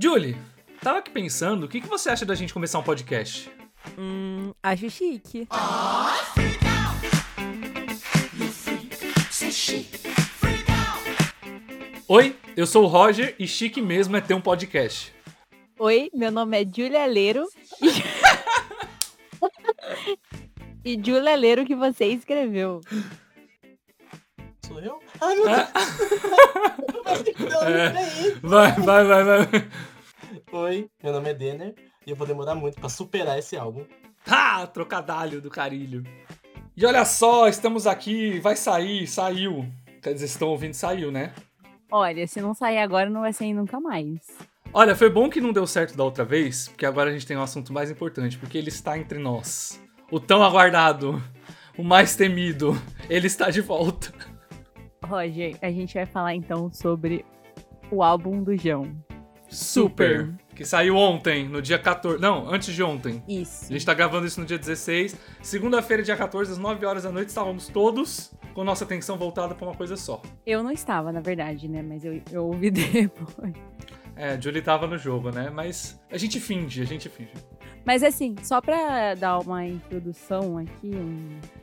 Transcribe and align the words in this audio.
Julie, 0.00 0.36
tava 0.80 0.98
aqui 0.98 1.10
pensando, 1.10 1.64
o 1.64 1.68
que, 1.68 1.80
que 1.80 1.88
você 1.88 2.10
acha 2.10 2.24
da 2.24 2.34
gente 2.34 2.54
começar 2.54 2.78
um 2.78 2.82
podcast? 2.82 3.50
Hum, 3.98 4.52
acho 4.62 4.88
chique. 4.90 5.46
Oi, 12.08 12.36
eu 12.56 12.66
sou 12.66 12.84
o 12.84 12.86
Roger 12.86 13.34
e 13.38 13.46
chique 13.46 13.80
mesmo 13.80 14.16
é 14.16 14.20
ter 14.20 14.34
um 14.34 14.40
podcast. 14.40 15.12
Oi, 15.78 16.10
meu 16.14 16.30
nome 16.30 16.60
é 16.60 16.64
Julia 16.64 17.06
Leiro. 17.06 17.46
E, 17.80 18.02
e 20.96 21.00
Julia 21.04 21.36
Leiro 21.36 21.64
que 21.64 21.74
você 21.76 22.06
escreveu. 22.06 22.80
Sou 24.66 24.80
eu? 24.80 24.98
Ai, 25.20 25.34
meu 25.36 25.48
Ah. 25.48 25.68
Deus. 27.24 27.50
Não, 27.50 27.62
É. 27.68 27.90
peraí. 27.90 28.36
Vai, 28.42 28.72
vai, 28.72 29.04
vai, 29.04 29.24
vai. 29.24 29.46
Oi, 30.52 30.90
meu 31.00 31.12
nome 31.12 31.30
é 31.30 31.34
Denner 31.34 31.74
e 32.04 32.10
eu 32.10 32.16
vou 32.16 32.26
demorar 32.26 32.56
muito 32.56 32.80
pra 32.80 32.88
superar 32.88 33.38
esse 33.38 33.56
álbum. 33.56 33.84
Ah, 34.26 34.66
trocadalho 34.66 35.40
do 35.40 35.48
carilho. 35.48 36.02
E 36.76 36.84
olha 36.84 37.04
só, 37.04 37.46
estamos 37.46 37.86
aqui, 37.86 38.40
vai 38.40 38.56
sair, 38.56 39.06
saiu. 39.06 39.64
Quer 40.02 40.12
dizer, 40.12 40.26
vocês 40.26 40.32
estão 40.32 40.48
ouvindo, 40.48 40.74
saiu, 40.74 41.12
né? 41.12 41.32
Olha, 41.88 42.26
se 42.26 42.40
não 42.40 42.52
sair 42.52 42.78
agora, 42.78 43.08
não 43.08 43.20
vai 43.20 43.32
sair 43.32 43.54
nunca 43.54 43.78
mais. 43.78 44.18
Olha, 44.72 44.96
foi 44.96 45.08
bom 45.08 45.30
que 45.30 45.40
não 45.40 45.52
deu 45.52 45.68
certo 45.68 45.96
da 45.96 46.02
outra 46.02 46.24
vez, 46.24 46.66
porque 46.66 46.84
agora 46.84 47.10
a 47.10 47.12
gente 47.12 47.26
tem 47.26 47.36
um 47.36 47.42
assunto 47.42 47.72
mais 47.72 47.88
importante, 47.88 48.36
porque 48.36 48.58
ele 48.58 48.70
está 48.70 48.98
entre 48.98 49.20
nós. 49.20 49.80
O 50.10 50.18
tão 50.18 50.42
aguardado, 50.42 51.22
o 51.78 51.84
mais 51.84 52.16
temido, 52.16 52.72
ele 53.08 53.28
está 53.28 53.50
de 53.50 53.60
volta. 53.60 54.12
Roger, 55.04 55.56
a 55.62 55.70
gente 55.70 55.94
vai 55.94 56.06
falar 56.06 56.34
então 56.34 56.72
sobre 56.72 57.24
o 57.88 58.02
álbum 58.02 58.42
do 58.42 58.56
João. 58.56 58.92
Super. 59.50 60.30
Que 60.54 60.64
saiu 60.64 60.96
ontem, 60.96 61.48
no 61.48 61.60
dia 61.62 61.78
14. 61.78 62.20
Não, 62.20 62.52
antes 62.52 62.74
de 62.74 62.82
ontem. 62.82 63.22
Isso. 63.26 63.66
A 63.68 63.72
gente 63.72 63.84
tá 63.84 63.94
gravando 63.94 64.26
isso 64.26 64.40
no 64.40 64.46
dia 64.46 64.58
16. 64.58 65.16
Segunda-feira, 65.42 66.02
dia 66.02 66.16
14, 66.16 66.52
às 66.52 66.58
9 66.58 66.84
horas 66.84 67.02
da 67.02 67.10
noite, 67.10 67.28
estávamos 67.28 67.68
todos 67.68 68.32
com 68.54 68.64
nossa 68.64 68.84
atenção 68.84 69.16
voltada 69.16 69.54
pra 69.54 69.66
uma 69.66 69.74
coisa 69.74 69.96
só. 69.96 70.20
Eu 70.44 70.62
não 70.62 70.70
estava, 70.70 71.12
na 71.12 71.20
verdade, 71.20 71.68
né? 71.68 71.82
Mas 71.82 72.04
eu, 72.04 72.20
eu 72.30 72.44
ouvi 72.46 72.70
depois. 72.70 73.54
É, 74.16 74.32
a 74.32 74.40
Julie 74.40 74.60
tava 74.60 74.86
no 74.86 74.98
jogo, 74.98 75.30
né? 75.30 75.50
Mas 75.50 75.98
a 76.10 76.18
gente 76.18 76.38
finge, 76.38 76.82
a 76.82 76.86
gente 76.86 77.08
finge. 77.08 77.32
Mas 77.84 78.02
assim, 78.02 78.36
só 78.42 78.60
pra 78.60 79.14
dar 79.14 79.38
uma 79.38 79.66
introdução 79.66 80.58
aqui, 80.58 80.90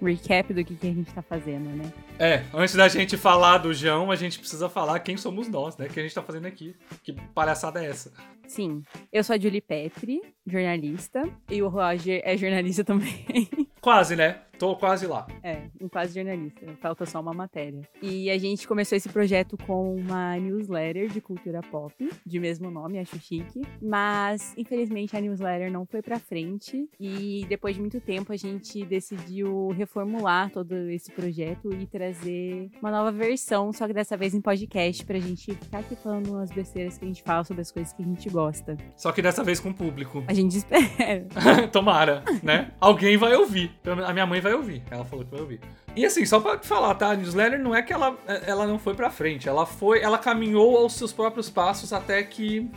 um 0.01 0.05
recap 0.05 0.53
do 0.53 0.63
que, 0.63 0.75
que 0.75 0.87
a 0.87 0.93
gente 0.93 1.13
tá 1.13 1.21
fazendo, 1.21 1.69
né? 1.69 1.91
É, 2.19 2.43
antes 2.53 2.75
da 2.75 2.87
gente 2.87 3.15
falar 3.15 3.59
do 3.59 3.73
João, 3.73 4.11
a 4.11 4.15
gente 4.15 4.39
precisa 4.39 4.67
falar 4.67 4.99
quem 4.99 5.15
somos 5.15 5.47
nós, 5.47 5.77
né? 5.77 5.85
O 5.85 5.89
que 5.89 5.99
a 5.99 6.03
gente 6.03 6.15
tá 6.15 6.23
fazendo 6.23 6.47
aqui. 6.47 6.75
Que 7.03 7.13
palhaçada 7.33 7.83
é 7.83 7.89
essa? 7.89 8.11
Sim, 8.47 8.81
eu 9.11 9.23
sou 9.23 9.35
a 9.35 9.39
Julie 9.39 9.61
Petri, 9.61 10.21
jornalista, 10.45 11.23
e 11.49 11.61
o 11.61 11.67
Roger 11.67 12.21
é 12.23 12.35
jornalista 12.35 12.83
também. 12.85 13.49
Quase, 13.79 14.15
né? 14.15 14.41
Tô 14.57 14.75
quase 14.75 15.05
lá. 15.05 15.27
É, 15.43 15.63
um 15.79 15.87
quase 15.87 16.15
jornalista, 16.15 16.65
falta 16.81 17.05
só 17.05 17.19
uma 17.19 17.33
matéria. 17.33 17.81
E 18.01 18.29
a 18.29 18.37
gente 18.37 18.67
começou 18.67 18.95
esse 18.95 19.07
projeto 19.09 19.55
com 19.65 19.95
uma 19.95 20.35
newsletter 20.37 21.09
de 21.09 21.21
cultura 21.21 21.61
pop, 21.61 21.93
de 22.25 22.39
mesmo 22.39 22.71
nome, 22.71 22.97
acho 22.97 23.19
chique. 23.19 23.61
Mas, 23.81 24.53
infelizmente, 24.57 25.15
a 25.15 25.21
newsletter 25.21 25.71
não 25.71 25.85
foi 25.85 26.01
pra 26.01 26.19
frente. 26.19 26.89
E 26.99 27.45
depois 27.47 27.75
de 27.75 27.81
muito 27.81 28.01
tempo, 28.01 28.33
a 28.33 28.35
gente 28.35 28.83
decidiu 28.85 29.69
reformular 29.69 30.49
todo 30.51 30.73
esse 30.89 31.11
projeto 31.11 31.71
e 31.73 31.85
trazer 31.85 32.69
uma 32.81 32.89
nova 32.89 33.11
versão, 33.11 33.71
só 33.71 33.85
que 33.87 33.93
dessa 33.93 34.17
vez 34.17 34.33
em 34.33 34.41
podcast, 34.41 35.05
pra 35.05 35.19
gente 35.19 35.53
ficar 35.53 35.79
aqui 35.79 35.95
falando 35.95 36.31
umas 36.31 36.51
besteiras 36.51 36.97
que 36.97 37.05
a 37.05 37.07
gente 37.07 37.21
fala 37.21 37.43
sobre 37.43 37.61
as 37.61 37.71
coisas 37.71 37.93
que 37.93 38.01
a 38.01 38.05
gente 38.05 38.29
gosta. 38.29 38.75
Só 38.95 39.11
que 39.11 39.21
dessa 39.21 39.43
vez 39.43 39.59
com 39.59 39.69
o 39.69 39.73
público. 39.73 40.23
A 40.27 40.33
gente 40.33 40.57
espera. 40.57 41.27
Tomara, 41.71 42.23
né? 42.41 42.71
Alguém 42.79 43.17
vai 43.17 43.33
ouvir. 43.35 43.71
A 44.05 44.13
minha 44.13 44.25
mãe 44.25 44.41
vai 44.41 44.46
ouvir. 44.53 44.83
Ela 44.89 45.05
falou 45.05 45.25
que 45.25 45.31
vai 45.31 45.41
ouvir. 45.41 45.59
E 45.95 46.05
assim, 46.05 46.25
só 46.25 46.39
pra 46.39 46.59
falar, 46.59 46.95
tá? 46.95 47.11
A 47.11 47.15
newsletter 47.15 47.59
não 47.59 47.73
é 47.73 47.81
que 47.81 47.91
ela, 47.91 48.17
ela 48.45 48.67
não 48.67 48.77
foi 48.77 48.93
pra 48.93 49.09
frente. 49.09 49.49
Ela 49.49 49.65
foi. 49.65 50.01
Ela 50.01 50.17
caminhou 50.17 50.77
aos 50.77 50.93
seus 50.93 51.11
próprios 51.11 51.49
passos 51.49 51.91
até 51.93 52.23
que 52.23 52.69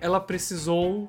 ela 0.00 0.20
precisou 0.20 1.08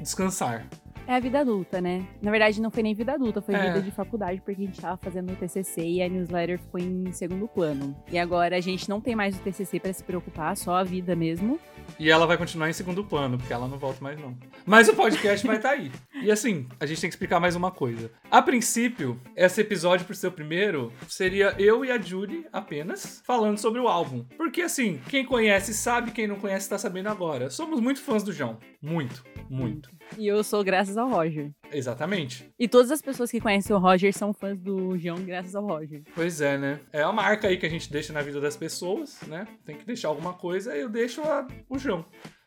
descansar. 0.00 0.66
É 1.06 1.16
a 1.16 1.20
vida 1.20 1.40
adulta, 1.40 1.80
né? 1.80 2.06
Na 2.22 2.30
verdade, 2.30 2.60
não 2.62 2.70
foi 2.70 2.82
nem 2.82 2.94
vida 2.94 3.12
adulta, 3.12 3.42
foi 3.42 3.54
É. 3.54 3.66
vida 3.68 3.82
de 3.82 3.90
faculdade, 3.90 4.40
porque 4.40 4.62
a 4.62 4.66
gente 4.66 4.80
tava 4.80 4.96
fazendo 4.96 5.32
o 5.32 5.36
TCC 5.36 5.82
e 5.82 6.02
a 6.02 6.08
newsletter 6.08 6.58
ficou 6.58 6.80
em 6.80 7.12
segundo 7.12 7.46
plano. 7.46 7.94
E 8.10 8.18
agora 8.18 8.56
a 8.56 8.60
gente 8.60 8.88
não 8.88 9.00
tem 9.00 9.14
mais 9.14 9.36
o 9.36 9.40
TCC 9.40 9.78
pra 9.78 9.92
se 9.92 10.02
preocupar, 10.02 10.56
só 10.56 10.76
a 10.76 10.82
vida 10.84 11.14
mesmo. 11.14 11.60
E 12.00 12.10
ela 12.10 12.26
vai 12.26 12.38
continuar 12.38 12.70
em 12.70 12.72
segundo 12.72 13.04
plano, 13.04 13.36
porque 13.36 13.52
ela 13.52 13.68
não 13.68 13.78
volta 13.78 14.02
mais, 14.02 14.18
não. 14.18 14.34
Mas 14.64 14.88
o 14.88 14.94
podcast 14.94 15.46
vai 15.46 15.56
estar 15.56 15.70
aí. 15.72 15.92
E 16.22 16.30
assim, 16.30 16.66
a 16.80 16.86
gente 16.86 16.98
tem 17.02 17.10
que 17.10 17.14
explicar 17.14 17.38
mais 17.38 17.54
uma 17.54 17.70
coisa. 17.70 18.10
A 18.30 18.40
princípio, 18.40 19.20
esse 19.36 19.60
episódio, 19.60 20.06
por 20.06 20.16
ser 20.16 20.28
o 20.28 20.32
primeiro, 20.32 20.90
seria 21.06 21.54
eu 21.58 21.84
e 21.84 21.90
a 21.90 22.00
Julie 22.00 22.46
apenas 22.50 23.22
falando 23.26 23.58
sobre 23.58 23.78
o 23.78 23.86
álbum. 23.88 24.24
Porque 24.38 24.62
assim, 24.62 24.98
quem 25.10 25.26
conhece 25.26 25.74
sabe, 25.74 26.12
quem 26.12 26.26
não 26.26 26.36
conhece 26.36 26.68
tá 26.70 26.78
sabendo 26.78 27.10
agora. 27.10 27.50
Somos 27.50 27.78
muito 27.80 28.00
fãs 28.00 28.22
do 28.22 28.32
João. 28.32 28.56
Muito, 28.80 29.22
muito. 29.50 29.90
E 30.18 30.26
eu 30.26 30.42
sou 30.44 30.62
graças 30.62 30.96
ao 30.96 31.08
Roger. 31.08 31.50
Exatamente. 31.72 32.48
E 32.58 32.68
todas 32.68 32.90
as 32.90 33.02
pessoas 33.02 33.30
que 33.30 33.40
conhecem 33.40 33.74
o 33.74 33.78
Roger 33.78 34.12
são 34.16 34.32
fãs 34.32 34.58
do 34.60 34.96
João 34.96 35.18
graças 35.24 35.54
ao 35.54 35.66
Roger. 35.66 36.02
Pois 36.14 36.40
é, 36.40 36.56
né? 36.56 36.80
É 36.92 37.02
a 37.02 37.12
marca 37.12 37.48
aí 37.48 37.56
que 37.56 37.66
a 37.66 37.70
gente 37.70 37.90
deixa 37.90 38.12
na 38.12 38.22
vida 38.22 38.40
das 38.40 38.56
pessoas, 38.56 39.18
né? 39.26 39.46
Tem 39.64 39.76
que 39.76 39.84
deixar 39.84 40.08
alguma 40.08 40.32
coisa, 40.34 40.74
eu 40.76 40.88
deixo 40.88 41.20
a- 41.22 41.46
o 41.68 41.78
João. 41.78 42.04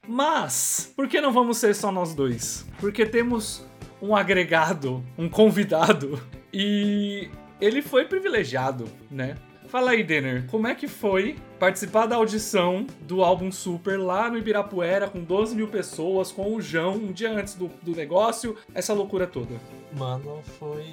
Mas, 0.07 0.93
por 0.95 1.07
que 1.07 1.19
não 1.19 1.33
vamos 1.33 1.57
ser 1.57 1.73
só 1.75 1.91
nós 1.91 2.15
dois? 2.15 2.65
Porque 2.79 3.05
temos 3.05 3.65
um 4.01 4.15
agregado, 4.15 5.03
um 5.17 5.27
convidado, 5.29 6.21
e 6.53 7.29
ele 7.59 7.81
foi 7.81 8.05
privilegiado, 8.05 8.85
né? 9.11 9.35
Fala 9.67 9.91
aí, 9.91 10.01
Denner, 10.01 10.47
como 10.49 10.65
é 10.65 10.73
que 10.73 10.87
foi 10.87 11.37
participar 11.59 12.05
da 12.05 12.15
audição 12.15 12.87
do 13.01 13.21
álbum 13.21 13.51
Super 13.51 13.99
lá 13.99 14.29
no 14.29 14.37
Ibirapuera 14.37 15.09
com 15.09 15.21
12 15.21 15.55
mil 15.55 15.67
pessoas, 15.67 16.31
com 16.31 16.55
o 16.55 16.61
João, 16.61 16.93
um 16.93 17.11
dia 17.11 17.31
antes 17.31 17.53
do, 17.53 17.67
do 17.81 17.93
negócio, 17.93 18.55
essa 18.73 18.93
loucura 18.93 19.27
toda? 19.27 19.59
Mano, 19.91 20.41
foi. 20.57 20.85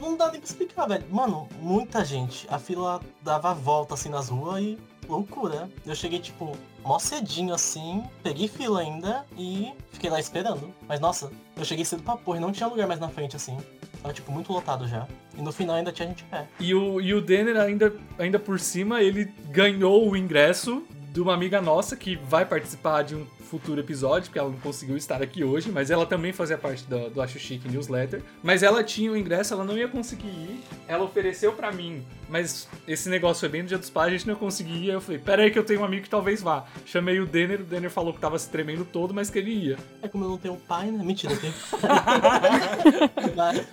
Não 0.00 0.16
dá 0.16 0.32
nem 0.32 0.40
pra 0.40 0.48
explicar, 0.48 0.86
velho. 0.88 1.04
Mano, 1.10 1.48
muita 1.60 2.04
gente. 2.04 2.44
A 2.50 2.58
fila 2.58 3.00
dava 3.22 3.54
volta 3.54 3.94
assim 3.94 4.08
nas 4.08 4.28
ruas 4.28 4.62
e 4.62 4.78
loucura. 5.08 5.70
Eu 5.86 5.94
cheguei, 5.94 6.18
tipo, 6.18 6.56
mó 6.84 6.98
cedinho 6.98 7.54
assim, 7.54 8.02
peguei 8.22 8.48
fila 8.48 8.80
ainda 8.80 9.24
e 9.36 9.72
fiquei 9.92 10.10
lá 10.10 10.18
esperando. 10.18 10.74
Mas 10.88 10.98
nossa, 10.98 11.30
eu 11.56 11.64
cheguei 11.64 11.84
cedo 11.84 12.02
pra 12.02 12.16
porra 12.16 12.38
e 12.38 12.40
não 12.40 12.50
tinha 12.50 12.68
lugar 12.68 12.88
mais 12.88 12.98
na 12.98 13.08
frente 13.08 13.36
assim. 13.36 13.56
Tava, 14.02 14.12
tipo, 14.12 14.30
muito 14.32 14.52
lotado 14.52 14.86
já. 14.88 15.06
E 15.38 15.42
no 15.42 15.52
final 15.52 15.76
ainda 15.76 15.92
tinha 15.92 16.08
gente 16.08 16.24
pé. 16.24 16.46
E 16.58 16.74
o, 16.74 17.00
e 17.00 17.14
o 17.14 17.20
Denner, 17.20 17.56
ainda, 17.56 17.94
ainda 18.18 18.38
por 18.40 18.58
cima, 18.58 19.00
ele 19.00 19.32
ganhou 19.50 20.10
o 20.10 20.16
ingresso 20.16 20.82
de 21.12 21.20
uma 21.20 21.32
amiga 21.32 21.60
nossa 21.60 21.96
que 21.96 22.16
vai 22.16 22.44
participar 22.44 23.02
de 23.02 23.14
um 23.14 23.24
futuro 23.48 23.80
episódio, 23.80 24.24
porque 24.24 24.38
ela 24.38 24.50
não 24.50 24.58
conseguiu 24.58 24.96
estar 24.96 25.22
aqui 25.22 25.42
hoje, 25.42 25.70
mas 25.70 25.90
ela 25.90 26.04
também 26.04 26.32
fazia 26.32 26.58
parte 26.58 26.84
do, 26.84 27.08
do 27.08 27.22
Acho 27.22 27.38
Chique 27.38 27.68
Newsletter. 27.68 28.22
Mas 28.42 28.62
ela 28.62 28.84
tinha 28.84 29.10
o 29.10 29.16
ingresso, 29.16 29.54
ela 29.54 29.64
não 29.64 29.76
ia 29.76 29.88
conseguir 29.88 30.28
ir. 30.28 30.60
Ela 30.86 31.04
ofereceu 31.04 31.52
pra 31.52 31.72
mim, 31.72 32.04
mas 32.28 32.68
esse 32.86 33.08
negócio 33.08 33.40
foi 33.40 33.48
bem 33.48 33.62
no 33.62 33.68
dia 33.68 33.78
dos 33.78 33.88
pais, 33.88 34.08
a 34.08 34.16
gente 34.16 34.28
não 34.28 34.34
conseguia. 34.34 34.92
Eu 34.92 35.00
falei, 35.00 35.18
pera 35.18 35.42
aí 35.42 35.50
que 35.50 35.58
eu 35.58 35.64
tenho 35.64 35.80
um 35.80 35.84
amigo 35.84 36.02
que 36.02 36.10
talvez 36.10 36.42
vá. 36.42 36.66
Chamei 36.84 37.18
o 37.20 37.26
Denner, 37.26 37.60
o 37.60 37.64
Denner 37.64 37.90
falou 37.90 38.12
que 38.12 38.20
tava 38.20 38.38
se 38.38 38.48
tremendo 38.50 38.84
todo, 38.84 39.14
mas 39.14 39.30
que 39.30 39.38
ele 39.38 39.50
ia. 39.50 39.78
É 40.02 40.08
como 40.08 40.24
eu 40.24 40.28
não 40.28 40.38
tenho 40.38 40.56
pai, 40.56 40.90
né? 40.90 41.02
Mentira, 41.02 41.32
eu 41.32 41.40
tenho 41.40 41.54
mas, 43.34 43.66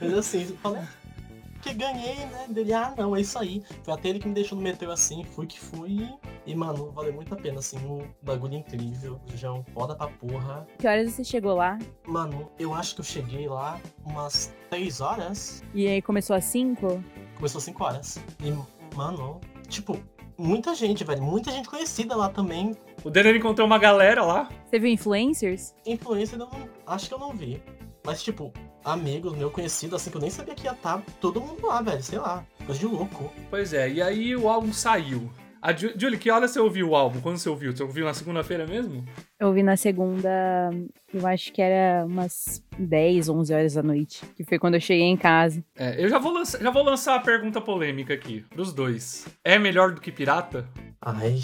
mas 0.00 0.14
assim, 0.14 0.48
eu 0.50 0.56
falei, 0.56 0.82
que 1.62 1.72
ganhei, 1.72 2.16
né? 2.26 2.46
Dele, 2.48 2.74
ah 2.74 2.92
não, 2.96 3.16
é 3.16 3.20
isso 3.20 3.38
aí. 3.38 3.62
Foi 3.82 3.94
até 3.94 4.08
ele 4.08 4.18
que 4.18 4.28
me 4.28 4.34
deixou 4.34 4.58
no 4.58 4.64
metrô 4.64 4.90
assim, 4.90 5.24
fui 5.24 5.46
que 5.46 5.58
fui. 5.58 6.08
E, 6.44 6.54
mano, 6.54 6.90
valeu 6.90 7.12
muito 7.12 7.32
a 7.32 7.36
pena, 7.36 7.60
assim, 7.60 7.78
um 7.78 8.06
bagulho 8.20 8.54
incrível. 8.54 9.20
João, 9.36 9.64
foda 9.72 9.94
pra 9.94 10.08
porra. 10.08 10.66
Que 10.78 10.88
horas 10.88 11.12
você 11.12 11.24
chegou 11.24 11.54
lá? 11.54 11.78
Mano, 12.06 12.50
eu 12.58 12.74
acho 12.74 12.96
que 12.96 13.00
eu 13.00 13.04
cheguei 13.04 13.48
lá 13.48 13.80
umas 14.04 14.52
3 14.68 15.00
horas. 15.00 15.62
E 15.72 15.86
aí 15.86 16.02
começou 16.02 16.34
às 16.34 16.44
5? 16.44 17.02
Começou 17.36 17.60
5 17.60 17.84
horas. 17.84 18.18
E, 18.42 18.52
mano, 18.96 19.40
tipo, 19.68 19.96
muita 20.36 20.74
gente, 20.74 21.04
velho. 21.04 21.22
Muita 21.22 21.52
gente 21.52 21.68
conhecida 21.68 22.16
lá 22.16 22.28
também. 22.28 22.76
O 23.04 23.10
Denner 23.10 23.36
encontrou 23.36 23.66
uma 23.66 23.78
galera 23.78 24.24
lá. 24.24 24.48
Você 24.68 24.78
viu 24.78 24.90
influencers? 24.90 25.74
Influencer 25.86 26.38
eu 26.38 26.46
não. 26.46 26.50
Acho 26.86 27.08
que 27.08 27.14
eu 27.14 27.18
não 27.18 27.32
vi. 27.32 27.62
Mas, 28.04 28.22
tipo, 28.22 28.52
amigos, 28.84 29.36
meu 29.36 29.50
conhecido, 29.50 29.94
assim, 29.96 30.10
que 30.10 30.16
eu 30.16 30.20
nem 30.20 30.30
sabia 30.30 30.54
que 30.54 30.64
ia 30.66 30.72
estar 30.72 31.02
todo 31.20 31.40
mundo 31.40 31.66
lá, 31.66 31.80
velho. 31.82 32.02
Sei 32.02 32.18
lá. 32.18 32.44
Coisa 32.66 32.80
de 32.80 32.86
louco. 32.86 33.32
Pois 33.48 33.72
é, 33.72 33.88
e 33.90 34.02
aí 34.02 34.34
o 34.36 34.48
álbum 34.48 34.72
saiu. 34.72 35.30
A 35.60 35.72
Ju- 35.72 35.92
Julie, 35.96 36.18
que 36.18 36.28
hora 36.28 36.48
você 36.48 36.58
ouviu 36.58 36.88
o 36.88 36.96
álbum? 36.96 37.20
Quando 37.20 37.38
você 37.38 37.48
ouviu? 37.48 37.70
Você 37.76 37.84
ouviu 37.84 38.04
na 38.04 38.12
segunda-feira 38.12 38.66
mesmo? 38.66 39.04
Eu 39.38 39.52
vi 39.52 39.62
na 39.62 39.76
segunda, 39.76 40.28
eu 41.14 41.24
acho 41.24 41.52
que 41.52 41.62
era 41.62 42.04
umas 42.04 42.60
10, 42.76 43.28
11 43.28 43.54
horas 43.54 43.74
da 43.74 43.82
noite, 43.84 44.26
que 44.34 44.42
foi 44.42 44.58
quando 44.58 44.74
eu 44.74 44.80
cheguei 44.80 45.04
em 45.06 45.16
casa. 45.16 45.62
É, 45.76 46.04
eu 46.04 46.08
já 46.08 46.18
vou, 46.18 46.32
lançar, 46.32 46.60
já 46.60 46.70
vou 46.70 46.82
lançar 46.82 47.14
a 47.14 47.20
pergunta 47.20 47.60
polêmica 47.60 48.12
aqui, 48.12 48.44
pros 48.50 48.72
dois. 48.72 49.24
É 49.44 49.56
melhor 49.56 49.92
do 49.92 50.00
que 50.00 50.10
pirata? 50.10 50.68
Ai. 51.00 51.38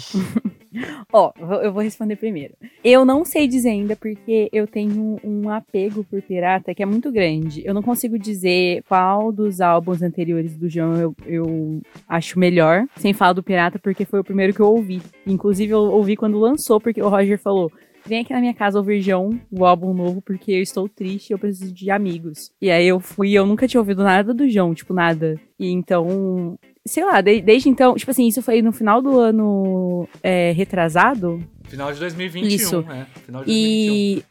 Ó, 1.11 1.31
eu 1.61 1.73
vou 1.73 1.83
responder 1.83 2.15
primeiro. 2.15 2.53
Eu 2.83 3.03
não 3.05 3.25
sei 3.25 3.47
dizer 3.47 3.69
ainda 3.69 3.95
porque 3.95 4.49
eu 4.51 4.67
tenho 4.67 5.19
um 5.23 5.49
apego 5.49 6.03
por 6.03 6.21
pirata 6.21 6.73
que 6.73 6.83
é 6.83 6.85
muito 6.85 7.11
grande. 7.11 7.61
Eu 7.65 7.73
não 7.73 7.81
consigo 7.81 8.17
dizer 8.17 8.83
qual 8.87 9.31
dos 9.31 9.61
álbuns 9.61 10.01
anteriores 10.01 10.55
do 10.55 10.69
João 10.69 10.95
eu, 10.95 11.15
eu 11.25 11.81
acho 12.07 12.39
melhor, 12.39 12.85
sem 12.95 13.13
falar 13.13 13.33
do 13.33 13.43
pirata, 13.43 13.79
porque 13.79 14.05
foi 14.05 14.19
o 14.19 14.23
primeiro 14.23 14.53
que 14.53 14.59
eu 14.59 14.67
ouvi. 14.67 15.01
Inclusive, 15.25 15.73
eu 15.73 15.79
ouvi 15.79 16.15
quando 16.15 16.39
lançou, 16.39 16.79
porque 16.79 17.01
o 17.01 17.09
Roger 17.09 17.39
falou. 17.39 17.71
Vem 18.09 18.21
aqui 18.21 18.33
na 18.33 18.39
minha 18.41 18.53
casa 18.55 18.79
ouvir 18.79 19.01
João, 19.01 19.39
o 19.51 19.63
álbum 19.63 19.93
novo, 19.93 20.19
porque 20.19 20.51
eu 20.51 20.61
estou 20.63 20.89
triste 20.89 21.29
e 21.29 21.33
eu 21.33 21.37
preciso 21.37 21.71
de 21.71 21.91
amigos. 21.91 22.51
E 22.59 22.71
aí 22.71 22.87
eu 22.87 22.99
fui 22.99 23.29
e 23.29 23.35
eu 23.35 23.45
nunca 23.45 23.67
tinha 23.67 23.79
ouvido 23.79 24.03
nada 24.03 24.33
do 24.33 24.49
João, 24.49 24.73
tipo, 24.73 24.93
nada. 24.95 25.39
E 25.59 25.69
então, 25.69 26.57
sei 26.85 27.05
lá, 27.05 27.21
de- 27.21 27.39
desde 27.41 27.69
então, 27.69 27.93
tipo 27.95 28.09
assim, 28.09 28.27
isso 28.27 28.41
foi 28.41 28.63
no 28.63 28.71
final 28.71 28.99
do 28.99 29.19
ano 29.19 30.07
é, 30.23 30.51
retrasado. 30.53 31.39
Final 31.65 31.93
de 31.93 31.99
2021, 31.99 32.47
Isso. 32.55 32.79
é. 32.89 33.05
Final 33.25 33.43
de 33.43 33.51
2021. 33.51 33.53
E 33.53 34.23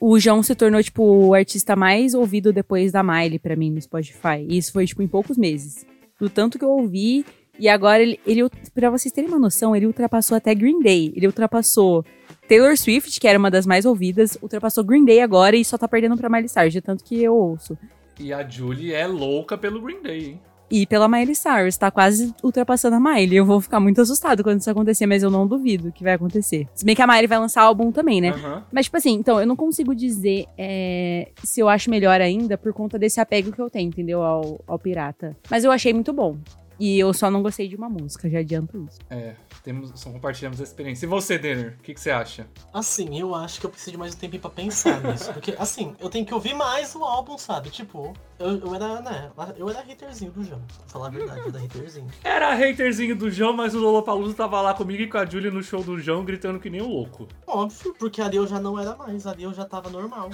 o 0.00 0.18
João 0.18 0.42
se 0.42 0.54
tornou, 0.56 0.82
tipo, 0.82 1.02
o 1.04 1.34
artista 1.34 1.76
mais 1.76 2.14
ouvido 2.14 2.52
depois 2.52 2.90
da 2.90 3.02
Miley 3.02 3.38
pra 3.38 3.54
mim 3.54 3.70
no 3.70 3.80
Spotify. 3.80 4.44
E 4.48 4.58
isso 4.58 4.72
foi, 4.72 4.86
tipo, 4.86 5.02
em 5.02 5.08
poucos 5.08 5.36
meses. 5.38 5.86
Do 6.20 6.28
tanto 6.28 6.58
que 6.58 6.64
eu 6.64 6.70
ouvi. 6.70 7.24
E 7.60 7.68
agora 7.68 8.02
ele, 8.02 8.18
ele, 8.26 8.40
pra 8.74 8.90
vocês 8.90 9.12
terem 9.12 9.30
uma 9.30 9.38
noção, 9.38 9.76
ele 9.76 9.86
ultrapassou 9.86 10.36
até 10.36 10.52
Green 10.54 10.80
Day. 10.80 11.12
Ele 11.14 11.26
ultrapassou 11.28 12.04
Taylor 12.48 12.76
Swift, 12.76 13.18
que 13.18 13.26
era 13.26 13.38
uma 13.38 13.50
das 13.50 13.66
mais 13.66 13.84
ouvidas, 13.84 14.38
ultrapassou 14.42 14.84
Green 14.84 15.04
Day 15.04 15.20
agora 15.20 15.56
e 15.56 15.64
só 15.64 15.78
tá 15.78 15.88
perdendo 15.88 16.16
pra 16.16 16.28
Miley 16.28 16.48
Cyrus, 16.48 16.72
de 16.72 16.80
tanto 16.80 17.04
que 17.04 17.22
eu 17.22 17.34
ouço. 17.34 17.76
E 18.18 18.32
a 18.32 18.48
Julie 18.48 18.92
é 18.92 19.06
louca 19.06 19.56
pelo 19.58 19.80
Green 19.80 20.02
Day, 20.02 20.26
hein? 20.26 20.40
E 20.70 20.86
pela 20.86 21.06
Miley 21.06 21.34
Cyrus, 21.34 21.76
tá 21.76 21.90
quase 21.90 22.34
ultrapassando 22.42 22.96
a 22.96 23.00
Miley. 23.00 23.36
Eu 23.36 23.44
vou 23.44 23.60
ficar 23.60 23.78
muito 23.80 24.00
assustado 24.00 24.42
quando 24.42 24.60
isso 24.60 24.70
acontecer, 24.70 25.06
mas 25.06 25.22
eu 25.22 25.30
não 25.30 25.46
duvido 25.46 25.92
que 25.92 26.02
vai 26.02 26.14
acontecer. 26.14 26.66
Se 26.74 26.84
bem 26.84 26.96
que 26.96 27.02
a 27.02 27.06
Miley 27.06 27.26
vai 27.26 27.38
lançar 27.38 27.62
álbum 27.62 27.92
também, 27.92 28.20
né? 28.20 28.30
Aham. 28.30 28.64
Mas, 28.72 28.86
tipo 28.86 28.96
assim, 28.96 29.12
então, 29.12 29.38
eu 29.38 29.46
não 29.46 29.56
consigo 29.56 29.94
dizer 29.94 30.46
é, 30.56 31.28
se 31.44 31.60
eu 31.60 31.68
acho 31.68 31.90
melhor 31.90 32.20
ainda 32.20 32.56
por 32.56 32.72
conta 32.72 32.98
desse 32.98 33.20
apego 33.20 33.52
que 33.52 33.60
eu 33.60 33.70
tenho, 33.70 33.88
entendeu? 33.88 34.22
Ao, 34.22 34.60
ao 34.66 34.78
pirata. 34.78 35.36
Mas 35.50 35.64
eu 35.64 35.70
achei 35.70 35.92
muito 35.92 36.12
bom. 36.12 36.38
E 36.80 36.98
eu 36.98 37.12
só 37.12 37.30
não 37.30 37.42
gostei 37.42 37.68
de 37.68 37.76
uma 37.76 37.88
música, 37.88 38.28
já 38.28 38.40
adianto 38.40 38.84
isso. 38.88 38.98
É, 39.08 39.34
temos, 39.64 39.98
só 39.98 40.10
compartilhamos 40.10 40.60
a 40.60 40.62
experiência. 40.62 41.06
E 41.06 41.08
você, 41.08 41.38
Denner, 41.38 41.74
o 41.78 41.82
que, 41.82 41.94
que 41.94 42.00
você 42.00 42.10
acha? 42.10 42.46
Assim, 42.72 43.18
eu 43.18 43.34
acho 43.34 43.58
que 43.58 43.64
eu 43.64 43.70
preciso 43.70 43.92
de 43.92 43.96
mais 43.96 44.14
um 44.14 44.18
tempinho 44.18 44.42
pra 44.42 44.50
pensar 44.50 45.00
nisso. 45.02 45.32
Porque, 45.32 45.56
assim, 45.58 45.96
eu 45.98 46.10
tenho 46.10 46.26
que 46.26 46.34
ouvir 46.34 46.52
mais 46.52 46.94
o 46.94 47.02
álbum, 47.02 47.38
sabe? 47.38 47.70
Tipo, 47.70 48.12
eu, 48.38 48.58
eu 48.58 48.74
era, 48.74 49.00
né? 49.00 49.32
Eu 49.56 49.70
era 49.70 49.80
haterzinho 49.80 50.30
do 50.32 50.44
João. 50.44 50.60
Pra 50.60 50.86
falar 50.86 51.06
a 51.06 51.10
verdade, 51.10 51.40
eu 51.40 51.48
era 51.48 51.64
haterzinho. 51.64 52.10
Era 52.22 52.52
haterzinho 52.52 53.16
do 53.16 53.30
João, 53.30 53.54
mas 53.54 53.74
o 53.74 53.78
Lollapalooza 53.80 54.34
tava 54.34 54.60
lá 54.60 54.74
comigo 54.74 55.02
e 55.02 55.08
com 55.08 55.16
a 55.16 55.24
Julie 55.24 55.50
no 55.50 55.62
show 55.62 55.82
do 55.82 55.98
João, 55.98 56.26
gritando 56.26 56.60
que 56.60 56.68
nem 56.68 56.82
um 56.82 56.88
louco. 56.88 57.26
Óbvio, 57.46 57.94
porque 57.98 58.20
ali 58.20 58.36
eu 58.36 58.46
já 58.46 58.60
não 58.60 58.78
era 58.78 58.94
mais, 58.94 59.26
ali 59.26 59.44
eu 59.44 59.54
já 59.54 59.64
tava 59.64 59.88
normal. 59.88 60.28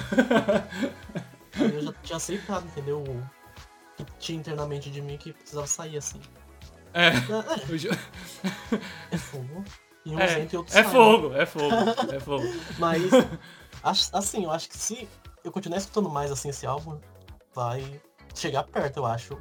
ali 1.55 1.75
eu 1.77 1.83
já 1.83 1.93
tinha 2.03 2.17
aceitado, 2.17 2.67
entendeu? 2.67 2.99
O 3.01 4.05
que 4.05 4.13
tinha 4.19 4.39
internamente 4.41 4.91
de 4.91 5.01
mim 5.01 5.17
que 5.17 5.33
precisava 5.33 5.69
sair 5.69 5.99
assim. 5.99 6.21
É, 6.93 7.09
É, 7.09 7.73
o 7.73 7.79
Jo- 7.79 7.91
é, 9.11 9.17
fogo. 9.19 9.65
E 10.05 10.15
um 10.15 10.19
é, 10.19 10.43
é 10.73 10.83
fogo, 10.85 11.35
é 11.35 11.45
fogo, 11.47 11.75
é 12.13 12.21
fogo. 12.21 12.45
Mas, 12.79 13.03
assim, 14.13 14.45
eu 14.45 14.51
acho 14.51 14.69
que 14.69 14.77
se 14.79 15.09
eu 15.45 15.53
continuar 15.53 15.79
escutando 15.79 16.09
mais 16.09 16.31
assim 16.33 16.49
esse 16.49 16.67
álbum, 16.67 16.99
vai 17.55 17.85
chegar 18.35 18.65
perto, 18.65 18.97
eu 18.99 19.07
acho. 19.07 19.39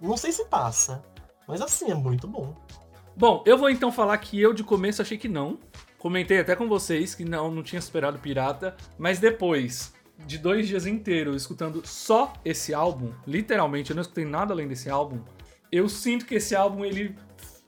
Não 0.00 0.16
sei 0.16 0.32
se 0.32 0.44
passa, 0.46 1.02
mas 1.48 1.60
assim, 1.60 1.90
é 1.90 1.94
muito 1.94 2.26
bom. 2.26 2.54
Bom, 3.16 3.42
eu 3.44 3.58
vou 3.58 3.68
então 3.70 3.92
falar 3.92 4.16
que 4.18 4.40
eu 4.40 4.52
de 4.54 4.64
começo 4.64 5.02
achei 5.02 5.18
que 5.18 5.28
não. 5.28 5.58
Comentei 5.98 6.40
até 6.40 6.56
com 6.56 6.68
vocês 6.68 7.14
que 7.14 7.24
não, 7.24 7.50
não 7.50 7.62
tinha 7.62 7.80
superado 7.80 8.18
Pirata, 8.18 8.76
mas 8.98 9.18
depois 9.18 9.92
de 10.26 10.38
dois 10.38 10.66
dias 10.66 10.86
inteiros 10.86 11.42
escutando 11.42 11.82
só 11.86 12.32
esse 12.44 12.72
álbum, 12.72 13.12
literalmente, 13.26 13.90
eu 13.90 13.94
não 13.96 14.00
escutei 14.02 14.24
nada 14.24 14.52
além 14.52 14.66
desse 14.68 14.88
álbum, 14.90 15.20
eu 15.72 15.88
sinto 15.88 16.26
que 16.26 16.34
esse 16.34 16.54
álbum 16.54 16.84
ele 16.84 17.16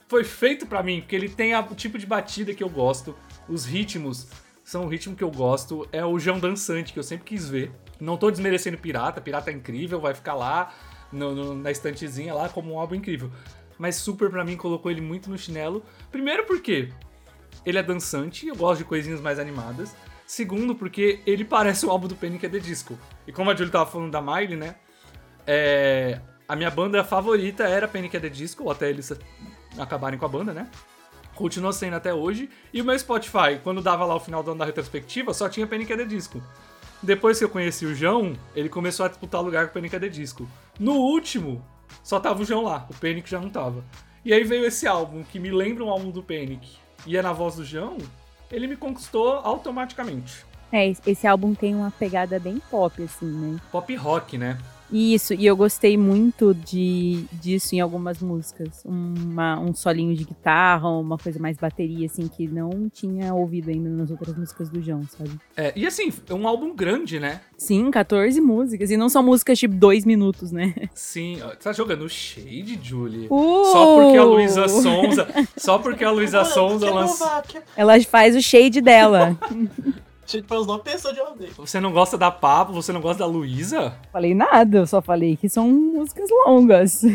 foi 0.06 0.22
feito 0.22 0.66
pra 0.66 0.82
mim, 0.82 1.00
porque 1.00 1.16
ele 1.16 1.28
tem 1.28 1.56
o 1.56 1.74
tipo 1.74 1.98
de 1.98 2.06
batida 2.06 2.52
que 2.54 2.62
eu 2.62 2.68
gosto, 2.68 3.16
os 3.48 3.64
ritmos 3.64 4.28
são 4.62 4.84
o 4.84 4.88
ritmo 4.88 5.16
que 5.16 5.24
eu 5.24 5.30
gosto, 5.30 5.88
é 5.90 6.04
o 6.04 6.18
João 6.18 6.38
dançante 6.38 6.92
que 6.92 6.98
eu 6.98 7.02
sempre 7.02 7.24
quis 7.24 7.48
ver. 7.48 7.72
Não 8.00 8.16
tô 8.16 8.30
desmerecendo 8.30 8.76
Pirata, 8.78 9.20
Pirata 9.20 9.50
é 9.50 9.54
incrível, 9.54 10.00
vai 10.00 10.14
ficar 10.14 10.34
lá 10.34 10.72
no- 11.10 11.34
no- 11.34 11.54
na 11.54 11.70
estantezinha 11.70 12.34
lá 12.34 12.48
como 12.48 12.72
um 12.74 12.78
álbum 12.78 12.94
incrível. 12.94 13.30
Mas 13.78 13.96
Super 13.96 14.30
pra 14.30 14.44
mim 14.44 14.56
colocou 14.56 14.90
ele 14.90 15.00
muito 15.00 15.28
no 15.30 15.36
chinelo. 15.38 15.82
Primeiro 16.12 16.44
porque 16.44 16.92
ele 17.64 17.78
é 17.78 17.82
dançante, 17.82 18.46
eu 18.46 18.54
gosto 18.54 18.78
de 18.78 18.84
coisinhas 18.84 19.20
mais 19.20 19.38
animadas. 19.38 19.94
Segundo 20.26 20.74
porque 20.74 21.20
ele 21.26 21.44
parece 21.44 21.84
o 21.84 21.90
álbum 21.90 22.08
do 22.08 22.14
Panic! 22.14 22.46
at 22.46 22.52
the 22.52 22.58
Disco. 22.58 22.98
E 23.26 23.32
como 23.32 23.50
a 23.50 23.56
Julie 23.56 23.72
tava 23.72 23.86
falando 23.90 24.10
da 24.10 24.20
Miley, 24.22 24.56
né? 24.56 24.76
é, 25.46 26.20
a 26.48 26.54
minha 26.56 26.70
banda 26.70 27.02
favorita 27.04 27.64
era 27.64 27.88
Panic! 27.88 28.16
at 28.16 28.22
the 28.22 28.28
Disco, 28.28 28.70
até 28.70 28.90
eles 28.90 29.12
acabarem 29.78 30.18
com 30.18 30.24
a 30.26 30.28
banda, 30.28 30.52
né? 30.52 30.68
Continua 31.34 31.72
sendo 31.72 31.94
até 31.96 32.14
hoje. 32.14 32.48
E 32.72 32.80
o 32.80 32.84
meu 32.84 32.96
Spotify, 32.98 33.58
quando 33.62 33.80
dava 33.82 34.04
lá 34.04 34.14
o 34.14 34.20
final 34.20 34.42
do 34.42 34.50
ano 34.50 34.60
da 34.60 34.64
retrospectiva, 34.64 35.34
só 35.34 35.48
tinha 35.48 35.66
Panic! 35.66 35.92
at 35.92 35.98
the 35.98 36.04
Disco. 36.04 36.42
Depois 37.02 37.38
que 37.38 37.44
eu 37.44 37.48
conheci 37.48 37.84
o 37.84 37.94
João, 37.94 38.34
ele 38.54 38.68
começou 38.68 39.04
a 39.04 39.08
disputar 39.08 39.42
lugar 39.42 39.64
com 39.66 39.70
o 39.70 39.74
Panic! 39.74 39.96
at 39.96 40.02
the 40.02 40.08
Disco. 40.08 40.48
No 40.78 40.92
último, 40.94 41.64
só 42.02 42.20
tava 42.20 42.42
o 42.42 42.44
João 42.44 42.62
lá, 42.64 42.86
o 42.90 42.94
Panic 42.94 43.28
já 43.28 43.40
não 43.40 43.50
tava. 43.50 43.84
E 44.24 44.32
aí 44.32 44.44
veio 44.44 44.64
esse 44.64 44.86
álbum, 44.86 45.22
que 45.22 45.38
me 45.38 45.50
lembra 45.50 45.84
um 45.84 45.90
álbum 45.90 46.10
do 46.10 46.22
Panic, 46.22 46.76
e 47.06 47.16
é 47.16 47.20
na 47.22 47.32
voz 47.32 47.56
do 47.56 47.64
João, 47.64 47.98
ele 48.50 48.66
me 48.66 48.76
conquistou 48.76 49.32
automaticamente. 49.32 50.46
É, 50.72 50.88
esse- 50.88 51.02
esse 51.06 51.26
álbum 51.26 51.54
tem 51.54 51.74
uma 51.74 51.90
pegada 51.90 52.38
bem 52.38 52.60
pop, 52.70 53.02
assim, 53.02 53.26
né? 53.26 53.60
Pop 53.70 53.94
rock, 53.96 54.38
né? 54.38 54.56
Isso, 54.94 55.34
e 55.34 55.44
eu 55.44 55.56
gostei 55.56 55.98
muito 55.98 56.54
de, 56.54 57.24
disso 57.32 57.74
em 57.74 57.80
algumas 57.80 58.20
músicas. 58.20 58.80
Uma, 58.84 59.58
um 59.58 59.74
solinho 59.74 60.14
de 60.14 60.22
guitarra, 60.22 60.88
uma 60.88 61.18
coisa 61.18 61.40
mais 61.40 61.56
bateria, 61.56 62.06
assim, 62.06 62.28
que 62.28 62.46
não 62.46 62.88
tinha 62.88 63.34
ouvido 63.34 63.70
ainda 63.70 63.90
nas 63.90 64.08
outras 64.08 64.38
músicas 64.38 64.70
do 64.70 64.80
João, 64.80 65.02
sabe? 65.08 65.32
É, 65.56 65.72
e 65.74 65.84
assim, 65.84 66.12
é 66.28 66.32
um 66.32 66.46
álbum 66.46 66.72
grande, 66.76 67.18
né? 67.18 67.40
Sim, 67.58 67.90
14 67.90 68.40
músicas. 68.40 68.88
E 68.88 68.96
não 68.96 69.08
são 69.08 69.20
músicas 69.20 69.58
tipo 69.58 69.74
dois 69.74 70.04
minutos, 70.04 70.52
né? 70.52 70.72
Sim, 70.94 71.38
tá 71.60 71.72
jogando 71.72 72.08
Shade, 72.08 72.78
Julie. 72.80 73.26
Uh! 73.28 73.64
Só 73.64 73.96
porque 73.96 74.16
a 74.16 74.24
Luísa 74.24 74.68
Sonza. 74.68 75.28
Só 75.56 75.78
porque 75.78 76.04
a 76.04 76.10
Luísa 76.12 76.44
Sonza 76.44 76.88
lançou. 76.88 77.26
Ela 77.76 78.00
faz 78.02 78.36
o 78.36 78.40
shade 78.40 78.80
dela. 78.80 79.36
Gente, 80.26 80.46
para 80.46 80.58
os 80.58 80.66
nove 80.66 80.82
pessoas 80.82 81.14
de 81.14 81.20
odeio. 81.20 81.52
Você 81.56 81.80
não 81.80 81.92
gosta 81.92 82.16
da 82.16 82.30
Papo, 82.30 82.72
você 82.72 82.92
não 82.92 83.00
gosta 83.00 83.18
da 83.20 83.26
Luísa? 83.26 83.96
falei 84.12 84.34
nada, 84.34 84.78
eu 84.78 84.86
só 84.86 85.02
falei 85.02 85.36
que 85.36 85.48
são 85.48 85.68
músicas 85.68 86.28
longas. 86.46 87.02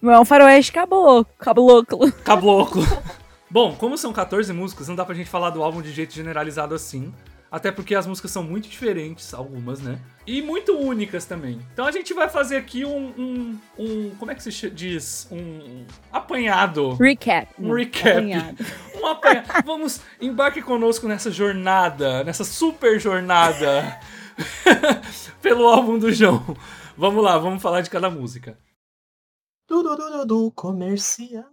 Não 0.00 0.10
é 0.12 0.18
um 0.18 0.24
faroeste 0.24 0.72
caboclo. 0.72 1.26
caboclo. 1.38 2.10
Caboclo. 2.24 2.82
Bom, 3.50 3.74
como 3.74 3.98
são 3.98 4.12
14 4.14 4.50
músicas, 4.52 4.88
não 4.88 4.94
dá 4.94 5.04
pra 5.04 5.14
gente 5.14 5.28
falar 5.28 5.50
do 5.50 5.62
álbum 5.62 5.82
de 5.82 5.92
jeito 5.92 6.14
generalizado 6.14 6.74
assim. 6.74 7.12
Até 7.50 7.72
porque 7.72 7.96
as 7.96 8.06
músicas 8.06 8.30
são 8.30 8.44
muito 8.44 8.68
diferentes, 8.68 9.34
algumas, 9.34 9.80
né? 9.80 9.98
E 10.24 10.40
muito 10.40 10.72
únicas 10.78 11.24
também. 11.24 11.58
Então 11.72 11.84
a 11.84 11.90
gente 11.90 12.14
vai 12.14 12.28
fazer 12.28 12.56
aqui 12.56 12.84
um. 12.84 13.08
um, 13.18 13.58
um- 13.76 14.10
como 14.18 14.30
é 14.30 14.34
que 14.36 14.42
se 14.42 14.70
diz? 14.70 15.26
Um 15.32 15.84
apanhado. 16.12 16.94
Recap. 16.94 17.48
Um 17.58 17.72
recap. 17.74 18.10
apanhado. 18.10 18.64
Um 19.02 19.06
apanhado. 19.06 19.64
Vamos, 19.64 20.00
embarque 20.20 20.60
conosco 20.60 21.08
nessa 21.08 21.30
jornada, 21.30 22.22
nessa 22.22 22.44
super 22.44 23.00
jornada 23.00 23.98
pelo 25.40 25.66
álbum 25.66 25.98
do 25.98 26.12
João. 26.12 26.56
Vamos 26.96 27.24
lá, 27.24 27.38
vamos 27.38 27.62
falar 27.62 27.80
de 27.80 27.88
cada 27.90 28.10
música. 28.10 28.58
Du, 29.66 29.82
du, 29.82 29.96
du, 29.96 30.10
du, 30.10 30.26
du, 30.26 30.50
comercial. 30.52 31.44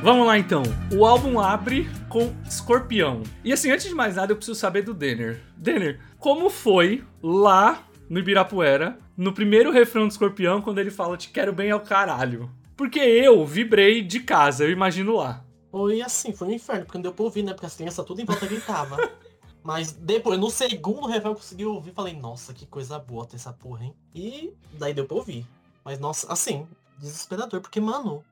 Vamos 0.00 0.26
lá 0.26 0.38
então. 0.38 0.62
O 0.96 1.04
álbum 1.04 1.40
abre 1.40 1.88
com 2.08 2.32
Escorpião. 2.46 3.24
E 3.42 3.52
assim, 3.52 3.70
antes 3.70 3.88
de 3.88 3.94
mais 3.94 4.14
nada, 4.14 4.32
eu 4.32 4.36
preciso 4.36 4.58
saber 4.58 4.82
do 4.82 4.94
Denner. 4.94 5.42
Denner, 5.56 6.00
como 6.18 6.48
foi 6.48 7.04
lá 7.20 7.84
no 8.08 8.20
Ibirapuera, 8.20 8.96
no 9.16 9.32
primeiro 9.32 9.72
refrão 9.72 10.06
do 10.06 10.10
Escorpião, 10.12 10.62
quando 10.62 10.78
ele 10.78 10.90
fala 10.90 11.16
te 11.16 11.30
quero 11.30 11.52
bem 11.52 11.72
ao 11.72 11.80
caralho? 11.80 12.48
Porque 12.76 13.00
eu 13.00 13.44
vibrei 13.44 14.00
de 14.00 14.20
casa, 14.20 14.64
eu 14.64 14.70
imagino 14.70 15.16
lá. 15.16 15.44
Foi 15.70 16.00
assim, 16.00 16.32
foi 16.32 16.48
um 16.48 16.52
inferno, 16.52 16.84
porque 16.84 16.98
não 16.98 17.02
deu 17.02 17.12
pra 17.12 17.24
ouvir, 17.24 17.42
né? 17.42 17.52
Porque 17.52 17.66
as 17.66 17.74
crianças 17.74 18.06
tudo 18.06 18.20
em 18.20 18.24
volta 18.24 18.46
gritavam. 18.46 18.98
Mas 19.64 19.90
depois, 19.90 20.38
no 20.38 20.48
segundo 20.48 21.08
refrão, 21.08 21.32
eu 21.32 21.36
consegui 21.36 21.66
ouvir 21.66 21.90
falei, 21.90 22.14
nossa, 22.14 22.54
que 22.54 22.64
coisa 22.66 23.00
boa 23.00 23.26
ter 23.26 23.34
essa 23.34 23.52
porra, 23.52 23.84
hein? 23.84 23.94
E 24.14 24.54
daí 24.74 24.94
deu 24.94 25.04
pra 25.04 25.16
ouvir. 25.16 25.44
Mas, 25.84 25.98
nossa, 25.98 26.32
assim, 26.32 26.66
desesperador, 26.98 27.60
porque, 27.60 27.80
mano, 27.80 28.24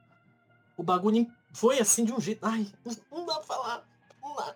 o 0.76 0.82
bagulho 0.82 1.26
foi 1.52 1.78
assim 1.78 2.04
de 2.04 2.12
um 2.12 2.20
jeito. 2.20 2.40
Ai, 2.44 2.66
não 3.10 3.24
dá 3.26 3.34
pra 3.34 3.42
falar. 3.42 3.84
Não 4.22 4.36
dá. 4.36 4.54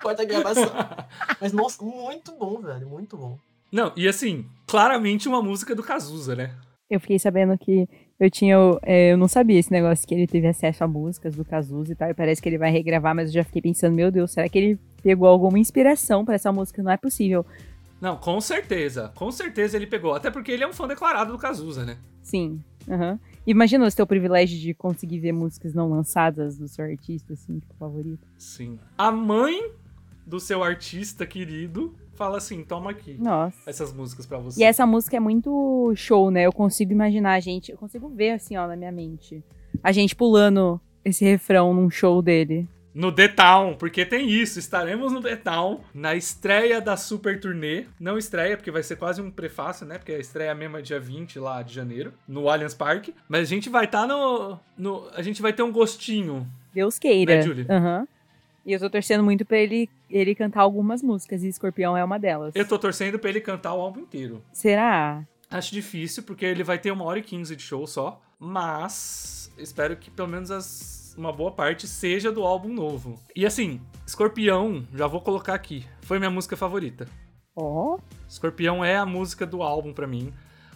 Corta 0.00 0.22
a 0.22 0.26
gravação. 0.26 0.70
Mas, 1.40 1.52
nossa, 1.52 1.82
muito 1.84 2.32
bom, 2.32 2.60
velho, 2.60 2.88
muito 2.88 3.16
bom. 3.16 3.38
Não, 3.70 3.92
e 3.96 4.06
assim, 4.06 4.46
claramente 4.66 5.28
uma 5.28 5.42
música 5.42 5.74
do 5.74 5.82
Cazuza, 5.82 6.36
né? 6.36 6.54
Eu 6.90 7.00
fiquei 7.00 7.18
sabendo 7.18 7.56
que 7.56 7.88
eu 8.20 8.30
tinha. 8.30 8.56
é, 8.82 9.12
eu 9.12 9.16
não 9.16 9.26
sabia 9.26 9.58
esse 9.58 9.72
negócio 9.72 10.06
que 10.06 10.14
ele 10.14 10.26
teve 10.26 10.46
acesso 10.46 10.84
a 10.84 10.86
músicas 10.88 11.34
do 11.34 11.44
Cazuza 11.44 11.92
e 11.92 11.96
tal. 11.96 12.10
E 12.10 12.14
parece 12.14 12.42
que 12.42 12.48
ele 12.48 12.58
vai 12.58 12.70
regravar, 12.70 13.14
mas 13.14 13.28
eu 13.28 13.34
já 13.34 13.44
fiquei 13.44 13.62
pensando, 13.62 13.96
meu 13.96 14.10
Deus, 14.10 14.30
será 14.30 14.48
que 14.48 14.58
ele 14.58 14.78
pegou 15.02 15.26
alguma 15.26 15.58
inspiração 15.58 16.24
pra 16.24 16.34
essa 16.34 16.52
música? 16.52 16.82
Não 16.82 16.92
é 16.92 16.96
possível. 16.98 17.46
Não, 17.98 18.16
com 18.16 18.40
certeza. 18.40 19.10
Com 19.14 19.32
certeza 19.32 19.76
ele 19.76 19.86
pegou. 19.86 20.12
Até 20.12 20.30
porque 20.30 20.52
ele 20.52 20.64
é 20.64 20.68
um 20.68 20.72
fã 20.72 20.86
declarado 20.86 21.32
do 21.32 21.38
Cazuza, 21.38 21.84
né? 21.84 21.96
Sim. 22.20 22.62
aham. 22.90 23.18
Imagina 23.46 23.88
você 23.88 23.96
ter 23.96 24.02
o 24.02 24.06
privilégio 24.06 24.58
de 24.58 24.72
conseguir 24.72 25.18
ver 25.18 25.32
músicas 25.32 25.74
não 25.74 25.90
lançadas 25.90 26.56
do 26.56 26.68
seu 26.68 26.84
artista, 26.84 27.32
assim, 27.32 27.58
tipo, 27.58 27.74
favorito. 27.74 28.26
Sim. 28.38 28.78
A 28.96 29.10
mãe 29.10 29.72
do 30.26 30.38
seu 30.38 30.62
artista 30.62 31.26
querido 31.26 31.94
fala 32.14 32.38
assim: 32.38 32.62
toma 32.64 32.90
aqui 32.90 33.16
Nossa. 33.18 33.58
essas 33.68 33.92
músicas 33.92 34.26
pra 34.26 34.38
você. 34.38 34.60
E 34.60 34.64
essa 34.64 34.86
música 34.86 35.16
é 35.16 35.20
muito 35.20 35.92
show, 35.96 36.30
né? 36.30 36.42
Eu 36.46 36.52
consigo 36.52 36.92
imaginar 36.92 37.32
a 37.32 37.40
gente, 37.40 37.72
eu 37.72 37.78
consigo 37.78 38.08
ver 38.08 38.32
assim, 38.32 38.56
ó, 38.56 38.66
na 38.66 38.76
minha 38.76 38.92
mente. 38.92 39.42
A 39.82 39.90
gente 39.90 40.14
pulando 40.14 40.80
esse 41.04 41.24
refrão 41.24 41.74
num 41.74 41.90
show 41.90 42.22
dele. 42.22 42.68
No 42.94 43.10
The 43.10 43.28
Town, 43.28 43.74
porque 43.74 44.04
tem 44.04 44.28
isso. 44.28 44.58
Estaremos 44.58 45.12
no 45.12 45.20
The 45.22 45.36
Town, 45.36 45.80
na 45.94 46.14
estreia 46.14 46.80
da 46.80 46.96
Super 46.96 47.40
Turnê. 47.40 47.86
Não 47.98 48.18
estreia, 48.18 48.56
porque 48.56 48.70
vai 48.70 48.82
ser 48.82 48.96
quase 48.96 49.22
um 49.22 49.30
prefácio, 49.30 49.86
né? 49.86 49.96
Porque 49.98 50.12
a 50.12 50.18
estreia 50.18 50.54
mesmo 50.54 50.76
é 50.76 50.82
dia 50.82 51.00
20 51.00 51.38
lá 51.38 51.62
de 51.62 51.72
janeiro, 51.74 52.12
no 52.28 52.48
Allianz 52.50 52.74
Parque. 52.74 53.14
Mas 53.28 53.40
a 53.42 53.44
gente 53.44 53.70
vai 53.70 53.86
estar 53.86 54.06
no, 54.06 54.58
no. 54.76 55.08
A 55.14 55.22
gente 55.22 55.40
vai 55.40 55.52
ter 55.52 55.62
um 55.62 55.72
gostinho. 55.72 56.46
Deus 56.74 56.98
queira. 56.98 57.36
Né, 57.36 57.42
Julie? 57.42 57.66
Aham. 57.68 58.06
E 58.64 58.72
eu 58.72 58.78
tô 58.78 58.88
torcendo 58.88 59.24
muito 59.24 59.44
pra 59.44 59.56
ele, 59.58 59.90
ele 60.08 60.34
cantar 60.36 60.60
algumas 60.60 61.02
músicas, 61.02 61.42
e 61.42 61.48
Escorpião 61.48 61.96
é 61.96 62.04
uma 62.04 62.16
delas. 62.18 62.54
Eu 62.54 62.64
tô 62.68 62.78
torcendo 62.78 63.18
pra 63.18 63.28
ele 63.28 63.40
cantar 63.40 63.74
o 63.74 63.80
álbum 63.80 64.00
inteiro. 64.00 64.40
Será? 64.52 65.24
Acho 65.50 65.72
difícil, 65.72 66.22
porque 66.22 66.44
ele 66.44 66.62
vai 66.62 66.78
ter 66.78 66.92
uma 66.92 67.04
hora 67.04 67.18
e 67.18 67.22
quinze 67.22 67.56
de 67.56 67.62
show 67.62 67.86
só. 67.88 68.22
Mas 68.38 69.50
espero 69.58 69.96
que 69.96 70.10
pelo 70.10 70.28
menos 70.28 70.50
as- 70.50 71.01
uma 71.16 71.32
boa 71.32 71.52
parte 71.52 71.86
seja 71.86 72.30
do 72.30 72.42
álbum 72.42 72.72
novo. 72.72 73.18
E 73.34 73.44
assim, 73.46 73.80
Escorpião, 74.06 74.86
já 74.94 75.06
vou 75.06 75.20
colocar 75.20 75.54
aqui. 75.54 75.86
Foi 76.02 76.18
minha 76.18 76.30
música 76.30 76.56
favorita. 76.56 77.06
Ó. 77.54 77.98
Escorpião 78.28 78.84
é 78.84 78.96
a 78.96 79.06
música 79.06 79.46
do 79.46 79.62
álbum 79.62 79.92
pra 79.92 80.06
mim. 80.06 80.32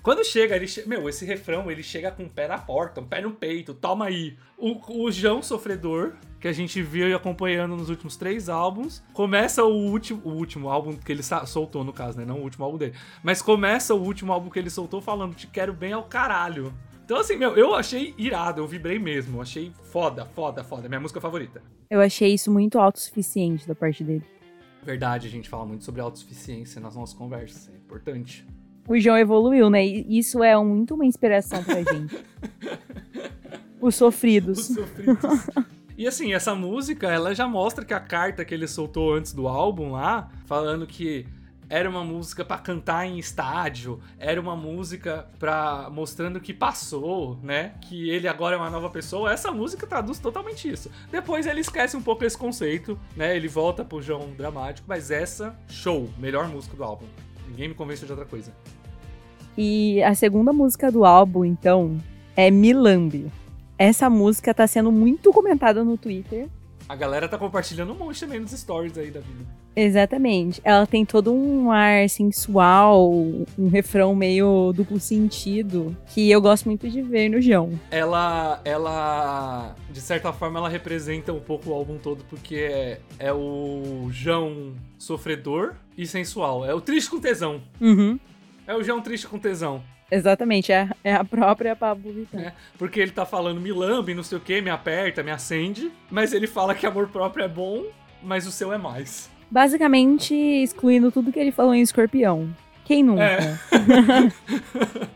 Quando 0.07 0.25
chega, 0.25 0.55
ele 0.55 0.69
che... 0.69 0.87
meu, 0.87 1.09
esse 1.09 1.25
refrão, 1.25 1.69
ele 1.69 1.83
chega 1.83 2.13
com 2.13 2.23
o 2.23 2.31
pé 2.31 2.47
na 2.47 2.57
porta, 2.57 3.01
um 3.01 3.05
pé 3.05 3.21
no 3.21 3.33
peito, 3.33 3.75
toma 3.75 4.05
aí. 4.05 4.37
O, 4.57 5.05
o 5.05 5.11
João 5.11 5.43
Sofredor, 5.43 6.13
que 6.39 6.47
a 6.47 6.53
gente 6.53 6.81
viu 6.81 7.09
e 7.09 7.13
acompanhando 7.13 7.77
nos 7.77 7.91
últimos 7.91 8.17
três 8.17 8.49
álbuns, 8.49 9.03
começa 9.13 9.65
o 9.65 9.75
último, 9.75 10.23
o 10.25 10.31
último 10.31 10.69
álbum 10.71 10.97
que 10.97 11.11
ele 11.11 11.25
soltou, 11.25 11.83
no 11.83 11.93
caso, 11.93 12.19
né? 12.19 12.25
Não 12.25 12.39
o 12.39 12.43
último 12.43 12.65
álbum 12.65 12.79
dele. 12.79 12.95
Mas 13.21 13.43
começa 13.43 13.97
o 13.97 14.01
último 14.01 14.33
álbum 14.33 14.49
que 14.49 14.61
ele 14.61 14.71
soltou 14.71 15.01
falando 15.01 15.35
te 15.35 15.49
quero 15.49 15.73
bem 15.73 15.93
ao 15.93 16.05
caralho. 16.05 16.73
Então, 17.07 17.19
assim, 17.19 17.37
meu, 17.37 17.57
eu 17.57 17.73
achei 17.73 18.13
irado, 18.19 18.61
eu 18.61 18.67
vibrei 18.67 18.99
mesmo. 18.99 19.41
Achei 19.41 19.73
foda, 19.93 20.27
foda, 20.27 20.65
foda. 20.65 20.89
Minha 20.89 21.01
música 21.01 21.21
favorita. 21.21 21.63
Eu 21.89 22.01
achei 22.01 22.35
isso 22.35 22.51
muito 22.51 22.81
autossuficiente 22.81 23.67
da 23.67 23.77
parte 23.77 24.03
dele. 24.03 24.25
Verdade, 24.83 25.29
a 25.29 25.31
gente 25.31 25.49
fala 25.49 25.65
muito 25.65 25.85
sobre 25.85 26.01
autossuficiência 26.01 26.81
nas 26.81 26.97
nossas 26.97 27.15
conversas. 27.17 27.69
É 27.73 27.77
importante. 27.77 28.45
O 28.89 28.99
João 28.99 29.17
evoluiu, 29.17 29.71
né? 29.71 29.87
E 29.87 30.19
isso 30.19 30.43
é 30.43 30.57
muito 30.65 30.95
uma 30.97 31.07
inspiração 31.07 31.63
pra 31.63 31.77
gente. 31.77 32.17
Os 33.81 33.81
Os 33.81 33.95
sofridos. 33.95 34.67
sofridos. 34.67 35.47
E 35.97 36.09
assim, 36.09 36.35
essa 36.35 36.57
música, 36.57 37.07
ela 37.09 37.37
já 37.37 37.47
mostra 37.47 37.85
que 37.85 37.95
a 37.95 38.01
carta 38.01 38.45
que 38.45 38.53
ele 38.53 38.67
soltou 38.67 39.15
antes 39.15 39.33
do 39.33 39.47
álbum 39.47 39.93
lá, 39.93 40.29
falando 40.45 40.85
que 40.89 41.25
era 41.69 41.89
uma 41.89 42.05
música 42.05 42.45
pra 42.45 42.59
cantar 42.59 43.07
em 43.07 43.19
estádio, 43.19 44.01
era 44.19 44.41
uma 44.41 44.55
música 44.55 45.29
pra 45.39 45.89
mostrando 45.91 46.41
que 46.41 46.55
passou, 46.55 47.39
né? 47.43 47.75
Que 47.81 48.09
ele 48.11 48.29
agora 48.29 48.57
é 48.57 48.59
uma 48.59 48.71
nova 48.71 48.89
pessoa. 48.91 49.33
Essa 49.33 49.51
música 49.51 49.87
traduz 49.87 50.19
totalmente 50.19 50.71
isso. 50.71 50.91
Depois 51.11 51.47
ele 51.47 51.61
esquece 51.61 51.97
um 51.97 52.03
pouco 52.03 52.25
esse 52.25 52.39
conceito, 52.39 52.99
né? 53.17 53.37
Ele 53.37 53.49
volta 53.49 53.85
pro 53.85 54.01
João 54.01 54.31
dramático, 54.37 54.87
mas 54.89 55.11
essa 55.11 55.57
show, 55.69 56.09
melhor 56.19 56.49
música 56.49 56.77
do 56.77 56.85
álbum. 56.85 57.07
Ninguém 57.49 57.69
me 57.69 57.75
convence 57.75 58.05
de 58.05 58.13
outra 58.13 58.27
coisa. 58.27 58.53
E 59.57 60.03
a 60.03 60.15
segunda 60.15 60.53
música 60.53 60.93
do 60.93 61.05
álbum, 61.05 61.45
então, 61.45 61.99
é 62.37 62.51
Milambi. 62.51 63.31
Essa 63.79 64.09
música 64.09 64.55
tá 64.55 64.67
sendo 64.67 64.93
muito 64.93 65.33
comentada 65.33 65.83
no 65.83 65.97
Twitter. 65.97 66.49
A 66.89 66.95
galera 66.95 67.29
tá 67.29 67.37
compartilhando 67.37 67.93
um 67.93 67.97
monte 67.97 68.21
também 68.21 68.41
nos 68.41 68.53
stories 68.53 68.97
aí 68.97 69.11
da 69.11 69.21
vida. 69.21 69.45
Exatamente. 69.75 70.61
Ela 70.65 70.87
tem 70.87 71.05
todo 71.05 71.33
um 71.33 71.71
ar 71.71 72.09
sensual, 72.09 73.13
um 73.59 73.69
refrão 73.71 74.15
meio 74.15 74.73
duplo 74.75 74.99
sentido, 74.99 75.95
que 76.07 76.31
eu 76.31 76.41
gosto 76.41 76.65
muito 76.65 76.89
de 76.89 77.03
ver 77.03 77.29
no 77.29 77.41
João. 77.43 77.79
ela, 77.91 78.61
ela, 78.65 79.75
de 79.91 80.01
certa 80.01 80.33
forma, 80.33 80.59
ela 80.59 80.69
representa 80.69 81.33
um 81.33 81.41
pouco 81.41 81.71
o 81.71 81.75
álbum 81.75 81.99
todo, 81.99 82.25
porque 82.25 82.57
é, 82.57 83.01
é 83.19 83.33
o 83.33 84.09
João 84.11 84.75
sofredor 84.99 85.75
e 85.97 86.07
sensual. 86.07 86.65
É 86.65 86.73
o 86.73 86.81
triste 86.81 87.11
com 87.11 87.21
tesão. 87.21 87.61
Uhum. 87.81 88.19
É 88.67 88.75
o 88.75 88.83
João 88.83 89.03
triste 89.03 89.27
com 89.27 89.39
tesão. 89.39 89.83
Exatamente, 90.11 90.73
é, 90.73 90.89
é 91.03 91.15
a 91.15 91.25
própria 91.25 91.75
Pablo 91.75 92.13
Vittar. 92.13 92.41
É. 92.41 92.53
Porque 92.79 93.01
ele 93.01 93.11
tá 93.11 93.27
falando 93.27 93.61
me 93.61 93.73
lambe, 93.73 94.15
não 94.15 94.23
sei 94.23 94.39
o 94.39 94.41
que, 94.41 94.61
me 94.61 94.71
aperta, 94.71 95.23
me 95.23 95.31
acende. 95.31 95.91
Mas 96.11 96.33
ele 96.33 96.47
fala 96.47 96.75
que 96.75 96.87
amor 96.87 97.09
próprio 97.09 97.45
é 97.45 97.49
bom, 97.49 97.85
mas 98.23 98.47
o 98.47 98.53
seu 98.53 98.73
é 98.73 98.79
mais. 98.79 99.29
Basicamente, 99.51 100.35
excluindo 100.35 101.11
tudo 101.11 101.33
que 101.33 101.39
ele 101.39 101.53
falou 101.53 101.75
em 101.75 101.81
Escorpião. 101.81 102.55
Quem 102.85 103.03
nunca? 103.03 103.23
É. 103.23 103.59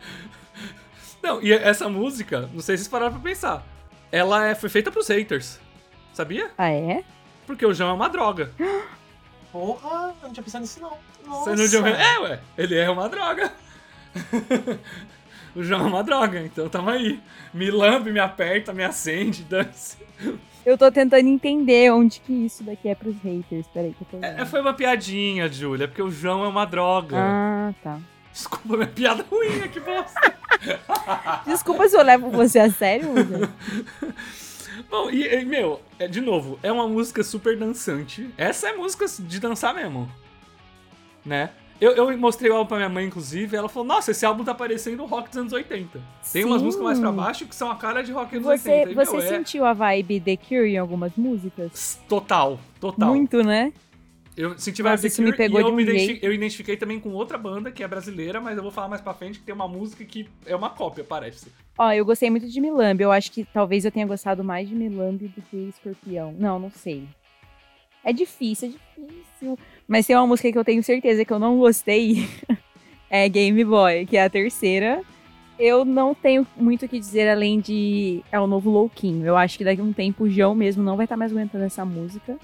não, 1.22 1.40
e 1.40 1.52
essa 1.52 1.88
música, 1.88 2.48
não 2.52 2.60
sei 2.60 2.76
se 2.76 2.82
vocês 2.82 2.88
pararam 2.88 3.12
pra 3.12 3.20
pensar. 3.20 3.64
Ela 4.10 4.48
é, 4.48 4.54
foi 4.56 4.68
feita 4.68 4.90
pros 4.90 5.08
haters. 5.08 5.60
Sabia? 6.12 6.50
Ah, 6.58 6.70
é? 6.70 7.04
Porque 7.46 7.64
o 7.64 7.72
João 7.72 7.90
é 7.90 7.92
uma 7.92 8.08
droga. 8.08 8.50
Porra, 9.52 10.14
eu 10.20 10.28
não 10.28 10.32
tinha 10.32 10.42
pensado 10.42 10.62
nisso 10.62 10.80
não. 10.80 10.96
Nossa. 11.26 11.56
Você 11.56 11.78
não 11.78 11.82
tinha... 11.84 11.96
É, 11.96 12.18
ué. 12.20 12.40
Ele 12.58 12.76
é 12.76 12.90
uma 12.90 13.08
droga. 13.08 13.52
o 15.54 15.62
João 15.62 15.82
é 15.82 15.88
uma 15.88 16.02
droga, 16.02 16.40
então 16.40 16.68
tamo 16.68 16.90
aí. 16.90 17.20
Me 17.52 17.70
lambe, 17.70 18.12
me 18.12 18.20
aperta, 18.20 18.72
me 18.72 18.84
acende, 18.84 19.42
dance. 19.44 19.96
Eu 20.64 20.76
tô 20.76 20.90
tentando 20.90 21.26
entender 21.26 21.90
onde 21.90 22.20
que 22.20 22.32
isso 22.32 22.62
daqui 22.62 22.88
é 22.88 22.94
pros 22.94 23.16
haters. 23.22 23.66
Peraí 23.68 23.94
que 23.94 24.02
eu 24.02 24.06
tô 24.10 24.18
vendo. 24.18 24.40
É, 24.40 24.44
foi 24.44 24.60
uma 24.60 24.74
piadinha, 24.74 25.48
Júlia, 25.48 25.88
porque 25.88 26.02
o 26.02 26.10
João 26.10 26.44
é 26.44 26.48
uma 26.48 26.66
droga. 26.66 27.16
Ah, 27.18 27.74
tá. 27.82 27.98
Desculpa, 28.32 28.76
minha 28.76 28.88
piada 28.88 29.24
ruim, 29.28 29.68
que 29.68 29.80
bosta. 29.80 30.34
Desculpa 31.46 31.88
se 31.88 31.96
eu 31.96 32.02
levo 32.02 32.30
você 32.30 32.58
a 32.60 32.70
sério, 32.70 33.10
Uda. 33.10 33.50
Bom, 34.88 35.10
e, 35.10 35.26
e, 35.26 35.44
meu, 35.44 35.80
é, 35.98 36.06
de 36.06 36.20
novo, 36.20 36.58
é 36.62 36.70
uma 36.70 36.86
música 36.86 37.22
super 37.22 37.56
dançante. 37.56 38.30
Essa 38.36 38.68
é 38.68 38.72
música 38.72 39.06
de 39.18 39.40
dançar 39.40 39.74
mesmo. 39.74 40.10
Né? 41.24 41.50
Eu, 41.80 41.92
eu 41.92 42.18
mostrei 42.18 42.50
o 42.50 42.54
álbum 42.54 42.68
pra 42.68 42.76
minha 42.76 42.88
mãe, 42.88 43.06
inclusive, 43.06 43.56
e 43.56 43.58
ela 43.58 43.68
falou: 43.68 43.88
Nossa, 43.88 44.10
esse 44.10 44.26
álbum 44.26 44.44
tá 44.44 44.54
parecendo 44.54 45.04
rock 45.06 45.30
dos 45.30 45.38
anos 45.38 45.52
80. 45.52 46.00
Tem 46.32 46.44
umas 46.44 46.58
Sim. 46.58 46.64
músicas 46.66 46.84
mais 46.84 47.00
pra 47.00 47.10
baixo 47.10 47.46
que 47.46 47.54
são 47.54 47.70
a 47.70 47.76
cara 47.76 48.02
de 48.02 48.12
rock 48.12 48.36
dos 48.38 48.44
Você, 48.44 48.70
80. 48.70 48.90
E, 48.90 48.94
você 48.94 49.16
meu, 49.16 49.22
é 49.22 49.28
sentiu 49.28 49.64
a 49.64 49.72
vibe 49.72 50.20
The 50.20 50.36
Cure 50.36 50.68
em 50.68 50.78
algumas 50.78 51.16
músicas? 51.16 51.98
Total, 52.06 52.60
total. 52.78 53.08
Muito, 53.08 53.42
né? 53.42 53.72
Eu 54.36 54.58
senti 54.58 54.82
mais 54.82 55.00
The 55.00 55.08
isso 55.08 55.22
me 55.22 55.28
Cure 55.28 55.36
pegou 55.38 55.60
e 55.60 55.62
eu, 55.62 55.72
me 55.72 56.18
eu 56.22 56.32
identifiquei 56.32 56.76
também 56.76 57.00
com 57.00 57.10
outra 57.10 57.38
banda 57.38 57.70
que 57.72 57.82
é 57.82 57.88
brasileira, 57.88 58.40
mas 58.40 58.56
eu 58.56 58.62
vou 58.62 58.72
falar 58.72 58.88
mais 58.88 59.00
pra 59.00 59.14
frente 59.14 59.38
que 59.38 59.44
tem 59.44 59.54
uma 59.54 59.68
música 59.68 60.04
que 60.04 60.28
é 60.46 60.54
uma 60.54 60.70
cópia, 60.70 61.02
parece. 61.02 61.50
Ó, 61.78 61.90
eu 61.92 62.04
gostei 62.04 62.28
muito 62.28 62.46
de 62.46 62.60
Milambi. 62.60 63.02
Eu 63.02 63.10
acho 63.10 63.32
que 63.32 63.44
talvez 63.44 63.86
eu 63.86 63.90
tenha 63.90 64.06
gostado 64.06 64.44
mais 64.44 64.68
de 64.68 64.74
Milambi 64.74 65.28
do 65.28 65.40
que 65.42 65.56
Escorpião. 65.56 66.34
Não, 66.38 66.58
não 66.58 66.70
sei. 66.70 67.08
É 68.04 68.12
difícil, 68.12 68.68
é 68.68 69.02
difícil. 69.02 69.58
Mas 69.90 70.06
tem 70.06 70.14
uma 70.14 70.24
música 70.24 70.52
que 70.52 70.56
eu 70.56 70.64
tenho 70.64 70.84
certeza 70.84 71.24
que 71.24 71.32
eu 71.32 71.40
não 71.40 71.58
gostei. 71.58 72.24
é 73.10 73.28
Game 73.28 73.64
Boy, 73.64 74.06
que 74.06 74.16
é 74.16 74.22
a 74.22 74.30
terceira. 74.30 75.02
Eu 75.58 75.84
não 75.84 76.14
tenho 76.14 76.46
muito 76.56 76.84
o 76.84 76.88
que 76.88 77.00
dizer 77.00 77.28
além 77.28 77.58
de. 77.58 78.22
É 78.30 78.38
o 78.38 78.46
novo 78.46 78.70
Louquinho. 78.70 79.26
Eu 79.26 79.36
acho 79.36 79.58
que 79.58 79.64
daqui 79.64 79.80
a 79.80 79.84
um 79.84 79.92
tempo 79.92 80.22
o 80.24 80.30
João 80.30 80.54
mesmo 80.54 80.80
não 80.80 80.96
vai 80.96 81.06
estar 81.06 81.16
mais 81.16 81.32
aguentando 81.32 81.64
essa 81.64 81.84
música. 81.84 82.38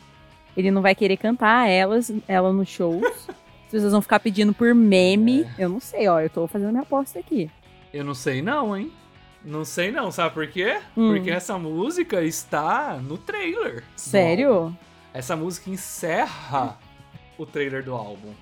Ele 0.56 0.72
não 0.72 0.82
vai 0.82 0.92
querer 0.92 1.16
cantar 1.18 1.70
elas, 1.70 2.12
ela 2.26 2.52
nos 2.52 2.68
shows. 2.68 3.04
As 3.66 3.70
pessoas 3.70 3.92
vão 3.92 4.02
ficar 4.02 4.18
pedindo 4.18 4.52
por 4.52 4.74
meme. 4.74 5.42
É. 5.56 5.66
Eu 5.66 5.68
não 5.68 5.78
sei, 5.78 6.08
ó. 6.08 6.18
Eu 6.18 6.28
tô 6.28 6.48
fazendo 6.48 6.70
minha 6.70 6.82
aposta 6.82 7.20
aqui. 7.20 7.48
Eu 7.94 8.04
não 8.04 8.14
sei 8.14 8.42
não, 8.42 8.76
hein? 8.76 8.90
Não 9.44 9.64
sei 9.64 9.92
não, 9.92 10.10
sabe 10.10 10.34
por 10.34 10.48
quê? 10.48 10.80
Hum. 10.96 11.12
Porque 11.12 11.30
essa 11.30 11.56
música 11.56 12.24
está 12.24 12.98
no 13.00 13.16
trailer. 13.16 13.84
Sério? 13.94 14.76
Essa 15.14 15.36
música 15.36 15.70
encerra 15.70 16.76
o 17.38 17.46
trailer 17.46 17.82
do 17.82 17.94
álbum. 17.94 18.32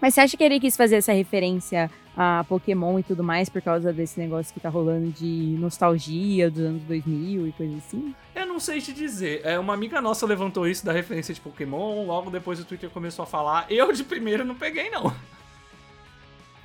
Mas 0.00 0.14
você 0.14 0.20
acha 0.20 0.36
que 0.36 0.44
ele 0.44 0.60
quis 0.60 0.76
fazer 0.76 0.96
essa 0.96 1.12
referência 1.12 1.90
a 2.16 2.44
Pokémon 2.48 2.98
e 2.98 3.02
tudo 3.02 3.24
mais 3.24 3.48
por 3.48 3.62
causa 3.62 3.92
desse 3.92 4.20
negócio 4.20 4.52
que 4.52 4.60
tá 4.60 4.68
rolando 4.68 5.10
de 5.10 5.56
nostalgia 5.58 6.50
dos 6.50 6.60
anos 6.60 6.82
2000 6.82 7.48
e 7.48 7.52
coisa 7.52 7.76
assim? 7.78 8.14
Eu 8.34 8.46
não 8.46 8.60
sei 8.60 8.80
te 8.80 8.92
dizer. 8.92 9.40
É, 9.44 9.58
uma 9.58 9.74
amiga 9.74 10.00
nossa 10.00 10.26
levantou 10.26 10.68
isso 10.68 10.84
da 10.84 10.92
referência 10.92 11.34
de 11.34 11.40
Pokémon, 11.40 12.06
logo 12.06 12.30
depois 12.30 12.60
o 12.60 12.64
Twitter 12.64 12.90
começou 12.90 13.22
a 13.22 13.26
falar. 13.26 13.66
Eu 13.70 13.92
de 13.92 14.04
primeiro 14.04 14.44
não 14.44 14.54
peguei, 14.54 14.90
não. 14.90 15.12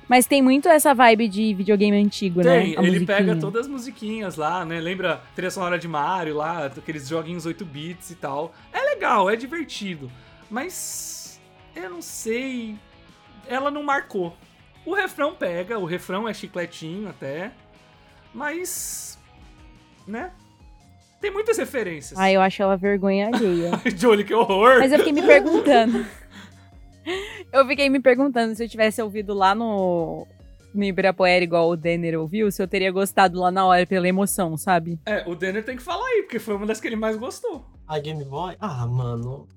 Mas 0.06 0.26
tem 0.26 0.42
muito 0.42 0.68
essa 0.68 0.92
vibe 0.92 1.28
de 1.28 1.54
videogame 1.54 1.96
antigo, 1.96 2.42
né? 2.42 2.60
Tem, 2.60 2.76
A 2.76 2.82
ele 2.82 3.06
pega 3.06 3.36
todas 3.36 3.62
as 3.62 3.68
musiquinhas 3.68 4.34
lá, 4.34 4.64
né? 4.64 4.80
Lembra 4.80 5.22
trilha 5.36 5.52
sonora 5.52 5.78
de 5.78 5.86
Mario 5.86 6.34
lá, 6.36 6.66
aqueles 6.66 7.08
joguinhos 7.08 7.46
8 7.46 7.64
bits 7.64 8.10
e 8.10 8.16
tal. 8.16 8.52
É 8.72 8.80
legal, 8.80 9.30
é 9.30 9.36
divertido. 9.36 10.10
Mas 10.50 11.19
eu 11.74 11.90
não 11.90 12.02
sei. 12.02 12.76
Ela 13.48 13.70
não 13.70 13.82
marcou. 13.82 14.36
O 14.84 14.94
refrão 14.94 15.34
pega, 15.34 15.78
o 15.78 15.84
refrão 15.84 16.28
é 16.28 16.34
chicletinho 16.34 17.08
até. 17.08 17.52
Mas. 18.32 19.18
Né? 20.06 20.32
Tem 21.20 21.30
muitas 21.30 21.58
referências. 21.58 22.18
Ah, 22.18 22.32
eu 22.32 22.40
acho 22.40 22.62
ela 22.62 22.76
vergonha 22.76 23.28
alheia. 23.28 23.72
Jolie, 23.94 24.24
que 24.24 24.32
horror! 24.32 24.78
Mas 24.78 24.90
eu 24.90 24.98
fiquei 24.98 25.12
me 25.12 25.22
perguntando. 25.22 26.06
Eu 27.52 27.66
fiquei 27.66 27.88
me 27.88 27.98
perguntando 27.98 28.54
se 28.54 28.62
eu 28.62 28.68
tivesse 28.68 29.02
ouvido 29.02 29.34
lá 29.34 29.54
no, 29.54 30.24
no 30.72 30.84
Ibirapuera, 30.84 31.42
igual 31.42 31.68
o 31.68 31.76
Denner 31.76 32.20
ouviu, 32.20 32.52
se 32.52 32.62
eu 32.62 32.68
teria 32.68 32.92
gostado 32.92 33.40
lá 33.40 33.50
na 33.50 33.66
hora 33.66 33.84
pela 33.86 34.06
emoção, 34.06 34.56
sabe? 34.56 35.00
É, 35.04 35.24
o 35.26 35.34
Denner 35.34 35.64
tem 35.64 35.76
que 35.76 35.82
falar 35.82 36.06
aí, 36.06 36.22
porque 36.22 36.38
foi 36.38 36.54
uma 36.54 36.66
das 36.66 36.80
que 36.80 36.86
ele 36.86 36.96
mais 36.96 37.16
gostou. 37.16 37.64
A 37.88 37.98
Game 37.98 38.24
Boy? 38.24 38.54
Ah, 38.60 38.86
mano. 38.86 39.48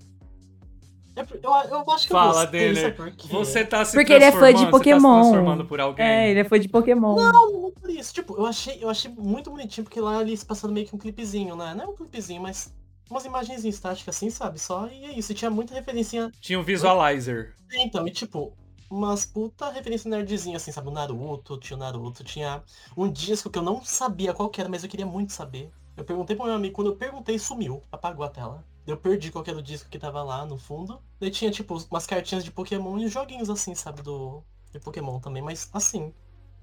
É 1.16 1.22
Eu, 1.22 1.80
eu 1.80 1.92
acho 1.92 2.08
que 2.08 2.14
Fala, 2.14 2.50
eu 2.52 2.76
sabe 2.76 2.92
por 2.94 3.12
quê? 3.12 3.28
Você 3.28 3.64
tá 3.66 3.86
se 3.86 3.96
Porque 3.96 4.14
ele 4.14 4.24
é 4.24 4.32
fã 4.32 4.52
de 4.52 4.66
transformando, 4.66 4.72
Pokémon. 4.72 5.00
Tá 5.00 5.24
se 5.24 5.30
transformando 5.30 5.66
por 5.66 5.80
alguém. 5.80 6.06
É, 6.06 6.30
ele 6.32 6.40
é 6.40 6.44
fã 6.44 6.60
de 6.60 6.68
Pokémon. 6.68 7.16
Não, 7.16 7.62
não 7.62 7.72
por 7.72 7.90
isso. 7.90 8.14
Tipo, 8.14 8.36
eu 8.36 8.46
achei, 8.46 8.84
eu 8.84 8.90
achei 8.90 9.12
muito 9.12 9.52
bonitinho, 9.52 9.84
porque 9.84 10.02
lá 10.02 10.22
eles 10.22 10.44
passaram 10.44 10.74
meio 10.74 10.88
que 10.88 10.96
um 10.96 11.00
clipezinho, 11.00 11.56
né? 11.56 11.74
Não 11.76 11.86
é 11.86 11.88
um 11.88 11.96
clipezinho, 11.96 12.42
mas 12.42 12.74
umas 13.10 13.26
imagens 13.26 13.64
estáticas 13.64 14.16
assim, 14.16 14.30
sabe? 14.30 14.60
Só 14.60 14.88
e 14.88 15.06
é 15.06 15.18
isso. 15.18 15.32
E 15.32 15.36
tinha 15.36 15.52
muita 15.52 15.74
referência. 15.74 16.32
Tinha 16.42 16.60
um 16.60 16.64
visualizer. 16.64 17.54
Então, 17.74 18.08
e 18.08 18.12
tipo, 18.12 18.54
umas 18.90 19.26
puta 19.26 19.70
referência 19.70 20.10
nerdzinha, 20.10 20.58
assim, 20.58 20.72
sabe? 20.72 20.88
O 20.88 20.92
Naruto, 20.92 21.58
tinha 21.58 21.78
o 21.78 21.80
Naruto, 21.80 22.24
tinha 22.24 22.64
um 22.98 23.12
disco 23.12 23.50
que 23.50 23.60
eu 23.60 23.64
não 23.64 23.84
sabia 23.84 24.34
qual 24.34 24.50
que 24.50 24.62
era, 24.62 24.70
mas 24.70 24.84
eu 24.84 24.90
queria 24.90 25.06
muito 25.06 25.34
saber. 25.34 25.70
Eu 25.96 26.04
perguntei 26.04 26.36
pro 26.36 26.46
meu 26.46 26.56
amigo, 26.56 26.74
quando 26.74 26.88
eu 26.92 26.96
perguntei, 26.96 27.38
sumiu, 27.38 27.84
apagou 27.92 28.26
a 28.26 28.30
tela. 28.30 28.64
Eu 28.86 28.98
perdi 28.98 29.32
qual 29.32 29.44
que 29.44 29.50
era 29.50 29.60
o 29.60 29.64
disco 29.64 29.90
que 29.90 29.98
tava 29.98 30.22
lá 30.24 30.46
no 30.46 30.58
fundo. 30.58 31.02
Daí 31.20 31.32
tinha, 31.32 31.50
tipo, 31.50 31.78
umas 31.90 32.06
cartinhas 32.06 32.44
de 32.44 32.52
Pokémon 32.52 33.00
e 33.00 33.06
os 33.06 33.12
joguinhos 33.12 33.50
assim, 33.50 33.74
sabe? 33.74 34.02
Do. 34.02 34.44
De 34.72 34.80
Pokémon 34.80 35.20
também, 35.20 35.42
mas 35.42 35.70
assim. 35.72 36.14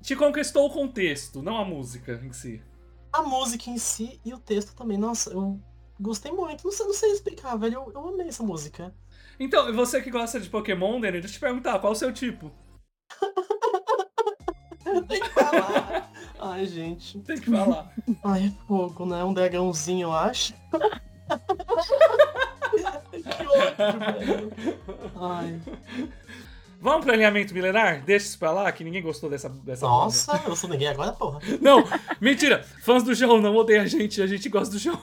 Te 0.03 0.17
conquistou 0.17 0.67
o 0.67 0.73
contexto, 0.73 1.43
não 1.43 1.59
a 1.59 1.65
música 1.65 2.21
em 2.23 2.33
si. 2.33 2.63
A 3.13 3.23
música 3.23 3.71
em 3.71 3.79
si 3.79 4.21
e 4.25 4.35
o 4.35 4.39
texto 4.39 4.75
também. 4.75 4.99
Nossa, 4.99 5.31
eu 5.31 5.61
gostei 5.99 6.33
muito. 6.33 6.65
Não 6.65 6.73
sei, 6.73 6.87
não 6.87 6.95
sei 6.95 7.13
explicar, 7.13 7.57
velho. 7.57 7.75
Eu, 7.75 7.93
eu 7.95 8.09
amei 8.09 8.29
essa 8.29 8.43
música. 8.43 8.95
Então, 9.39 9.69
e 9.69 9.73
você 9.73 10.03
que 10.03 10.11
gosta 10.11 10.39
de 10.39 10.51
Pokémon, 10.51 11.01
Denner, 11.01 11.21
deixa 11.21 11.29
eu 11.29 11.39
te 11.39 11.41
perguntar, 11.41 11.79
qual 11.79 11.93
o 11.93 11.97
seu 11.97 12.13
tipo? 12.13 12.51
Tem 15.09 15.21
que 15.21 15.29
falar. 15.29 16.13
Ai, 16.39 16.67
gente. 16.67 17.19
Tem 17.21 17.39
que 17.39 17.51
falar. 17.51 17.95
Ai, 18.25 18.47
é 18.47 18.67
fogo, 18.67 19.07
né? 19.07 19.23
Um 19.25 19.33
dragãozinho, 19.33 20.09
eu 20.09 20.13
acho. 20.13 20.55
Que 23.13 23.47
ódio, 23.47 23.99
velho. 24.19 24.53
Ai. 25.21 25.61
Vamos 26.83 27.05
pro 27.05 27.13
alinhamento 27.13 27.53
milenar? 27.53 28.03
Deixa 28.05 28.27
isso 28.27 28.39
pra 28.39 28.51
lá, 28.53 28.73
que 28.73 28.83
ninguém 28.83 29.03
gostou 29.03 29.29
dessa, 29.29 29.49
dessa 29.51 29.87
Nossa, 29.87 30.43
eu 30.47 30.57
sou 30.57 30.71
ninguém 30.71 30.89
agora, 30.89 31.13
porra. 31.13 31.39
banda. 31.41 31.59
Não, 31.61 31.85
mentira. 32.21 32.63
Fãs 32.83 33.03
do 33.03 33.15
João 33.15 33.41
não 33.41 33.55
odeiam 33.55 33.83
a 33.83 33.87
gente, 33.87 34.23
a 34.23 34.27
gente 34.27 34.49
gosta 34.49 34.73
do 34.73 34.79
João. 34.79 34.99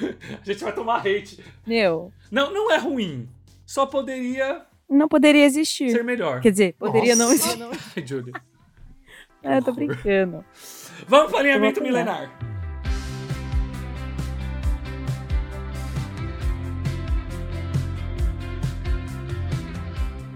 A 0.00 0.44
gente 0.44 0.62
vai 0.62 0.72
tomar 0.72 0.98
hate. 0.98 1.42
Meu, 1.66 2.12
Não, 2.30 2.52
não 2.52 2.70
é 2.70 2.78
ruim. 2.78 3.28
Só 3.66 3.84
poderia 3.86 4.62
não 4.88 5.06
poderia 5.08 5.44
existir. 5.44 5.90
ser 5.90 6.02
melhor. 6.02 6.40
Quer 6.40 6.50
dizer, 6.50 6.74
poderia 6.78 7.14
não 7.14 7.28
Nossa. 7.30 7.48
existir. 7.52 7.62
Ai, 7.96 8.06
Julie. 8.06 8.32
É, 9.42 9.58
eu 9.58 9.62
tô 9.62 9.72
brincando. 9.72 10.44
Vamos 11.06 11.30
pro 11.30 11.38
alinhamento 11.38 11.80
milenar. 11.80 12.30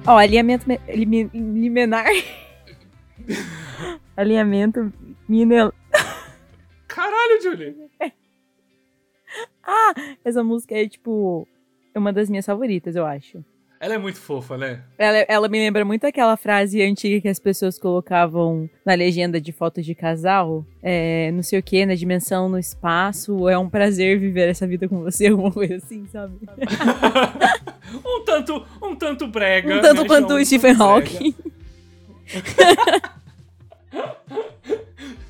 Ó, 0.06 0.16
alinhamento 0.18 0.66
me- 0.68 0.80
limi- 0.88 1.30
liminar. 1.32 2.06
alinhamento 4.16 4.92
minel... 5.28 5.72
Caralho, 6.88 7.40
Julie. 7.42 7.76
Essa 10.24 10.42
música 10.44 10.74
é, 10.74 10.88
tipo, 10.88 11.46
uma 11.96 12.12
das 12.12 12.28
minhas 12.28 12.44
favoritas, 12.44 12.96
eu 12.96 13.06
acho. 13.06 13.44
Ela 13.82 13.94
é 13.94 13.98
muito 13.98 14.20
fofa, 14.20 14.56
né? 14.56 14.80
Ela, 14.96 15.26
ela 15.26 15.48
me 15.48 15.58
lembra 15.58 15.84
muito 15.84 16.06
aquela 16.06 16.36
frase 16.36 16.80
antiga 16.80 17.20
que 17.20 17.26
as 17.26 17.40
pessoas 17.40 17.80
colocavam 17.80 18.70
na 18.86 18.94
legenda 18.94 19.40
de 19.40 19.50
fotos 19.50 19.84
de 19.84 19.92
casal. 19.92 20.64
É, 20.80 21.32
não 21.32 21.42
sei 21.42 21.58
o 21.58 21.62
que, 21.64 21.84
na 21.84 21.96
dimensão, 21.96 22.48
no 22.48 22.60
espaço. 22.60 23.48
É 23.48 23.58
um 23.58 23.68
prazer 23.68 24.20
viver 24.20 24.48
essa 24.48 24.68
vida 24.68 24.88
com 24.88 25.02
você, 25.02 25.26
alguma 25.26 25.50
coisa 25.50 25.78
assim, 25.78 26.06
sabe? 26.12 26.34
um 28.06 28.24
tanto, 28.24 28.64
um 28.80 28.94
tanto 28.94 29.26
brega. 29.26 29.74
Um 29.74 29.80
tanto 29.80 30.02
né, 30.02 30.06
quanto 30.06 30.34
o 30.34 30.44
Stephen. 30.44 30.76
Hawking. 30.78 31.34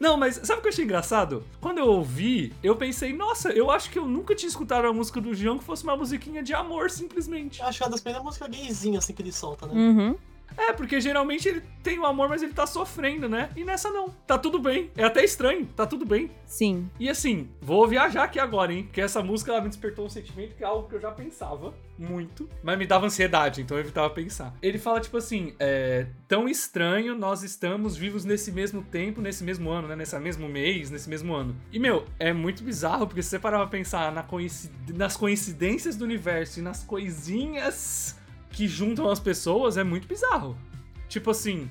Não, 0.00 0.16
mas 0.16 0.40
sabe 0.42 0.58
o 0.58 0.62
que 0.62 0.68
eu 0.68 0.72
achei 0.72 0.84
engraçado? 0.84 1.44
Quando 1.60 1.78
eu 1.78 1.86
ouvi, 1.86 2.52
eu 2.62 2.76
pensei, 2.76 3.12
nossa, 3.12 3.50
eu 3.50 3.70
acho 3.70 3.90
que 3.90 3.98
eu 3.98 4.06
nunca 4.06 4.34
tinha 4.34 4.48
escutado 4.48 4.86
a 4.86 4.92
música 4.92 5.20
do 5.20 5.34
João 5.34 5.58
que 5.58 5.64
fosse 5.64 5.84
uma 5.84 5.96
musiquinha 5.96 6.42
de 6.42 6.54
amor, 6.54 6.90
simplesmente. 6.90 7.60
Eu 7.60 7.66
acho 7.66 7.78
que 7.78 7.84
é 7.84 7.86
uma 7.86 7.92
das 7.92 8.00
primeiras 8.00 8.24
músicas 8.24 8.48
gayzinha 8.48 8.98
assim 8.98 9.12
que 9.12 9.22
ele 9.22 9.32
solta, 9.32 9.66
né? 9.66 9.74
Uhum. 9.74 10.16
É, 10.56 10.72
porque 10.72 11.00
geralmente 11.00 11.48
ele 11.48 11.62
tem 11.82 11.98
o 11.98 12.06
amor, 12.06 12.28
mas 12.28 12.42
ele 12.42 12.52
tá 12.52 12.66
sofrendo, 12.66 13.28
né? 13.28 13.50
E 13.56 13.64
nessa 13.64 13.90
não. 13.90 14.08
Tá 14.26 14.38
tudo 14.38 14.58
bem. 14.58 14.90
É 14.96 15.04
até 15.04 15.24
estranho, 15.24 15.66
tá 15.76 15.86
tudo 15.86 16.04
bem. 16.04 16.30
Sim. 16.46 16.90
E 16.98 17.08
assim, 17.08 17.48
vou 17.60 17.86
viajar 17.86 18.24
aqui 18.24 18.38
agora, 18.38 18.72
hein? 18.72 18.84
Porque 18.84 19.00
essa 19.00 19.22
música 19.22 19.52
ela 19.52 19.60
me 19.60 19.68
despertou 19.68 20.06
um 20.06 20.08
sentimento 20.08 20.54
que 20.56 20.64
é 20.64 20.66
algo 20.66 20.88
que 20.88 20.94
eu 20.94 21.00
já 21.00 21.10
pensava 21.10 21.74
muito, 21.98 22.48
mas 22.62 22.76
me 22.78 22.86
dava 22.86 23.06
ansiedade, 23.06 23.62
então 23.62 23.76
eu 23.76 23.82
evitava 23.82 24.10
pensar. 24.10 24.54
Ele 24.60 24.78
fala, 24.78 25.00
tipo 25.00 25.16
assim, 25.16 25.54
é 25.58 26.06
tão 26.28 26.46
estranho 26.48 27.14
nós 27.16 27.42
estamos 27.42 27.96
vivos 27.96 28.24
nesse 28.24 28.52
mesmo 28.52 28.82
tempo, 28.82 29.20
nesse 29.20 29.42
mesmo 29.44 29.70
ano, 29.70 29.88
né? 29.88 29.96
Nesse 29.96 30.18
mesmo 30.18 30.48
mês, 30.48 30.90
nesse 30.90 31.08
mesmo 31.08 31.34
ano. 31.34 31.56
E, 31.72 31.78
meu, 31.78 32.04
é 32.18 32.32
muito 32.32 32.62
bizarro, 32.62 33.06
porque 33.06 33.22
se 33.22 33.30
você 33.30 33.38
parar 33.38 33.58
pra 33.58 33.66
pensar 33.68 34.10
na 34.12 34.22
coinci- 34.22 34.70
nas 34.94 35.16
coincidências 35.16 35.96
do 35.96 36.04
universo 36.04 36.58
e 36.60 36.62
nas 36.62 36.82
coisinhas 36.84 38.16
que 38.56 38.66
juntam 38.66 39.10
as 39.10 39.20
pessoas, 39.20 39.76
é 39.76 39.84
muito 39.84 40.08
bizarro. 40.08 40.56
Tipo 41.10 41.30
assim, 41.30 41.68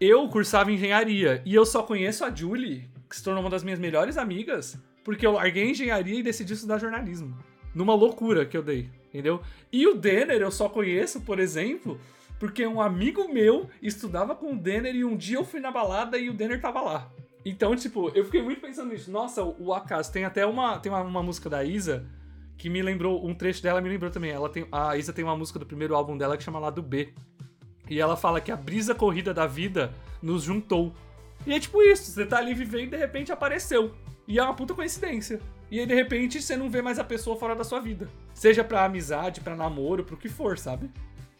eu 0.00 0.28
cursava 0.28 0.72
engenharia 0.72 1.40
e 1.44 1.54
eu 1.54 1.64
só 1.64 1.80
conheço 1.84 2.24
a 2.24 2.34
Julie, 2.34 2.90
que 3.08 3.14
se 3.14 3.22
tornou 3.22 3.40
uma 3.40 3.48
das 3.48 3.62
minhas 3.62 3.78
melhores 3.78 4.16
amigas, 4.16 4.76
porque 5.04 5.24
eu 5.24 5.30
larguei 5.30 5.70
engenharia 5.70 6.18
e 6.18 6.24
decidi 6.24 6.52
estudar 6.52 6.78
jornalismo. 6.78 7.38
Numa 7.72 7.94
loucura 7.94 8.44
que 8.44 8.56
eu 8.56 8.64
dei, 8.64 8.90
entendeu? 9.06 9.40
E 9.72 9.86
o 9.86 9.94
Denner 9.94 10.42
eu 10.42 10.50
só 10.50 10.68
conheço, 10.68 11.20
por 11.20 11.38
exemplo, 11.38 12.00
porque 12.40 12.66
um 12.66 12.80
amigo 12.80 13.32
meu 13.32 13.70
estudava 13.80 14.34
com 14.34 14.54
o 14.54 14.58
Denner 14.58 14.92
e 14.92 15.04
um 15.04 15.16
dia 15.16 15.36
eu 15.36 15.44
fui 15.44 15.60
na 15.60 15.70
balada 15.70 16.18
e 16.18 16.28
o 16.28 16.34
Denner 16.34 16.60
tava 16.60 16.80
lá. 16.80 17.12
Então, 17.44 17.76
tipo, 17.76 18.08
eu 18.08 18.24
fiquei 18.24 18.42
muito 18.42 18.60
pensando 18.60 18.90
nisso. 18.90 19.08
Nossa, 19.08 19.44
o 19.44 19.72
acaso. 19.72 20.10
Tem 20.10 20.24
até 20.24 20.44
uma, 20.44 20.80
tem 20.80 20.90
uma, 20.90 21.02
uma 21.02 21.22
música 21.22 21.48
da 21.48 21.62
Isa 21.62 22.04
que 22.56 22.68
me 22.68 22.82
lembrou, 22.82 23.26
um 23.26 23.34
trecho 23.34 23.62
dela 23.62 23.80
me 23.80 23.88
lembrou 23.88 24.10
também. 24.10 24.30
Ela 24.30 24.48
tem, 24.48 24.66
a 24.70 24.96
Isa 24.96 25.12
tem 25.12 25.24
uma 25.24 25.36
música 25.36 25.58
do 25.58 25.66
primeiro 25.66 25.94
álbum 25.94 26.16
dela 26.16 26.36
que 26.36 26.42
chama 26.42 26.58
Lado 26.58 26.82
B. 26.82 27.12
E 27.88 28.00
ela 28.00 28.16
fala 28.16 28.40
que 28.40 28.50
a 28.50 28.56
brisa 28.56 28.94
corrida 28.94 29.34
da 29.34 29.46
vida 29.46 29.92
nos 30.22 30.42
juntou. 30.44 30.94
E 31.46 31.52
é 31.52 31.60
tipo 31.60 31.82
isso, 31.82 32.10
você 32.10 32.24
tá 32.24 32.38
ali 32.38 32.54
vivendo 32.54 32.84
e 32.84 32.90
de 32.90 32.96
repente 32.96 33.30
apareceu. 33.30 33.92
E 34.26 34.38
é 34.38 34.42
uma 34.42 34.54
puta 34.54 34.72
coincidência. 34.72 35.40
E 35.70 35.78
aí 35.80 35.86
de 35.86 35.94
repente 35.94 36.40
você 36.40 36.56
não 36.56 36.70
vê 36.70 36.80
mais 36.80 36.98
a 36.98 37.04
pessoa 37.04 37.36
fora 37.36 37.54
da 37.54 37.64
sua 37.64 37.80
vida. 37.80 38.08
Seja 38.32 38.64
pra 38.64 38.84
amizade, 38.84 39.40
pra 39.40 39.54
namoro, 39.54 40.04
pro 40.04 40.16
que 40.16 40.28
for, 40.28 40.58
sabe? 40.58 40.90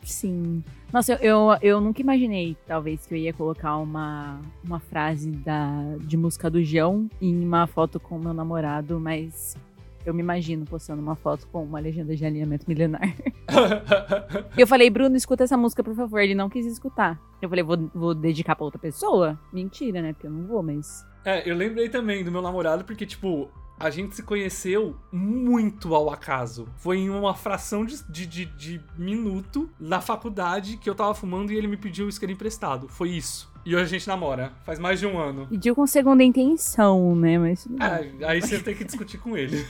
Sim. 0.03 0.63
Nossa, 0.93 1.15
eu, 1.15 1.19
eu, 1.19 1.59
eu 1.63 1.81
nunca 1.81 2.03
imaginei, 2.03 2.57
talvez, 2.67 3.07
que 3.07 3.15
eu 3.15 3.19
ia 3.19 3.33
colocar 3.33 3.77
uma, 3.79 4.41
uma 4.63 4.79
frase 4.79 5.31
da, 5.31 5.97
de 6.01 6.17
música 6.17 6.51
do 6.51 6.63
João 6.63 7.09
em 7.21 7.43
uma 7.43 7.67
foto 7.67 7.99
com 7.99 8.19
meu 8.19 8.35
namorado, 8.35 9.01
mas 9.01 9.57
eu 10.05 10.15
me 10.15 10.21
imagino 10.23 10.65
postando 10.65 11.01
uma 11.03 11.15
foto 11.17 11.47
com 11.49 11.65
uma 11.65 11.81
legenda 11.81 12.15
de 12.15 12.25
alinhamento 12.25 12.65
milenar. 12.69 13.15
E 14.57 14.61
eu 14.61 14.67
falei, 14.67 14.89
Bruno, 14.91 15.17
escuta 15.17 15.45
essa 15.45 15.57
música, 15.57 15.83
por 15.83 15.95
favor. 15.95 16.19
Ele 16.21 16.35
não 16.35 16.49
quis 16.49 16.65
escutar. 16.67 17.21
Eu 17.43 17.49
falei, 17.49 17.65
vou, 17.65 17.91
vou 17.95 18.15
dedicar 18.15 18.55
pra 18.57 18.65
outra 18.65 18.79
pessoa? 18.79 19.39
Mentira, 19.53 20.01
né? 20.01 20.13
Porque 20.13 20.27
eu 20.27 20.31
não 20.31 20.47
vou, 20.47 20.63
mas. 20.63 21.05
É, 21.25 21.49
eu 21.49 21.57
lembrei 21.57 21.89
também 21.89 22.23
do 22.25 22.31
meu 22.31 22.41
namorado, 22.43 22.85
porque, 22.85 23.05
tipo, 23.07 23.49
a 23.79 23.91
gente 23.91 24.15
se 24.15 24.23
conheceu 24.23 24.97
muito 25.13 25.95
ao 25.95 26.11
acaso. 26.11 26.67
Foi 26.77 26.99
em 26.99 27.11
uma 27.11 27.35
fração 27.35 27.85
de, 27.85 28.03
de, 28.11 28.27
de- 28.27 28.45
de 28.47 28.81
minuto 28.97 29.69
na 29.79 30.01
faculdade 30.01 30.77
que 30.77 30.89
eu 30.89 30.95
tava 30.95 31.15
fumando 31.15 31.53
e 31.53 31.57
ele 31.57 31.67
me 31.67 31.77
pediu 31.77 32.07
o 32.07 32.09
isqueiro 32.09 32.33
emprestado. 32.33 32.89
Foi 32.89 33.11
isso. 33.11 33.53
E 33.65 33.75
hoje 33.75 33.85
a 33.85 33.89
gente 33.89 34.07
namora. 34.07 34.53
Faz 34.65 34.79
mais 34.79 35.01
de 35.01 35.07
um 35.07 35.19
ano. 35.19 35.47
Pediu 35.47 35.75
com 35.75 35.87
segunda 35.87 36.23
intenção, 36.23 37.17
né? 37.17 37.39
Mas. 37.39 37.67
É, 37.81 38.27
aí 38.27 38.41
você 38.41 38.59
tem 38.59 38.75
que 38.75 38.85
discutir 38.85 39.19
com 39.19 39.37
ele. 39.37 39.65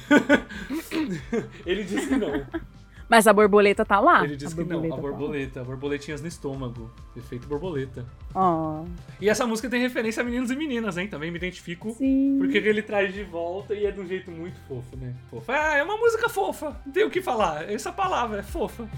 ele 1.64 1.84
disse 1.84 2.08
que 2.08 2.16
não. 2.16 2.44
Mas 3.08 3.26
a 3.26 3.32
borboleta 3.32 3.84
tá 3.84 4.00
lá. 4.00 4.24
Ele 4.24 4.36
disse 4.36 4.54
que 4.54 4.64
não, 4.64 4.84
a 4.84 4.88
tá 4.88 4.96
borboleta, 4.96 5.62
borboletinhas 5.62 6.20
no 6.20 6.26
estômago, 6.26 6.90
efeito 7.16 7.46
borboleta. 7.46 8.04
Ó, 8.34 8.84
E 9.20 9.28
essa 9.28 9.46
música 9.46 9.68
tem 9.68 9.80
referência 9.80 10.22
a 10.22 10.24
meninos 10.24 10.50
e 10.50 10.56
meninas, 10.56 10.96
hein? 10.96 11.06
Também 11.06 11.30
me 11.30 11.36
identifico. 11.36 11.90
sim. 11.92 12.36
Porque 12.38 12.58
ele 12.58 12.82
traz 12.82 13.12
de 13.14 13.22
volta 13.22 13.74
e 13.74 13.86
é 13.86 13.90
de 13.90 14.00
um 14.00 14.06
jeito 14.06 14.30
muito 14.30 14.58
fofo, 14.66 14.96
né? 14.96 15.14
Fofa. 15.30 15.52
É, 15.52 15.78
é 15.78 15.82
uma 15.84 15.96
música 15.96 16.28
fofa. 16.28 16.76
Não 16.84 16.92
tem 16.92 17.04
o 17.04 17.10
que 17.10 17.20
falar. 17.20 17.70
Essa 17.70 17.92
palavra 17.92 18.40
é 18.40 18.42
fofa. 18.42 18.88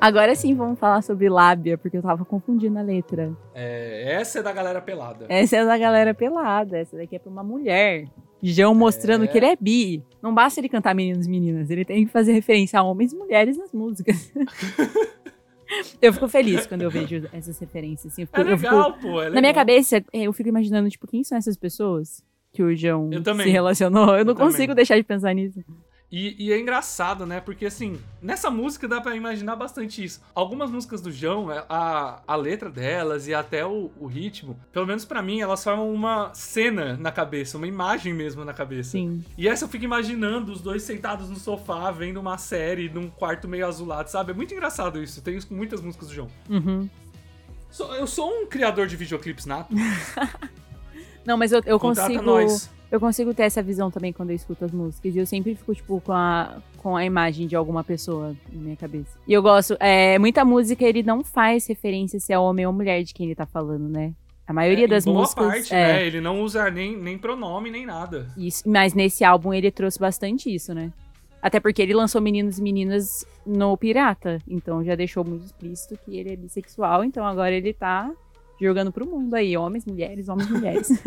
Agora 0.00 0.34
sim 0.34 0.54
vamos 0.54 0.78
falar 0.78 1.00
sobre 1.02 1.30
lábia, 1.30 1.78
porque 1.78 1.96
eu 1.96 2.02
tava 2.02 2.24
confundindo 2.26 2.78
a 2.78 2.82
letra. 2.82 3.32
É, 3.54 4.12
essa 4.20 4.40
é 4.40 4.42
da 4.42 4.52
galera 4.52 4.80
pelada. 4.82 5.24
Essa 5.30 5.56
é 5.56 5.64
da 5.64 5.78
galera 5.78 6.12
pelada, 6.12 6.76
essa 6.78 6.96
daqui 6.96 7.16
é 7.16 7.18
pra 7.18 7.30
uma 7.30 7.42
mulher. 7.42 8.06
João 8.42 8.74
mostrando 8.74 9.24
É. 9.24 9.26
que 9.26 9.38
ele 9.38 9.46
é 9.46 9.56
bi. 9.58 10.02
Não 10.20 10.34
basta 10.34 10.60
ele 10.60 10.68
cantar 10.68 10.94
meninos 10.94 11.26
e 11.26 11.30
meninas, 11.30 11.70
ele 11.70 11.84
tem 11.86 12.04
que 12.04 12.12
fazer 12.12 12.32
referência 12.32 12.78
a 12.78 12.82
homens 12.82 13.14
e 13.14 13.16
mulheres 13.16 13.56
nas 13.56 13.72
músicas. 13.72 14.30
eu 16.02 16.12
fico 16.12 16.28
feliz 16.28 16.66
quando 16.66 16.82
eu 16.82 16.90
vejo 16.90 17.26
essas 17.32 17.58
referências. 17.58 18.12
Assim, 18.12 18.22
eu 18.22 18.26
fico- 18.26 18.40
É 18.42 18.52
eu 18.52 18.58
fico- 18.58 18.74
legal, 18.74 18.92
pô. 18.98 19.22
É 19.22 19.24
na 19.26 19.30
minha 19.30 19.40
legal. 19.40 19.54
cabeça, 19.54 19.96
é, 20.12 20.22
eu 20.24 20.32
fico 20.34 20.50
imaginando, 20.50 20.90
tipo, 20.90 21.06
quem 21.06 21.24
são 21.24 21.38
essas 21.38 21.56
pessoas 21.56 22.22
que 22.54 22.62
o 22.62 22.74
João 22.74 23.10
Eu 23.12 23.22
também. 23.22 23.46
se 23.46 23.52
relacionou? 23.52 24.16
Eu 24.16 24.24
não 24.24 24.34
também. 24.34 24.52
consigo 24.52 24.74
deixar 24.74 24.96
de 24.96 25.02
pensar 25.02 25.34
nisso. 25.34 25.60
E, 26.12 26.36
e 26.38 26.52
é 26.52 26.60
engraçado, 26.60 27.26
né? 27.26 27.40
Porque 27.40 27.66
assim, 27.66 27.98
nessa 28.22 28.48
música 28.48 28.86
dá 28.86 29.00
pra 29.00 29.16
imaginar 29.16 29.56
bastante 29.56 30.04
isso. 30.04 30.22
Algumas 30.32 30.70
músicas 30.70 31.00
do 31.00 31.10
João, 31.10 31.50
é, 31.50 31.64
a, 31.68 32.22
a 32.24 32.36
letra 32.36 32.70
delas 32.70 33.26
e 33.26 33.34
até 33.34 33.66
o, 33.66 33.90
o 33.98 34.06
ritmo, 34.06 34.56
pelo 34.72 34.86
menos 34.86 35.04
pra 35.04 35.20
mim, 35.20 35.40
elas 35.40 35.64
formam 35.64 35.92
uma 35.92 36.32
cena 36.32 36.96
na 36.96 37.10
cabeça, 37.10 37.56
uma 37.56 37.66
imagem 37.66 38.14
mesmo 38.14 38.44
na 38.44 38.52
cabeça. 38.54 38.90
Sim. 38.92 39.24
E 39.36 39.48
essa 39.48 39.64
eu 39.64 39.68
fico 39.68 39.84
imaginando 39.84 40.52
os 40.52 40.60
dois 40.60 40.84
sentados 40.84 41.28
no 41.28 41.36
sofá, 41.36 41.90
vendo 41.90 42.20
uma 42.20 42.38
série 42.38 42.88
num 42.88 43.10
quarto 43.10 43.48
meio 43.48 43.66
azulado, 43.66 44.06
sabe? 44.08 44.30
É 44.30 44.34
muito 44.34 44.54
engraçado 44.54 45.02
isso. 45.02 45.20
Tem 45.20 45.36
isso 45.36 45.48
com 45.48 45.56
muitas 45.56 45.80
músicas 45.80 46.06
do 46.06 46.14
João. 46.14 46.28
Uhum. 46.48 46.88
Eu 47.98 48.06
sou 48.06 48.30
um 48.30 48.46
criador 48.46 48.86
de 48.86 48.94
videoclipes 48.94 49.46
nato. 49.46 49.74
Não, 51.26 51.36
mas 51.36 51.52
eu, 51.52 51.60
eu 51.66 51.78
Contrata 51.78 52.08
consigo. 52.08 52.24
nós. 52.24 52.70
Eu 52.92 53.00
consigo 53.00 53.34
ter 53.34 53.42
essa 53.44 53.60
visão 53.62 53.90
também 53.90 54.12
quando 54.12 54.30
eu 54.30 54.36
escuto 54.36 54.64
as 54.64 54.70
músicas. 54.70 55.14
E 55.16 55.18
eu 55.18 55.26
sempre 55.26 55.54
fico, 55.56 55.74
tipo, 55.74 56.00
com 56.00 56.12
a, 56.12 56.58
com 56.78 56.94
a 56.94 57.04
imagem 57.04 57.46
de 57.48 57.56
alguma 57.56 57.82
pessoa 57.82 58.36
na 58.52 58.60
minha 58.60 58.76
cabeça. 58.76 59.18
E 59.26 59.32
eu 59.32 59.42
gosto. 59.42 59.76
É, 59.80 60.16
muita 60.18 60.44
música 60.44 60.84
ele 60.84 61.02
não 61.02 61.24
faz 61.24 61.66
referência 61.66 62.20
se 62.20 62.32
é 62.32 62.38
homem 62.38 62.66
ou 62.66 62.72
mulher 62.72 63.02
de 63.02 63.12
quem 63.12 63.26
ele 63.26 63.34
tá 63.34 63.46
falando, 63.46 63.88
né? 63.88 64.12
A 64.46 64.52
maioria 64.52 64.84
É, 64.84 64.88
das 64.88 65.04
boa 65.06 65.20
músicas. 65.20 65.46
parte, 65.46 65.74
é, 65.74 65.92
né? 65.94 66.06
Ele 66.06 66.20
não 66.20 66.42
usa 66.42 66.70
nem, 66.70 66.96
nem 66.96 67.16
pronome, 67.18 67.70
nem 67.70 67.84
nada. 67.86 68.28
isso, 68.36 68.62
mas 68.68 68.92
nesse 68.94 69.24
álbum 69.24 69.52
ele 69.54 69.70
trouxe 69.70 69.98
bastante 69.98 70.54
isso, 70.54 70.72
né? 70.74 70.92
Até 71.42 71.58
porque 71.58 71.82
ele 71.82 71.94
lançou 71.94 72.20
Meninos 72.20 72.58
e 72.58 72.62
Meninas 72.62 73.26
no 73.44 73.76
Pirata. 73.76 74.38
Então 74.46 74.84
já 74.84 74.94
deixou 74.94 75.24
muito 75.24 75.46
explícito 75.46 75.98
que 76.04 76.16
ele 76.16 76.32
é 76.32 76.36
bissexual. 76.36 77.02
Então 77.04 77.24
agora 77.26 77.52
ele 77.54 77.72
tá 77.72 78.10
jogando 78.60 78.92
pro 78.92 79.06
mundo 79.06 79.34
aí. 79.34 79.56
Homens, 79.56 79.84
mulheres, 79.84 80.28
homens, 80.28 80.50
mulheres. 80.50 80.88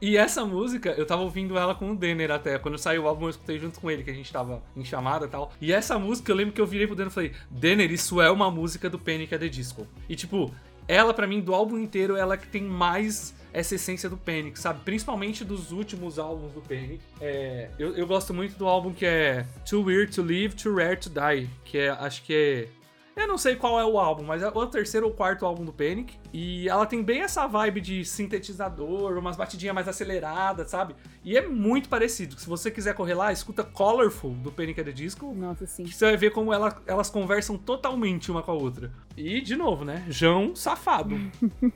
E 0.00 0.16
essa 0.16 0.44
música, 0.44 0.90
eu 0.90 1.04
tava 1.04 1.22
ouvindo 1.22 1.58
ela 1.58 1.74
com 1.74 1.90
o 1.90 1.96
Denner 1.96 2.30
até. 2.30 2.56
Quando 2.56 2.78
saiu 2.78 3.02
o 3.02 3.08
álbum, 3.08 3.24
eu 3.24 3.30
escutei 3.30 3.58
junto 3.58 3.80
com 3.80 3.90
ele, 3.90 4.04
que 4.04 4.10
a 4.10 4.14
gente 4.14 4.32
tava 4.32 4.62
em 4.76 4.84
chamada 4.84 5.26
e 5.26 5.28
tal. 5.28 5.52
E 5.60 5.72
essa 5.72 5.98
música, 5.98 6.30
eu 6.30 6.36
lembro 6.36 6.52
que 6.52 6.60
eu 6.60 6.66
virei 6.66 6.86
pro 6.86 6.94
Denner 6.94 7.10
e 7.10 7.14
falei: 7.14 7.32
Denner, 7.50 7.90
isso 7.90 8.20
é 8.20 8.30
uma 8.30 8.50
música 8.50 8.88
do 8.88 8.98
Panic! 8.98 9.34
at 9.34 9.40
the 9.40 9.48
Disco. 9.48 9.86
E 10.08 10.14
tipo, 10.14 10.52
ela, 10.86 11.14
pra 11.14 11.26
mim, 11.26 11.40
do 11.40 11.54
álbum 11.54 11.78
inteiro, 11.78 12.16
ela 12.16 12.36
que 12.36 12.46
tem 12.46 12.62
mais 12.62 13.34
essa 13.52 13.74
essência 13.74 14.08
do 14.08 14.16
Panic, 14.16 14.58
sabe? 14.58 14.80
Principalmente 14.84 15.44
dos 15.44 15.72
últimos 15.72 16.18
álbuns 16.18 16.52
do 16.52 16.60
Panic. 16.60 17.00
É, 17.20 17.68
eu, 17.78 17.94
eu 17.94 18.06
gosto 18.06 18.32
muito 18.32 18.56
do 18.56 18.66
álbum 18.66 18.92
que 18.92 19.04
é 19.04 19.46
Too 19.68 19.84
Weird 19.84 20.12
to 20.14 20.22
Live, 20.22 20.54
Too 20.54 20.74
Rare 20.74 20.96
to 20.96 21.10
Die. 21.10 21.48
Que 21.64 21.78
é, 21.78 21.90
acho 21.90 22.22
que 22.22 22.34
é. 22.34 22.68
Eu 23.14 23.28
não 23.28 23.36
sei 23.36 23.56
qual 23.56 23.78
é 23.78 23.84
o 23.84 23.98
álbum, 23.98 24.24
mas 24.24 24.42
é 24.42 24.48
o 24.48 24.66
terceiro 24.66 25.06
ou 25.06 25.12
quarto 25.12 25.44
álbum 25.44 25.64
do 25.66 25.72
Panic. 25.72 26.18
E 26.32 26.66
ela 26.66 26.86
tem 26.86 27.02
bem 27.02 27.20
essa 27.20 27.46
vibe 27.46 27.80
de 27.82 28.04
sintetizador, 28.06 29.18
umas 29.18 29.36
batidinhas 29.36 29.74
mais 29.74 29.86
aceleradas, 29.86 30.70
sabe? 30.70 30.94
E 31.22 31.36
é 31.36 31.46
muito 31.46 31.90
parecido. 31.90 32.38
Se 32.40 32.48
você 32.48 32.70
quiser 32.70 32.94
correr 32.94 33.12
lá, 33.14 33.30
escuta 33.30 33.62
Colorful 33.62 34.30
do 34.36 34.50
Panic! 34.50 34.80
at 34.80 34.86
the 34.86 34.92
Disco. 34.92 35.34
Nossa, 35.34 35.66
sim. 35.66 35.84
Que 35.84 35.94
você 35.94 36.06
vai 36.06 36.16
ver 36.16 36.30
como 36.30 36.52
ela- 36.54 36.80
elas 36.86 37.10
conversam 37.10 37.58
totalmente 37.58 38.30
uma 38.30 38.42
com 38.42 38.50
a 38.50 38.54
outra. 38.54 38.90
E, 39.14 39.42
de 39.42 39.56
novo, 39.56 39.84
né? 39.84 40.04
João 40.08 40.56
safado. 40.56 41.14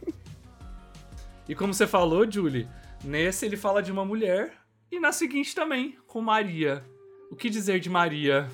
e 1.49 1.55
como 1.55 1.75
você 1.75 1.87
falou, 1.87 2.29
Julie, 2.31 2.67
nesse 3.05 3.45
ele 3.45 3.57
fala 3.59 3.83
de 3.83 3.93
uma 3.93 4.05
mulher. 4.07 4.55
E 4.91 4.99
na 4.99 5.13
seguinte 5.13 5.55
também, 5.55 5.97
com 6.07 6.21
Maria. 6.23 6.83
O 7.31 7.37
que 7.37 7.51
dizer 7.51 7.79
de 7.81 7.91
Maria? 7.91 8.49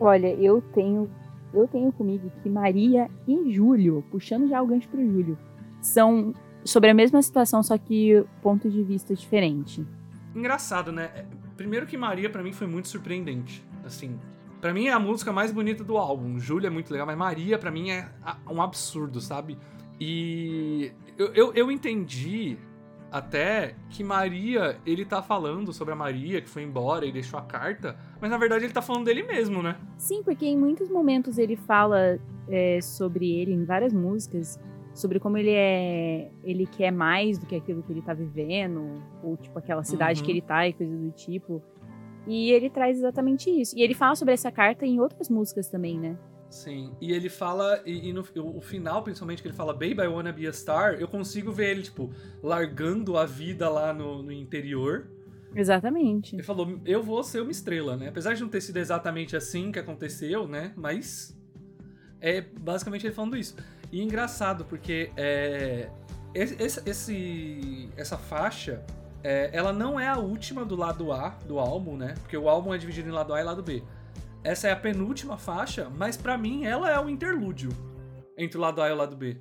Olha, 0.00 0.34
eu 0.34 0.60
tenho 0.74 1.08
eu 1.52 1.66
tenho 1.68 1.92
comigo 1.92 2.30
que 2.42 2.48
Maria 2.48 3.10
e 3.26 3.52
Júlio, 3.52 4.04
puxando 4.10 4.48
já 4.48 4.62
o 4.62 4.66
gancho 4.66 4.88
pro 4.88 5.04
Júlio, 5.04 5.38
são 5.80 6.34
sobre 6.64 6.90
a 6.90 6.94
mesma 6.94 7.22
situação, 7.22 7.62
só 7.62 7.76
que 7.78 8.24
ponto 8.42 8.68
de 8.70 8.82
vista 8.82 9.14
diferente. 9.14 9.84
Engraçado, 10.34 10.92
né? 10.92 11.10
É, 11.14 11.24
Primeiro 11.56 11.86
que 11.86 11.96
Maria 11.96 12.30
pra 12.30 12.42
mim 12.42 12.52
foi 12.52 12.66
muito 12.66 12.88
surpreendente. 12.88 13.62
Assim, 13.84 14.18
Pra 14.60 14.74
mim 14.74 14.86
é 14.88 14.92
a 14.92 14.98
música 14.98 15.32
mais 15.32 15.50
bonita 15.50 15.82
do 15.82 15.96
álbum. 15.96 16.38
Júlia 16.38 16.66
é 16.66 16.70
muito 16.70 16.90
legal, 16.90 17.06
mas 17.06 17.16
Maria 17.16 17.58
pra 17.58 17.70
mim 17.70 17.90
é 17.90 18.06
um 18.48 18.60
absurdo, 18.60 19.20
sabe? 19.20 19.58
E 19.98 20.92
eu, 21.16 21.32
eu, 21.32 21.54
eu 21.54 21.70
entendi 21.70 22.58
até 23.10 23.74
que 23.88 24.02
Maria, 24.04 24.78
ele 24.86 25.04
tá 25.04 25.22
falando 25.22 25.72
sobre 25.72 25.92
a 25.92 25.96
Maria 25.96 26.40
que 26.40 26.48
foi 26.48 26.62
embora 26.62 27.04
e 27.06 27.12
deixou 27.12 27.38
a 27.38 27.42
carta, 27.42 27.96
mas 28.20 28.30
na 28.30 28.38
verdade 28.38 28.64
ele 28.64 28.72
tá 28.72 28.82
falando 28.82 29.04
dele 29.04 29.22
mesmo, 29.22 29.62
né? 29.62 29.76
Sim, 29.98 30.22
porque 30.22 30.46
em 30.46 30.56
muitos 30.56 30.88
momentos 30.88 31.38
ele 31.38 31.56
fala 31.56 32.18
é, 32.48 32.80
sobre 32.80 33.30
ele 33.40 33.52
em 33.52 33.64
várias 33.64 33.92
músicas, 33.92 34.58
sobre 34.94 35.18
como 35.20 35.36
ele 35.38 35.50
é. 35.52 36.30
ele 36.44 36.66
quer 36.66 36.90
mais 36.90 37.38
do 37.38 37.46
que 37.46 37.56
aquilo 37.56 37.82
que 37.82 37.92
ele 37.92 38.02
tá 38.02 38.12
vivendo, 38.14 39.02
ou 39.22 39.36
tipo 39.36 39.58
aquela 39.58 39.82
cidade 39.84 40.20
Uhum. 40.20 40.26
que 40.26 40.32
ele 40.32 40.42
tá 40.42 40.66
e 40.68 40.72
coisa 40.72 40.96
do 40.96 41.10
tipo. 41.12 41.62
E 42.26 42.50
ele 42.52 42.68
traz 42.68 42.98
exatamente 42.98 43.48
isso. 43.50 43.76
E 43.76 43.82
ele 43.82 43.94
fala 43.94 44.14
sobre 44.14 44.34
essa 44.34 44.52
carta 44.52 44.84
em 44.84 45.00
outras 45.00 45.30
músicas 45.30 45.68
também, 45.68 45.98
né? 45.98 46.16
Sim, 46.50 46.92
e 47.00 47.12
ele 47.12 47.28
fala, 47.28 47.80
e, 47.86 48.08
e 48.08 48.12
no 48.12 48.24
o 48.36 48.60
final, 48.60 49.04
principalmente, 49.04 49.40
que 49.40 49.46
ele 49.46 49.54
fala 49.56 49.72
Baby, 49.72 50.02
I 50.02 50.08
wanna 50.08 50.32
be 50.32 50.46
a 50.48 50.52
star, 50.52 50.94
eu 50.94 51.06
consigo 51.06 51.52
ver 51.52 51.70
ele, 51.70 51.82
tipo, 51.82 52.10
largando 52.42 53.16
a 53.16 53.24
vida 53.24 53.68
lá 53.68 53.92
no, 53.94 54.20
no 54.20 54.32
interior. 54.32 55.08
Exatamente. 55.54 56.34
Ele 56.34 56.42
falou, 56.42 56.80
eu 56.84 57.02
vou 57.02 57.22
ser 57.22 57.40
uma 57.40 57.50
estrela, 57.52 57.96
né? 57.96 58.08
Apesar 58.08 58.34
de 58.34 58.42
não 58.42 58.48
ter 58.48 58.60
sido 58.60 58.76
exatamente 58.78 59.36
assim 59.36 59.70
que 59.70 59.78
aconteceu, 59.78 60.48
né? 60.48 60.72
Mas 60.76 61.36
é 62.20 62.40
basicamente 62.40 63.06
ele 63.06 63.14
falando 63.14 63.36
isso. 63.36 63.56
E 63.92 64.00
é 64.00 64.02
engraçado, 64.04 64.64
porque 64.64 65.10
é, 65.16 65.88
esse, 66.34 66.82
esse- 66.88 67.88
essa 67.96 68.16
faixa, 68.16 68.84
é, 69.22 69.50
ela 69.52 69.72
não 69.72 69.98
é 69.98 70.08
a 70.08 70.18
última 70.18 70.64
do 70.64 70.76
lado 70.76 71.12
A 71.12 71.30
do 71.46 71.58
álbum, 71.58 71.96
né? 71.96 72.14
Porque 72.20 72.36
o 72.36 72.48
álbum 72.48 72.72
é 72.74 72.78
dividido 72.78 73.08
em 73.08 73.12
lado 73.12 73.32
A 73.34 73.40
e 73.40 73.44
lado 73.44 73.62
B. 73.62 73.82
Essa 74.42 74.68
é 74.68 74.72
a 74.72 74.76
penúltima 74.76 75.36
faixa, 75.36 75.90
mas 75.94 76.16
pra 76.16 76.38
mim 76.38 76.64
ela 76.64 76.90
é 76.90 76.98
o 76.98 77.08
interlúdio 77.08 77.70
entre 78.36 78.56
o 78.56 78.60
lado 78.60 78.80
A 78.80 78.88
e 78.88 78.92
o 78.92 78.96
lado 78.96 79.14
B. 79.14 79.36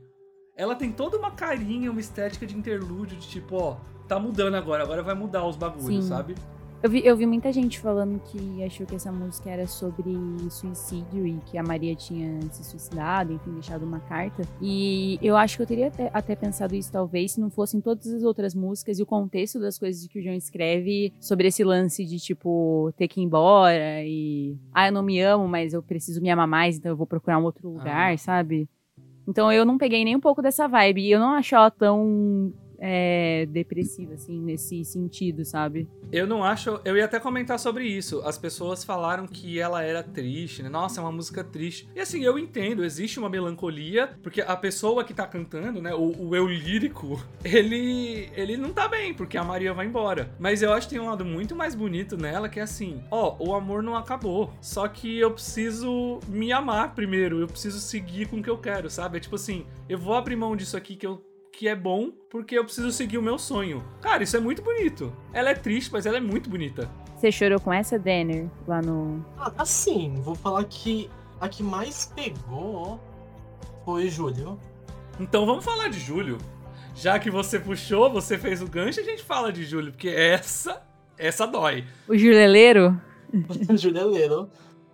Ela 0.57 0.75
tem 0.75 0.91
toda 0.91 1.17
uma 1.17 1.31
carinha, 1.31 1.89
uma 1.89 2.01
estética 2.01 2.45
de 2.45 2.57
interlúdio, 2.57 3.17
de 3.17 3.27
tipo, 3.29 3.55
ó, 3.55 3.77
tá 4.09 4.19
mudando 4.19 4.55
agora, 4.55 4.83
agora 4.83 5.01
vai 5.01 5.15
mudar 5.15 5.45
os 5.45 5.55
bagulhos, 5.55 6.03
Sim. 6.03 6.09
sabe? 6.09 6.35
Eu 6.81 6.89
vi, 6.89 7.05
eu 7.05 7.17
vi 7.17 7.25
muita 7.25 7.51
gente 7.51 7.77
falando 7.77 8.21
que 8.21 8.63
achou 8.63 8.85
que 8.87 8.95
essa 8.95 9.11
música 9.11 9.49
era 9.49 9.67
sobre 9.67 10.15
suicídio 10.49 11.27
e 11.27 11.37
que 11.45 11.57
a 11.57 11.63
Maria 11.63 11.93
tinha 11.93 12.39
se 12.53 12.63
suicidado, 12.63 13.33
enfim, 13.33 13.51
deixado 13.51 13.83
uma 13.83 13.99
carta. 13.99 14.43
E 14.61 15.19
eu 15.21 15.35
acho 15.35 15.57
que 15.57 15.63
eu 15.63 15.67
teria 15.67 15.87
até, 15.87 16.09
até 16.13 16.35
pensado 16.37 16.73
isso, 16.73 16.89
talvez, 16.89 17.33
se 17.33 17.41
não 17.41 17.49
fossem 17.49 17.81
todas 17.81 18.07
as 18.07 18.23
outras 18.23 18.55
músicas 18.55 18.97
e 18.97 19.03
o 19.03 19.05
contexto 19.05 19.59
das 19.59 19.77
coisas 19.77 20.07
que 20.07 20.19
o 20.19 20.23
João 20.23 20.35
escreve 20.35 21.11
sobre 21.19 21.49
esse 21.49 21.65
lance 21.65 22.05
de, 22.05 22.17
tipo, 22.17 22.93
ter 22.95 23.09
que 23.09 23.19
ir 23.19 23.23
embora 23.25 24.01
e. 24.05 24.55
Ah, 24.73 24.87
eu 24.87 24.93
não 24.93 25.03
me 25.03 25.19
amo, 25.19 25.49
mas 25.49 25.73
eu 25.73 25.83
preciso 25.83 26.21
me 26.21 26.29
amar 26.29 26.47
mais, 26.47 26.77
então 26.77 26.91
eu 26.93 26.95
vou 26.97 27.05
procurar 27.05 27.39
um 27.39 27.43
outro 27.43 27.69
lugar, 27.69 28.13
Ah. 28.13 28.17
sabe? 28.17 28.69
Então 29.27 29.51
eu 29.51 29.65
não 29.65 29.77
peguei 29.77 30.05
nem 30.05 30.15
um 30.15 30.19
pouco 30.21 30.41
dessa 30.41 30.65
vibe. 30.65 31.01
E 31.01 31.11
eu 31.11 31.19
não 31.19 31.33
acho 31.33 31.53
ela 31.55 31.69
tão. 31.69 32.53
É, 32.79 33.45
depressiva, 33.47 34.13
assim, 34.13 34.39
nesse 34.39 34.83
sentido, 34.85 35.43
sabe? 35.43 35.87
Eu 36.11 36.25
não 36.25 36.43
acho. 36.43 36.79
Eu 36.85 36.97
ia 36.97 37.05
até 37.05 37.19
comentar 37.19 37.59
sobre 37.59 37.85
isso. 37.85 38.21
As 38.21 38.37
pessoas 38.37 38.83
falaram 38.83 39.27
que 39.27 39.59
ela 39.59 39.83
era 39.83 40.01
triste, 40.01 40.63
né? 40.63 40.69
Nossa, 40.69 40.99
é 40.99 41.03
uma 41.03 41.11
música 41.11 41.43
triste. 41.43 41.87
E 41.95 41.99
assim, 41.99 42.23
eu 42.23 42.39
entendo, 42.39 42.83
existe 42.83 43.19
uma 43.19 43.29
melancolia, 43.29 44.17
porque 44.23 44.41
a 44.41 44.55
pessoa 44.55 45.03
que 45.03 45.13
tá 45.13 45.27
cantando, 45.27 45.81
né? 45.81 45.93
O, 45.93 46.29
o 46.29 46.35
eu 46.35 46.47
lírico, 46.47 47.23
ele. 47.43 48.29
ele 48.33 48.57
não 48.57 48.71
tá 48.71 48.87
bem, 48.87 49.13
porque 49.13 49.37
a 49.37 49.43
Maria 49.43 49.73
vai 49.73 49.85
embora. 49.85 50.33
Mas 50.39 50.61
eu 50.61 50.71
acho 50.71 50.87
que 50.87 50.95
tem 50.95 51.03
um 51.03 51.09
lado 51.09 51.25
muito 51.25 51.55
mais 51.55 51.75
bonito 51.75 52.17
nela, 52.17 52.49
que 52.49 52.59
é 52.59 52.63
assim: 52.63 53.03
ó, 53.11 53.35
o 53.39 53.53
amor 53.53 53.83
não 53.83 53.95
acabou. 53.95 54.53
Só 54.61 54.87
que 54.87 55.19
eu 55.19 55.31
preciso 55.31 56.19
me 56.27 56.51
amar 56.51 56.95
primeiro. 56.95 57.39
Eu 57.39 57.47
preciso 57.47 57.79
seguir 57.79 58.27
com 58.27 58.37
o 58.37 58.43
que 58.43 58.49
eu 58.49 58.57
quero, 58.57 58.89
sabe? 58.89 59.17
É 59.17 59.19
tipo 59.19 59.35
assim, 59.35 59.65
eu 59.87 59.97
vou 59.97 60.13
abrir 60.13 60.35
mão 60.35 60.55
disso 60.55 60.77
aqui 60.77 60.95
que 60.95 61.05
eu 61.05 61.28
que 61.59 61.67
é 61.67 61.75
bom 61.75 62.09
porque 62.29 62.57
eu 62.57 62.63
preciso 62.63 62.89
seguir 62.89 63.17
o 63.17 63.21
meu 63.21 63.37
sonho. 63.37 63.83
Cara, 63.99 64.23
isso 64.23 64.37
é 64.37 64.39
muito 64.39 64.61
bonito. 64.61 65.11
Ela 65.33 65.49
é 65.49 65.53
triste, 65.53 65.91
mas 65.91 66.05
ela 66.05 66.15
é 66.15 66.21
muito 66.21 66.49
bonita. 66.49 66.89
Você 67.17 67.33
chorou 67.33 67.59
com 67.59 67.73
essa, 67.73 67.99
Danner, 67.99 68.47
lá 68.65 68.81
no. 68.81 69.25
Ah, 69.37 69.51
assim, 69.57 70.21
vou 70.21 70.35
falar 70.35 70.63
que 70.63 71.09
a 71.37 71.49
que 71.49 71.61
mais 71.61 72.13
pegou 72.15 72.97
foi 73.83 74.07
Júlio. 74.07 74.57
Então 75.19 75.45
vamos 75.45 75.65
falar 75.65 75.89
de 75.89 75.99
Júlio. 75.99 76.37
Já 76.95 77.19
que 77.19 77.29
você 77.29 77.59
puxou, 77.59 78.09
você 78.09 78.37
fez 78.37 78.61
o 78.61 78.65
gancho, 78.65 79.01
a 79.01 79.03
gente 79.03 79.21
fala 79.21 79.51
de 79.51 79.65
Júlio, 79.65 79.91
porque 79.91 80.07
essa, 80.07 80.81
essa 81.17 81.45
dói. 81.45 81.83
O 82.07 82.17
Juleleiro? 82.17 82.97
Julieleiro. 83.77 84.49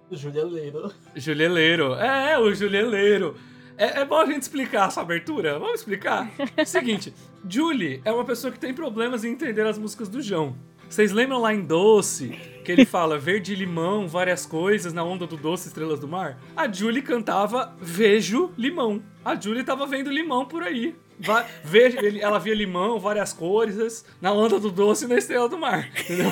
Julieleiro. 0.09 0.91
Julieleiro. 1.15 1.93
É, 1.93 2.39
o 2.39 2.51
Julieleiro. 2.51 3.35
É, 3.77 4.01
é 4.01 4.05
bom 4.05 4.19
a 4.19 4.25
gente 4.25 4.41
explicar 4.41 4.87
essa 4.87 5.01
abertura? 5.01 5.59
Vamos 5.59 5.79
explicar? 5.79 6.31
Seguinte, 6.65 7.13
Julie 7.47 8.01
é 8.05 8.11
uma 8.11 8.23
pessoa 8.23 8.51
que 8.51 8.59
tem 8.59 8.73
problemas 8.73 9.23
em 9.23 9.31
entender 9.31 9.65
as 9.65 9.77
músicas 9.77 10.07
do 10.07 10.21
João. 10.21 10.55
Vocês 10.89 11.11
lembram 11.11 11.41
lá 11.41 11.53
em 11.53 11.61
Doce, 11.61 12.29
que 12.63 12.71
ele 12.71 12.85
fala 12.85 13.17
verde 13.17 13.55
limão, 13.55 14.07
várias 14.07 14.45
coisas, 14.45 14.93
na 14.93 15.03
onda 15.03 15.25
do 15.25 15.35
doce, 15.35 15.67
estrelas 15.67 15.99
do 15.99 16.07
mar? 16.07 16.39
A 16.55 16.71
Julie 16.71 17.01
cantava 17.01 17.75
Vejo 17.81 18.51
Limão. 18.57 19.01
A 19.23 19.35
Julie 19.35 19.63
tava 19.63 19.87
vendo 19.87 20.11
limão 20.11 20.45
por 20.45 20.63
aí. 20.63 20.95
Va 21.19 21.45
vejo, 21.63 21.97
ele, 21.97 22.21
ela 22.21 22.39
via 22.39 22.53
limão, 22.53 22.99
várias 22.99 23.33
cores, 23.33 24.05
na 24.21 24.31
onda 24.31 24.59
do 24.59 24.69
doce 24.69 25.05
e 25.05 25.07
na 25.07 25.15
estrela 25.15 25.49
do 25.49 25.57
mar, 25.57 25.89
entendeu? 25.99 26.31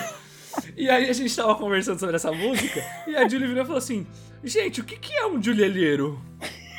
E 0.78 0.90
aí 0.90 1.10
a 1.10 1.14
gente 1.14 1.36
tava 1.36 1.56
conversando 1.56 2.00
sobre 2.00 2.16
essa 2.16 2.32
música, 2.32 2.84
e 3.08 3.16
a 3.16 3.28
Julie 3.28 3.48
virou 3.48 3.64
e 3.64 3.66
falou 3.66 3.80
assim: 3.80 4.06
Gente, 4.44 4.82
o 4.82 4.84
que, 4.84 4.98
que 4.98 5.14
é 5.14 5.26
um 5.26 5.42
Julielheiro? 5.42 6.22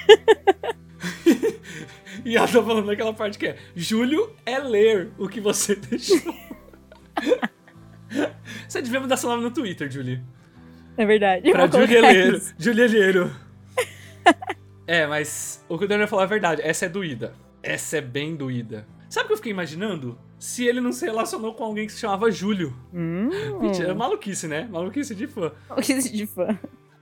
e 2.25 2.37
ela 2.37 2.47
tá 2.47 2.63
falando 2.63 2.87
naquela 2.87 3.13
parte 3.13 3.39
que 3.39 3.47
é: 3.47 3.57
Júlio 3.75 4.31
é 4.45 4.59
ler 4.59 5.11
o 5.19 5.29
que 5.29 5.41
você 5.41 5.75
deixou. 5.91 6.35
Você 8.69 8.81
devia 8.81 9.01
mudar 9.01 9.17
seu 9.17 9.29
nome 9.29 9.43
no 9.43 9.51
Twitter, 9.51 9.91
Julie. 9.91 10.23
É 10.97 11.05
verdade. 11.05 11.51
Pra 11.51 11.67
Julieleiro. 11.67 12.41
Julieleiro. 12.59 13.31
é, 14.87 15.07
mas 15.07 15.65
o 15.69 15.79
que 15.79 15.85
o 15.85 15.89
Daniel 15.89 16.09
falou 16.09 16.25
é 16.25 16.29
verdade. 16.29 16.63
Essa 16.63 16.87
é 16.87 16.89
doída. 16.89 17.35
Essa 17.63 17.99
é 17.99 18.01
bem 18.01 18.37
doída. 18.37 18.87
Sabe 19.09 19.25
o 19.25 19.27
que 19.29 19.33
eu 19.33 19.37
fiquei 19.39 19.53
imaginando? 19.53 20.19
Se 20.39 20.67
ele 20.67 20.81
não 20.81 20.93
se 20.93 21.07
relacionou 21.07 21.55
com 21.55 21.65
alguém 21.65 21.87
que 21.87 21.93
se 21.93 22.01
chamava 22.01 22.31
Júlio. 22.31 22.77
Hum. 22.93 23.29
Mentira, 23.61 23.91
é 23.91 23.95
maluquice, 23.95 24.47
né? 24.47 24.69
Maluquice 24.71 25.15
de 25.15 25.27
fã. 25.27 25.53
Que 25.83 25.99
de 25.99 26.27
fã. 26.27 26.59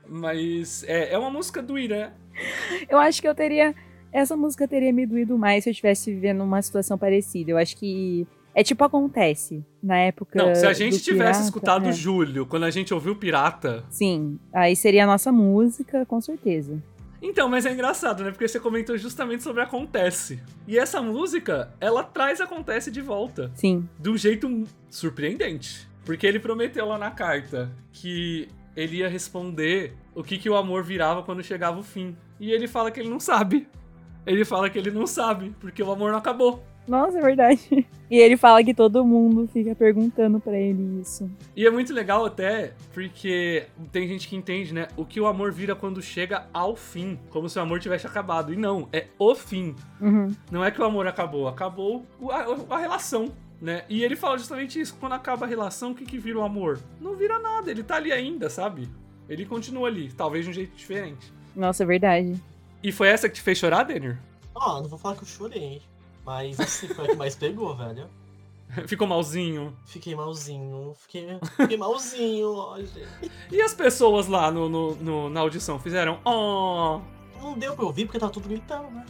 Mas 0.09 0.85
é, 0.85 1.13
é 1.13 1.19
uma 1.19 1.31
música 1.31 1.63
doída, 1.63 1.97
né? 1.97 2.13
Eu 2.89 2.99
acho 2.99 3.21
que 3.21 3.29
eu 3.29 3.35
teria. 3.35 3.75
Essa 4.13 4.37
música 4.37 4.69
teria 4.69 4.93
me 4.93 5.07
doído 5.07 5.39
mais 5.39 5.65
se 5.65 5.71
eu 5.71 5.73
estivesse 5.73 6.13
vivendo 6.13 6.43
uma 6.43 6.61
situação 6.61 6.99
parecida. 6.99 7.51
Eu 7.51 7.59
acho 7.59 7.77
que. 7.77 8.27
É 8.55 8.63
tipo 8.63 8.85
acontece 8.85 9.65
na 9.83 9.97
época. 9.97 10.39
Não, 10.39 10.55
se 10.55 10.67
a 10.67 10.75
gente 10.75 10.99
do 10.99 11.03
tivesse 11.03 11.19
Pirata, 11.19 11.45
escutado 11.45 11.89
é. 11.89 11.93
Júlio 11.93 12.45
quando 12.45 12.65
a 12.65 12.71
gente 12.71 12.93
ouviu 12.93 13.17
Pirata. 13.17 13.83
Sim, 13.89 14.39
aí 14.53 14.77
seria 14.77 15.05
a 15.05 15.07
nossa 15.07 15.33
música, 15.33 16.05
com 16.05 16.21
certeza. 16.21 16.83
Então, 17.23 17.49
mas 17.49 17.65
é 17.65 17.73
engraçado, 17.73 18.25
né? 18.25 18.31
Porque 18.33 18.49
você 18.49 18.59
comentou 18.59 18.99
justamente 18.99 19.45
sobre 19.45 19.63
Acontece. 19.63 20.43
E 20.67 20.77
essa 20.77 21.01
música, 21.01 21.73
ela 21.81 22.03
traz 22.03 22.41
Acontece 22.41 22.91
de 22.91 23.01
volta. 23.01 23.51
Sim. 23.55 23.89
de 23.99 24.11
um 24.11 24.19
jeito 24.19 24.65
surpreendente. 24.91 25.89
Porque 26.05 26.27
ele 26.27 26.41
prometeu 26.41 26.85
lá 26.85 26.99
na 26.99 27.13
carta 27.13 27.71
que 27.93 28.49
ele 28.77 28.99
ia 28.99 29.09
responder 29.09 29.95
o 30.15 30.23
que, 30.23 30.39
que 30.39 30.49
o 30.51 30.57
amor 30.57 30.83
virava 30.83 31.23
quando 31.23 31.43
chegava 31.43 31.79
o 31.79 31.83
fim. 31.83 32.17
E 32.41 32.51
ele 32.51 32.67
fala 32.67 32.91
que 32.91 33.01
ele 33.01 33.11
não 33.11 33.21
sabe. 33.21 33.69
Ele 34.27 34.45
fala 34.45 34.71
que 34.71 34.79
ele 34.79 34.91
não 34.91 35.07
sabe, 35.07 35.55
porque 35.61 35.83
o 35.83 35.91
amor 35.91 36.13
não 36.13 36.19
acabou. 36.19 36.63
Nossa, 36.87 37.19
é 37.19 37.23
verdade. 37.23 37.87
E 38.11 38.19
ele 38.19 38.37
fala 38.37 38.63
que 38.63 38.75
todo 38.75 39.05
mundo 39.05 39.49
fica 39.51 39.75
perguntando 39.75 40.39
pra 40.39 40.59
ele 40.59 41.01
isso. 41.01 41.31
E 41.57 41.67
é 41.67 41.71
muito 41.71 41.95
legal 41.95 42.27
até, 42.27 42.75
porque 42.93 43.65
tem 43.91 44.07
gente 44.07 44.29
que 44.29 44.37
entende, 44.37 44.75
né? 44.75 44.89
O 44.97 45.05
que 45.05 45.21
o 45.21 45.27
amor 45.27 45.53
vira 45.53 45.75
quando 45.75 46.03
chega 46.03 46.47
ao 46.53 46.77
fim. 46.77 47.19
Como 47.31 47.49
se 47.49 47.59
o 47.59 47.63
amor 47.63 47.81
tivesse 47.81 48.07
acabado. 48.07 48.53
E 48.53 48.57
não, 48.57 48.89
é 48.93 49.07
o 49.19 49.35
fim. 49.35 49.75
Uhum. 50.01 50.35
Não 50.51 50.65
é 50.65 50.71
que 50.71 50.81
o 50.81 50.85
amor 50.85 51.07
acabou, 51.07 51.49
acabou 51.49 52.05
a, 52.31 52.75
a 52.75 52.79
relação, 52.79 53.33
né? 53.63 53.85
E 53.89 54.03
ele 54.03 54.17
fala 54.17 54.37
justamente 54.37 54.79
isso. 54.81 54.95
Quando 55.01 55.13
acaba 55.13 55.47
a 55.47 55.49
relação, 55.49 55.93
o 55.93 55.95
que, 55.95 56.05
que 56.05 56.19
vira 56.19 56.39
o 56.39 56.43
amor? 56.43 56.81
Não 57.01 57.15
vira 57.17 57.39
nada, 57.39 57.71
ele 57.71 57.83
tá 57.85 57.95
ali 57.97 58.11
ainda, 58.13 58.51
sabe? 58.51 58.89
Ele 59.29 59.47
continua 59.47 59.87
ali, 59.89 60.13
talvez 60.13 60.45
de 60.45 60.51
um 60.51 60.53
jeito 60.53 60.75
diferente. 60.77 61.33
Nossa, 61.55 61.85
é 61.85 61.87
verdade. 61.87 62.35
E 62.83 62.91
foi 62.91 63.09
essa 63.09 63.29
que 63.29 63.37
te 63.37 63.41
fez 63.41 63.57
chorar, 63.57 63.85
Denner? 63.85 64.19
Ó, 64.55 64.83
não 64.83 64.89
vou 64.89 64.99
falar 64.99 65.15
que 65.17 65.23
eu 65.23 65.29
chorei. 65.29 65.81
Mas 66.27 66.59
assim, 66.61 66.89
foi 66.89 67.05
a 67.07 67.09
que 67.11 67.15
mais 67.17 67.35
pegou, 67.37 67.75
velho. 67.79 68.09
Ficou 68.89 69.07
malzinho. 69.07 69.77
Fiquei 69.87 70.15
malzinho, 70.15 70.95
fiquei, 70.99 71.39
fiquei 71.57 71.77
malzinho, 71.77 72.49
ó, 72.57 72.79
gente. 72.79 73.31
E 73.51 73.61
as 73.63 73.73
pessoas 73.75 74.27
lá 74.27 74.51
no, 74.51 74.69
no- 74.69 74.95
no- 74.97 75.31
na 75.31 75.41
audição 75.41 75.79
fizeram, 75.79 76.19
oh. 76.25 77.01
Não 77.41 77.59
deu 77.59 77.75
pra 77.75 77.85
ouvir 77.85 78.07
porque 78.07 78.19
tava 78.19 78.33
tudo 78.33 78.49
gritando, 78.49 78.91
né? 78.91 79.05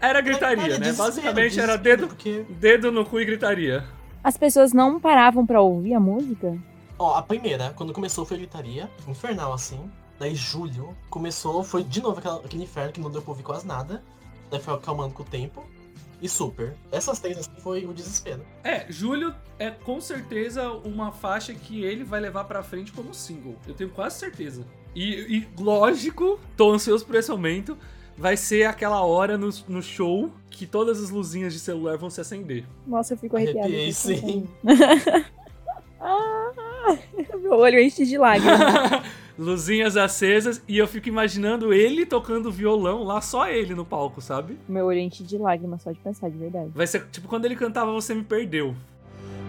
Era 0.00 0.20
gritaria, 0.20 0.78
né? 0.78 0.92
Basicamente 0.92 1.58
era 1.58 1.76
dedo, 1.76 2.06
Porque, 2.08 2.44
dedo 2.50 2.92
no 2.92 3.04
cu 3.04 3.18
e 3.20 3.24
gritaria. 3.24 3.84
As 4.22 4.36
pessoas 4.36 4.72
não 4.72 4.98
paravam 5.00 5.46
pra 5.46 5.60
ouvir 5.60 5.94
a 5.94 6.00
música? 6.00 6.56
ó, 6.98 7.14
a 7.16 7.22
primeira, 7.22 7.72
quando 7.76 7.92
começou 7.92 8.24
foi 8.24 8.38
gritaria, 8.38 8.88
infernal 9.06 9.52
assim. 9.52 9.78
Daí 10.18 10.34
julho 10.34 10.96
começou, 11.10 11.62
foi 11.62 11.84
de 11.84 12.00
novo 12.02 12.18
aquela- 12.18 12.38
aquele 12.42 12.62
inferno 12.64 12.90
que 12.92 13.00
não 13.00 13.10
deu 13.10 13.20
pra 13.20 13.32
ouvir 13.32 13.42
quase 13.42 13.66
nada. 13.66 14.02
Daí 14.50 14.58
foi 14.60 14.72
acalmando 14.74 15.12
com 15.12 15.22
o 15.22 15.26
tempo. 15.26 15.62
E 16.22 16.26
super. 16.30 16.74
Essas 16.90 17.18
três 17.18 17.36
assim 17.36 17.50
foi 17.58 17.84
o 17.84 17.92
desespero. 17.92 18.40
É, 18.64 18.86
Júlio 18.90 19.34
é 19.58 19.70
com 19.70 20.00
certeza 20.00 20.70
uma 20.70 21.12
faixa 21.12 21.52
que 21.52 21.84
ele 21.84 22.02
vai 22.02 22.18
levar 22.20 22.44
pra 22.44 22.62
frente 22.62 22.90
como 22.92 23.12
single. 23.12 23.56
Eu 23.68 23.74
tenho 23.74 23.90
quase 23.90 24.18
certeza. 24.18 24.64
E, 24.94 25.36
e, 25.36 25.48
lógico, 25.62 26.40
tô 26.56 26.72
ansioso 26.72 27.04
por 27.04 27.14
esse 27.16 27.30
momento. 27.30 27.76
Vai 28.16 28.36
ser 28.36 28.64
aquela 28.64 29.02
hora 29.04 29.36
no, 29.36 29.50
no 29.68 29.82
show 29.82 30.30
que 30.50 30.66
todas 30.66 31.02
as 31.02 31.10
luzinhas 31.10 31.52
de 31.52 31.60
celular 31.60 31.98
vão 31.98 32.08
se 32.08 32.20
acender. 32.20 32.64
Nossa, 32.86 33.14
eu 33.14 33.18
fico 33.18 33.36
arrepiada. 33.36 33.68
Arrepiei, 33.68 33.92
sim. 33.92 34.48
ah, 36.00 36.96
meu 37.42 37.52
olho 37.54 37.78
enche 37.78 38.06
de 38.06 38.16
lágrimas. 38.16 39.04
luzinhas 39.38 39.98
acesas 39.98 40.62
e 40.66 40.78
eu 40.78 40.88
fico 40.88 41.08
imaginando 41.08 41.72
ele 41.74 42.06
tocando 42.06 42.50
violão 42.50 43.02
lá, 43.02 43.20
só 43.20 43.48
ele 43.48 43.74
no 43.74 43.84
palco, 43.84 44.20
sabe? 44.22 44.58
meu 44.66 44.86
olho 44.86 44.98
enche 44.98 45.22
de 45.22 45.36
lágrimas 45.36 45.82
só 45.82 45.92
de 45.92 45.98
pensar, 45.98 46.30
de 46.30 46.38
verdade. 46.38 46.70
Vai 46.74 46.86
ser 46.86 47.06
tipo 47.10 47.28
quando 47.28 47.44
ele 47.44 47.54
cantava 47.54 47.92
Você 47.92 48.14
Me 48.14 48.22
Perdeu. 48.22 48.74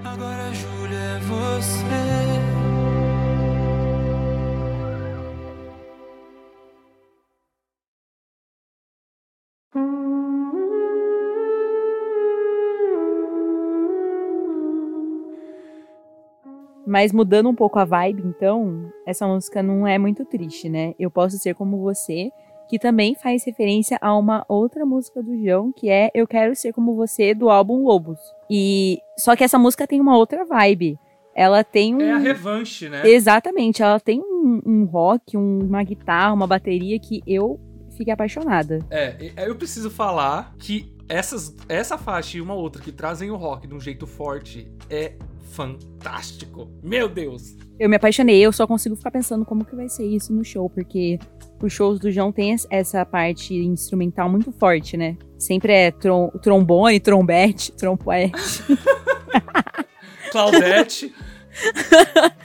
Agora, 0.03 0.53
Júlia, 0.53 0.97
é 0.97 1.19
você. 1.19 2.57
Mas 16.88 17.12
mudando 17.12 17.50
um 17.50 17.54
pouco 17.56 17.78
a 17.80 17.86
vibe, 17.86 18.23
então, 18.26 18.89
essa 19.06 19.28
música 19.28 19.62
não 19.62 19.86
é 19.86 19.97
muito 19.97 20.23
triste, 20.23 20.69
né? 20.69 20.93
Eu 20.97 21.12
posso 21.12 21.38
ser 21.38 21.54
como 21.54 21.78
você, 21.82 22.32
que 22.69 22.80
também 22.80 23.13
faz 23.13 23.43
referência 23.45 23.97
a 24.02 24.15
uma 24.17 24.45
outra 24.47 24.86
música 24.86 25.21
do 25.21 25.38
João, 25.43 25.71
que 25.73 25.89
é 25.89 26.10
Eu 26.13 26.26
Quero 26.26 26.56
Ser 26.56 26.71
Como 26.73 26.95
Você, 26.95 27.34
do 27.34 27.50
álbum 27.50 27.84
Lobos. 27.84 28.19
E 28.50 29.00
só 29.19 29.36
que 29.36 29.43
essa 29.43 29.60
música 29.60 29.86
tem 29.86 30.00
uma 30.00 30.17
outra 30.17 30.45
vibe. 30.45 30.97
Ela 31.36 31.63
tem 31.63 31.93
um. 31.93 32.02
É 32.02 32.12
a 32.13 32.17
revanche, 32.17 32.89
né? 32.89 33.08
Exatamente, 33.08 33.84
ela 33.84 34.00
tem 34.00 34.19
um, 34.21 34.62
um 34.65 34.86
rock, 34.86 35.38
um- 35.38 35.60
uma 35.65 35.84
guitarra, 35.84 36.34
uma 36.34 36.47
bateria 36.47 36.97
que 37.00 37.21
eu 37.28 37.60
fiquei 37.97 38.13
apaixonada. 38.13 38.80
É, 38.89 39.15
eu 39.45 39.56
preciso 39.56 39.89
falar 39.89 40.56
que 40.58 40.95
essas, 41.10 41.56
essa 41.69 41.97
faixa 41.97 42.38
e 42.38 42.41
uma 42.41 42.54
outra 42.54 42.82
que 42.82 42.91
trazem 42.91 43.30
o 43.32 43.36
rock 43.36 43.67
de 43.67 43.73
um 43.73 43.80
jeito 43.80 44.06
forte 44.08 44.67
é 44.89 45.13
fantástico. 45.52 46.70
Meu 46.84 47.08
Deus! 47.10 47.56
Eu 47.80 47.88
me 47.90 47.96
apaixonei, 47.96 48.40
eu 48.40 48.52
só 48.52 48.66
consigo 48.66 48.96
ficar 48.96 49.12
pensando 49.12 49.46
como 49.46 49.64
que 49.66 49.76
vai 49.76 49.88
ser 49.90 50.06
isso 50.06 50.34
no 50.34 50.44
show, 50.44 50.70
porque 50.70 51.20
os 51.62 51.72
shows 51.72 52.00
do 52.00 52.12
João 52.12 52.32
tem 52.32 52.52
es- 52.54 52.66
essa 52.70 53.06
parte 53.06 53.54
instrumental 53.54 54.30
muito 54.30 54.52
forte, 54.52 54.98
né? 54.98 55.16
Sempre 55.38 55.74
é 55.74 55.92
trom- 55.92 56.30
trombone, 56.42 57.00
trombete, 57.00 57.72
trompete. 57.74 58.34
Claudete. 60.32 61.14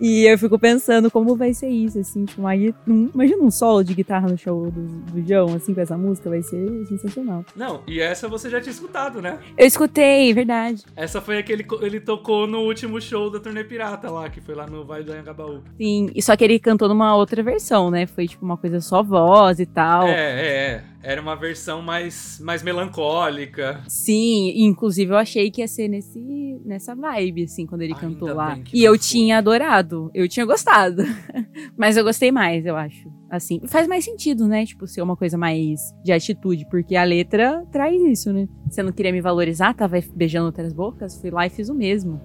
E 0.00 0.24
eu 0.26 0.38
fico 0.38 0.58
pensando 0.58 1.10
como 1.10 1.36
vai 1.36 1.52
ser 1.54 1.68
isso, 1.68 1.98
assim, 1.98 2.24
tipo, 2.24 2.40
uma, 2.42 2.52
um- 2.86 3.10
imagina 3.14 3.42
um 3.42 3.50
solo 3.50 3.82
de 3.82 3.94
guitarra 3.94 4.28
no 4.28 4.36
show 4.36 4.70
do, 4.70 4.80
do 4.82 5.26
João, 5.26 5.54
assim, 5.54 5.74
com 5.74 5.80
essa 5.80 5.96
música, 5.96 6.28
vai 6.30 6.42
ser 6.42 6.86
sensacional. 6.86 7.44
Não, 7.56 7.82
e 7.86 8.00
essa 8.00 8.28
você 8.28 8.48
já 8.50 8.60
tinha 8.60 8.72
escutado, 8.72 9.20
né? 9.22 9.38
Eu 9.56 9.66
escutei, 9.66 10.32
verdade. 10.32 10.82
Essa 10.94 11.20
foi 11.20 11.38
a 11.38 11.42
que 11.42 11.52
ele, 11.52 11.66
ele 11.80 12.00
tocou 12.00 12.46
no 12.46 12.60
último 12.60 13.00
show 13.00 13.30
da 13.30 13.40
Turnê 13.40 13.64
Pirata 13.64 14.10
lá, 14.10 14.28
que 14.28 14.40
foi 14.40 14.54
lá 14.54 14.66
no 14.66 14.84
Vale 14.84 15.04
do 15.04 15.12
Anhangabaú. 15.12 15.62
Sim, 15.76 16.10
e 16.14 16.22
só 16.22 16.36
que 16.36 16.44
ele 16.44 16.58
cantou 16.58 16.88
numa 16.88 17.16
outra 17.16 17.42
versão, 17.42 17.90
né? 17.90 18.06
Foi 18.06 18.26
tipo 18.28 18.44
uma 18.44 18.56
coisa 18.56 18.80
só 18.80 19.02
voz 19.02 19.58
e 19.60 19.66
tal. 19.66 20.06
É, 20.06 20.12
é, 20.12 20.46
é. 20.46 20.84
Era 21.04 21.20
uma 21.20 21.36
versão 21.36 21.82
mais, 21.82 22.40
mais 22.40 22.62
melancólica. 22.62 23.82
Sim, 23.86 24.52
inclusive 24.64 25.12
eu 25.12 25.18
achei 25.18 25.50
que 25.50 25.60
ia 25.60 25.68
ser 25.68 25.86
nesse, 25.86 26.18
nessa 26.64 26.94
vibe, 26.94 27.44
assim, 27.44 27.66
quando 27.66 27.82
ele 27.82 27.92
Ainda 27.92 28.06
cantou 28.06 28.34
lá. 28.34 28.58
E 28.72 28.82
eu 28.82 28.92
foi. 28.92 28.98
tinha 28.98 29.36
adorado. 29.36 30.10
Eu 30.14 30.26
tinha 30.26 30.46
gostado. 30.46 31.02
Mas 31.76 31.98
eu 31.98 32.04
gostei 32.04 32.32
mais, 32.32 32.64
eu 32.64 32.74
acho. 32.74 33.12
Assim, 33.30 33.60
faz 33.66 33.86
mais 33.86 34.04
sentido, 34.04 34.48
né? 34.48 34.64
Tipo, 34.64 34.86
ser 34.86 35.02
uma 35.02 35.16
coisa 35.16 35.36
mais 35.36 35.78
de 36.02 36.10
atitude, 36.10 36.66
porque 36.70 36.96
a 36.96 37.04
letra 37.04 37.66
traz 37.70 38.00
isso, 38.00 38.32
né? 38.32 38.48
Você 38.70 38.82
não 38.82 38.92
queria 38.92 39.12
me 39.12 39.20
valorizar, 39.20 39.74
tava 39.74 39.98
beijando 40.14 40.46
outras 40.46 40.72
bocas, 40.72 41.20
fui 41.20 41.30
lá 41.30 41.46
e 41.46 41.50
fiz 41.50 41.68
o 41.68 41.74
mesmo. 41.74 42.20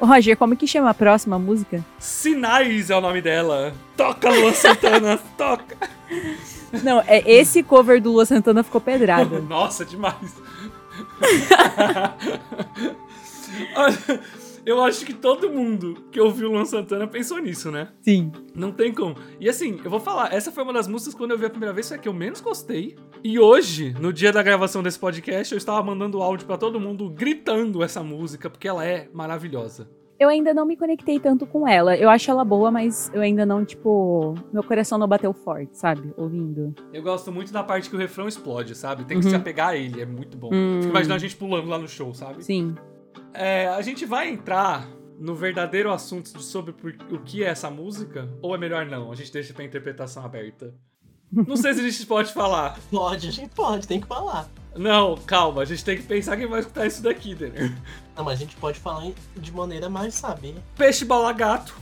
Ô, 0.00 0.06
Roger, 0.06 0.34
como 0.36 0.56
que 0.56 0.66
chama 0.66 0.90
a 0.90 0.94
próxima 0.94 1.38
música? 1.38 1.84
Sinais 1.98 2.88
é 2.88 2.96
o 2.96 3.00
nome 3.02 3.20
dela. 3.20 3.74
Toca, 3.96 4.30
Lua 4.30 4.54
Santana, 4.54 5.18
toca. 5.36 5.76
Não, 6.82 7.02
é 7.06 7.22
esse 7.30 7.62
cover 7.62 8.00
do 8.00 8.12
Lua 8.12 8.24
Santana 8.24 8.62
ficou 8.62 8.80
pedrada. 8.80 9.40
Nossa, 9.46 9.84
demais. 9.84 10.16
Eu 14.64 14.82
acho 14.82 15.04
que 15.06 15.14
todo 15.14 15.50
mundo 15.50 15.94
que 16.10 16.20
ouviu 16.20 16.48
o 16.48 16.52
Luan 16.52 16.64
Santana 16.64 17.06
pensou 17.06 17.38
nisso, 17.38 17.70
né? 17.70 17.88
Sim. 18.02 18.30
Não 18.54 18.70
tem 18.72 18.92
como. 18.92 19.14
E 19.40 19.48
assim, 19.48 19.80
eu 19.82 19.90
vou 19.90 20.00
falar, 20.00 20.32
essa 20.34 20.52
foi 20.52 20.62
uma 20.62 20.72
das 20.72 20.86
músicas 20.86 21.14
quando 21.14 21.30
eu 21.30 21.38
vi 21.38 21.46
a 21.46 21.50
primeira 21.50 21.72
vez, 21.72 21.88
foi 21.88 21.96
a 21.96 22.00
que 22.00 22.08
eu 22.08 22.12
menos 22.14 22.40
gostei. 22.40 22.96
E 23.24 23.38
hoje, 23.38 23.94
no 23.98 24.12
dia 24.12 24.32
da 24.32 24.42
gravação 24.42 24.82
desse 24.82 24.98
podcast, 24.98 25.52
eu 25.52 25.58
estava 25.58 25.82
mandando 25.82 26.20
áudio 26.22 26.46
pra 26.46 26.56
todo 26.58 26.78
mundo 26.78 27.08
gritando 27.08 27.82
essa 27.82 28.02
música, 28.02 28.50
porque 28.50 28.68
ela 28.68 28.84
é 28.84 29.08
maravilhosa. 29.12 29.88
Eu 30.18 30.28
ainda 30.28 30.52
não 30.52 30.66
me 30.66 30.76
conectei 30.76 31.18
tanto 31.18 31.46
com 31.46 31.66
ela. 31.66 31.96
Eu 31.96 32.10
acho 32.10 32.30
ela 32.30 32.44
boa, 32.44 32.70
mas 32.70 33.10
eu 33.14 33.22
ainda 33.22 33.46
não, 33.46 33.64
tipo. 33.64 34.34
Meu 34.52 34.62
coração 34.62 34.98
não 34.98 35.08
bateu 35.08 35.32
forte, 35.32 35.78
sabe? 35.78 36.12
Ouvindo. 36.14 36.74
Eu 36.92 37.02
gosto 37.02 37.32
muito 37.32 37.50
da 37.50 37.62
parte 37.62 37.88
que 37.88 37.96
o 37.96 37.98
refrão 37.98 38.28
explode, 38.28 38.74
sabe? 38.74 39.04
Tem 39.06 39.18
que 39.18 39.24
Uhum. 39.24 39.30
se 39.30 39.36
apegar 39.36 39.68
a 39.68 39.76
ele, 39.78 40.02
é 40.02 40.04
muito 40.04 40.36
bom. 40.36 40.50
Hum. 40.52 40.80
Fico 40.82 40.90
imaginando 40.92 41.14
a 41.16 41.18
gente 41.18 41.34
pulando 41.36 41.68
lá 41.68 41.78
no 41.78 41.88
show, 41.88 42.12
sabe? 42.12 42.44
Sim. 42.44 42.74
É, 43.32 43.68
a 43.68 43.80
gente 43.82 44.04
vai 44.04 44.28
entrar 44.28 44.86
no 45.18 45.34
verdadeiro 45.34 45.92
assunto 45.92 46.40
sobre 46.42 46.72
por- 46.72 46.94
o 47.10 47.18
que 47.20 47.44
é 47.44 47.48
essa 47.48 47.70
música? 47.70 48.28
Ou 48.42 48.54
é 48.54 48.58
melhor 48.58 48.86
não? 48.86 49.12
A 49.12 49.14
gente 49.14 49.32
deixa 49.32 49.52
pra 49.52 49.64
interpretação 49.64 50.24
aberta. 50.24 50.74
Não 51.32 51.56
sei 51.56 51.74
se 51.74 51.80
a 51.80 51.88
gente 51.88 52.06
pode 52.06 52.32
falar. 52.32 52.76
Pode, 52.90 53.28
a 53.28 53.30
gente 53.30 53.54
pode, 53.54 53.86
tem 53.86 54.00
que 54.00 54.06
falar. 54.08 54.48
Não, 54.74 55.16
calma, 55.16 55.62
a 55.62 55.64
gente 55.64 55.84
tem 55.84 55.96
que 55.96 56.02
pensar 56.02 56.36
quem 56.36 56.46
vai 56.48 56.58
escutar 56.60 56.86
isso 56.86 57.02
daqui, 57.02 57.36
Denner. 57.36 57.72
Não, 58.16 58.24
mas 58.24 58.34
a 58.40 58.42
gente 58.42 58.56
pode 58.56 58.80
falar 58.80 59.12
de 59.36 59.52
maneira 59.52 59.88
mais, 59.88 60.14
sabe? 60.14 60.56
Peixe 60.76 61.04
bola 61.04 61.32
gato, 61.32 61.76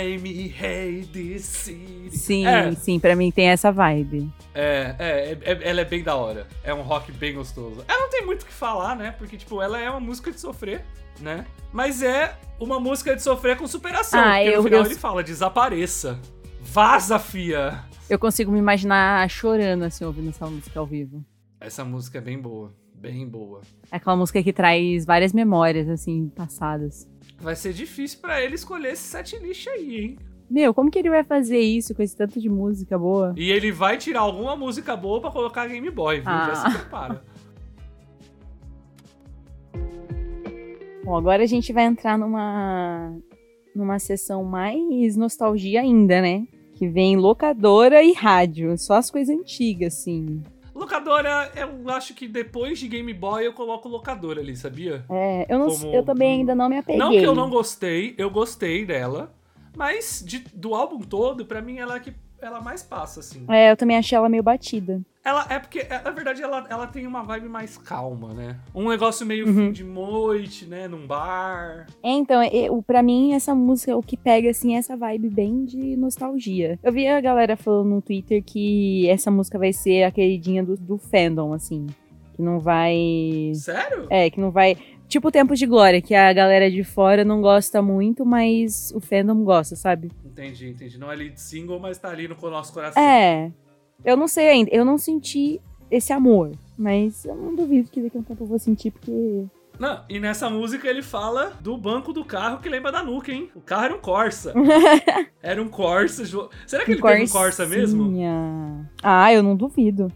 Sim, 2.11 2.47
É, 2.47 2.73
sim, 2.75 2.99
pra 2.99 3.15
mim 3.15 3.31
tem 3.31 3.49
essa 3.49 3.71
vibe. 3.71 4.31
É, 4.55 4.95
é, 4.99 5.39
é, 5.43 5.53
é- 5.53 5.69
ela 5.71 5.81
é 5.81 5.85
bem 5.85 6.03
da 6.03 6.15
hora. 6.17 6.47
É 6.65 6.73
um 6.73 6.83
rock 6.83 7.13
bem 7.13 7.35
gostoso. 7.35 7.85
Ela 7.87 8.01
não 8.01 8.11
tem 8.11 8.25
muito 8.25 8.43
o 8.43 8.47
que 8.47 8.53
falar, 8.53 8.97
né? 8.97 9.15
Porque, 9.19 9.37
tipo, 9.37 9.61
ela 9.61 9.79
é 9.79 9.91
uma 9.91 10.01
música 10.01 10.31
de 10.33 10.41
sofrer, 10.41 10.85
né? 11.21 11.45
Mas 11.73 12.03
é 12.03 12.35
uma 12.59 12.81
música 12.81 13.15
de 13.15 13.23
sofrer 13.23 13.57
com 13.57 13.67
superação. 13.67 14.19
Ah, 14.21 14.35
porque 14.37 14.49
eu- 14.49 14.57
no 14.57 14.63
final 14.65 14.81
eu- 14.81 14.87
ele 14.87 14.95
fala, 14.95 15.23
desapareça. 15.23 16.19
Vaza, 16.63 17.19
fia. 17.19 17.81
Eu 18.09 18.19
consigo 18.19 18.51
me 18.51 18.59
imaginar 18.59 19.29
chorando, 19.29 19.83
assim, 19.85 20.05
ouvindo 20.05 20.31
essa 20.31 20.47
música 20.47 20.81
ao 20.81 20.87
vivo. 20.87 21.23
Essa 21.61 21.85
música 21.85 22.19
é 22.19 22.21
bem 22.21 22.39
boa. 22.39 22.73
Bem 23.01 23.29
boa. 23.29 23.61
É 23.93 23.97
aquela 23.97 24.17
música 24.17 24.43
que 24.43 24.53
traz 24.53 25.05
várias 25.05 25.33
memórias, 25.33 25.89
assim, 25.89 26.29
passadas. 26.35 27.09
Vai 27.41 27.55
ser 27.55 27.73
difícil 27.73 28.19
pra 28.21 28.43
ele 28.43 28.55
escolher 28.57 28.93
esse 28.93 29.03
set 29.05 29.37
list 29.39 29.69
aí, 29.69 30.01
hein? 30.01 30.19
Meu, 30.51 30.73
como 30.75 30.91
que 30.91 30.99
ele 30.99 31.11
vai 31.11 31.23
fazer 31.23 31.61
isso 31.61 31.95
com 31.95 32.03
esse 32.03 32.17
tanto 32.17 32.41
de 32.41 32.49
música 32.49 32.99
boa? 32.99 33.35
E 33.37 33.51
ele 33.53 33.71
vai 33.71 33.99
tirar 33.99 34.21
alguma 34.21 34.57
música 34.57 34.97
boa 34.97 35.21
pra 35.21 35.31
colocar 35.31 35.67
Game 35.69 35.91
Boy, 35.91 36.17
viu? 36.17 36.25
Já 36.25 36.53
Ah. 36.53 36.71
se 36.71 36.79
prepara. 36.79 37.23
Bom, 41.05 41.17
agora 41.17 41.43
a 41.43 41.47
gente 41.47 41.73
vai 41.73 41.85
entrar 41.85 42.19
numa 42.19 43.15
numa 43.75 43.99
sessão 44.01 44.43
mais 44.43 45.17
nostalgia 45.17 45.81
ainda, 45.83 46.21
né? 46.21 46.47
Que 46.75 46.89
vem 46.89 47.17
locadora 47.17 48.03
e 48.03 48.13
rádio, 48.13 48.77
só 48.77 48.95
as 48.95 49.11
coisas 49.11 49.35
antigas, 49.37 49.95
assim. 49.95 50.43
Locadora, 50.79 51.51
eu 51.57 51.91
acho 51.91 52.15
que 52.15 52.29
depois 52.29 52.79
de 52.79 52.87
Game 52.89 53.13
Boy 53.13 53.45
eu 53.47 53.53
coloco 53.53 53.89
locadora 53.89 54.41
ali, 54.41 54.57
sabia? 54.57 55.05
É, 55.11 55.45
eu, 55.53 55.59
não, 55.59 55.67
Como- 55.69 55.93
eu 55.95 56.05
também 56.05 56.39
ainda 56.41 56.55
não 56.55 56.69
me 56.69 56.79
apeguei. 56.79 56.99
Não 56.99 57.11
que 57.11 57.19
eu 57.23 57.35
não 57.35 57.51
gostei, 57.51 58.15
eu 58.17 58.31
gostei 58.31 58.85
dela. 58.87 59.35
Mas 59.77 60.23
de- 60.25 60.45
do 60.55 60.75
álbum 60.75 61.01
todo, 61.01 61.45
pra 61.45 61.61
mim, 61.61 61.79
ela 61.79 61.97
é 61.97 62.01
que 62.01 62.13
ela 62.41 62.61
mais 62.61 62.83
passa, 62.83 63.21
assim. 63.21 63.45
É, 63.49 63.71
eu 63.71 63.77
também 63.77 63.97
achei 63.97 64.17
ela 64.17 64.29
meio 64.29 64.43
batida. 64.43 65.01
Ela 65.25 65.47
é 65.51 65.59
porque, 65.59 65.81
é, 65.81 66.01
na 66.03 66.11
verdade, 66.11 66.43
ela, 66.43 66.67
ela 66.71 66.87
tem 66.87 67.07
uma 67.07 67.23
vibe 67.23 67.49
mais 67.51 67.77
calma, 67.77 68.33
né? 68.33 68.57
Um 68.75 68.89
negócio 68.89 69.27
meio 69.27 69.47
Uhum. 69.47 69.55
fim 69.55 69.73
de 69.73 69.85
noite, 69.85 70.65
né? 70.65 70.89
Num 70.89 71.07
bar. 71.07 71.87
É, 72.03 72.11
então, 72.11 72.41
o- 72.71 72.83
pra 72.83 73.03
mim, 73.03 73.35
essa 73.35 73.55
música, 73.55 73.95
o 73.97 74.03
que 74.03 74.17
pega, 74.17 74.49
assim, 74.49 74.75
é 74.75 74.79
essa 74.79 74.97
vibe 74.97 75.29
bem 75.29 75.65
de 75.67 75.97
nostalgia. 75.97 76.79
Eu 76.83 76.93
vi 76.93 77.07
a 77.07 77.21
galera 77.21 77.57
falando 77.57 77.89
no 77.91 78.01
Twitter 78.01 78.43
que 78.43 79.07
essa 79.11 79.31
música 79.31 79.59
vai 79.59 79.73
ser 79.73 80.05
a 80.05 80.11
queridinha 80.11 80.65
do, 80.65 80.77
do 80.77 80.97
fandom, 80.97 81.53
assim. 81.53 81.87
Que 82.35 82.41
não 82.41 82.59
vai... 82.59 83.53
Sério? 83.55 84.07
É, 84.09 84.31
que 84.31 84.41
não 84.41 84.51
vai... 84.51 84.77
Tipo 85.09 85.33
Tempos 85.33 85.59
de 85.59 85.67
Glória, 85.67 86.03
que 86.03 86.15
a 86.15 86.31
galera 86.35 86.71
de 86.71 86.85
fora 86.85 87.25
não 87.25 87.41
gosta 87.41 87.81
muito, 87.83 88.25
mas 88.27 88.93
o 88.95 89.01
fandom 89.01 89.43
gosta, 89.43 89.75
sabe? 89.75 90.11
Entendi, 90.39 90.69
entendi. 90.69 90.99
Não 90.99 91.11
é 91.11 91.17
lead 91.17 91.41
single, 91.41 91.81
mas 91.81 91.99
tá 91.99 92.11
ali 92.11 92.29
no 92.29 92.37
nosso 92.49 92.73
coração. 92.73 93.03
É. 93.03 93.51
Eu 94.05 94.17
não 94.17 94.29
sei 94.29 94.49
ainda. 94.49 94.71
Eu 94.73 94.85
não 94.85 94.97
senti 94.97 95.61
esse 95.91 96.13
amor. 96.13 96.53
Mas 96.79 97.25
eu 97.25 97.35
não 97.35 97.57
duvido 97.57 97.91
que 97.91 98.01
daqui 98.01 98.17
a 98.17 98.21
um 98.21 98.23
tempo 98.23 98.45
eu 98.45 98.47
vou 98.47 98.59
sentir, 98.59 98.93
porque. 98.93 99.47
Não, 99.81 100.05
e 100.09 100.21
nessa 100.21 100.49
música 100.49 100.87
ele 100.87 101.03
fala 101.03 101.53
do 101.61 101.77
banco 101.77 102.13
do 102.13 102.25
carro 102.25 102.59
que 102.61 102.69
lembra 102.69 102.93
da 102.93 103.03
Nuke, 103.03 103.33
hein? 103.33 103.51
O 103.55 103.61
carro 103.61 103.85
era 103.87 103.95
um 103.95 103.99
Corsa. 103.99 104.55
era 105.43 105.61
um 105.61 105.69
Corsa. 105.69 106.25
Será 106.67 106.85
que 106.85 106.93
ele 106.93 107.03
teve 107.03 107.25
um 107.25 107.29
Corsa 107.29 107.67
mesmo? 107.67 108.05
Corsinha. 108.05 108.91
Ah, 109.03 109.33
eu 109.33 109.43
não 109.43 109.57
duvido. 109.57 110.13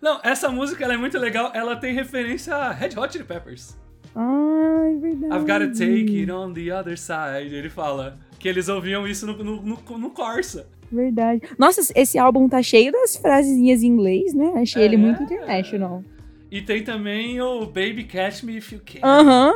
Não, 0.00 0.18
essa 0.22 0.48
música 0.48 0.82
ela 0.84 0.94
é 0.94 0.96
muito 0.96 1.18
legal. 1.18 1.50
Ela 1.54 1.76
tem 1.76 1.92
referência 1.92 2.54
a 2.54 2.72
Red 2.72 2.98
Hot 2.98 3.12
Chili 3.12 3.24
Peppers. 3.24 3.76
Ah, 4.16 4.84
é 4.86 4.98
verdade. 4.98 5.34
I've 5.34 5.46
gotta 5.46 5.68
take 5.68 6.20
it 6.20 6.30
on 6.30 6.54
the 6.54 6.70
other 6.70 6.96
side. 6.96 7.54
Ele 7.54 7.68
fala 7.68 8.18
que 8.38 8.48
eles 8.48 8.68
ouviam 8.68 9.06
isso 9.06 9.26
no, 9.26 9.36
no, 9.42 9.62
no, 9.62 9.98
no 9.98 10.10
Corsa. 10.10 10.68
Verdade. 10.90 11.42
Nossa, 11.58 11.80
esse 11.94 12.18
álbum 12.18 12.48
tá 12.48 12.62
cheio 12.62 12.90
das 12.92 13.16
frasezinhas 13.16 13.82
em 13.82 13.88
inglês, 13.88 14.32
né? 14.32 14.52
Achei 14.56 14.82
ele 14.84 14.94
É. 14.94 14.98
muito 14.98 15.22
international. 15.22 16.02
E 16.50 16.62
tem 16.62 16.82
também 16.82 17.40
o 17.42 17.66
Baby 17.66 18.04
Catch 18.04 18.42
Me 18.42 18.56
If 18.56 18.72
You 18.72 18.80
Can. 18.84 19.06
Aham. 19.06 19.52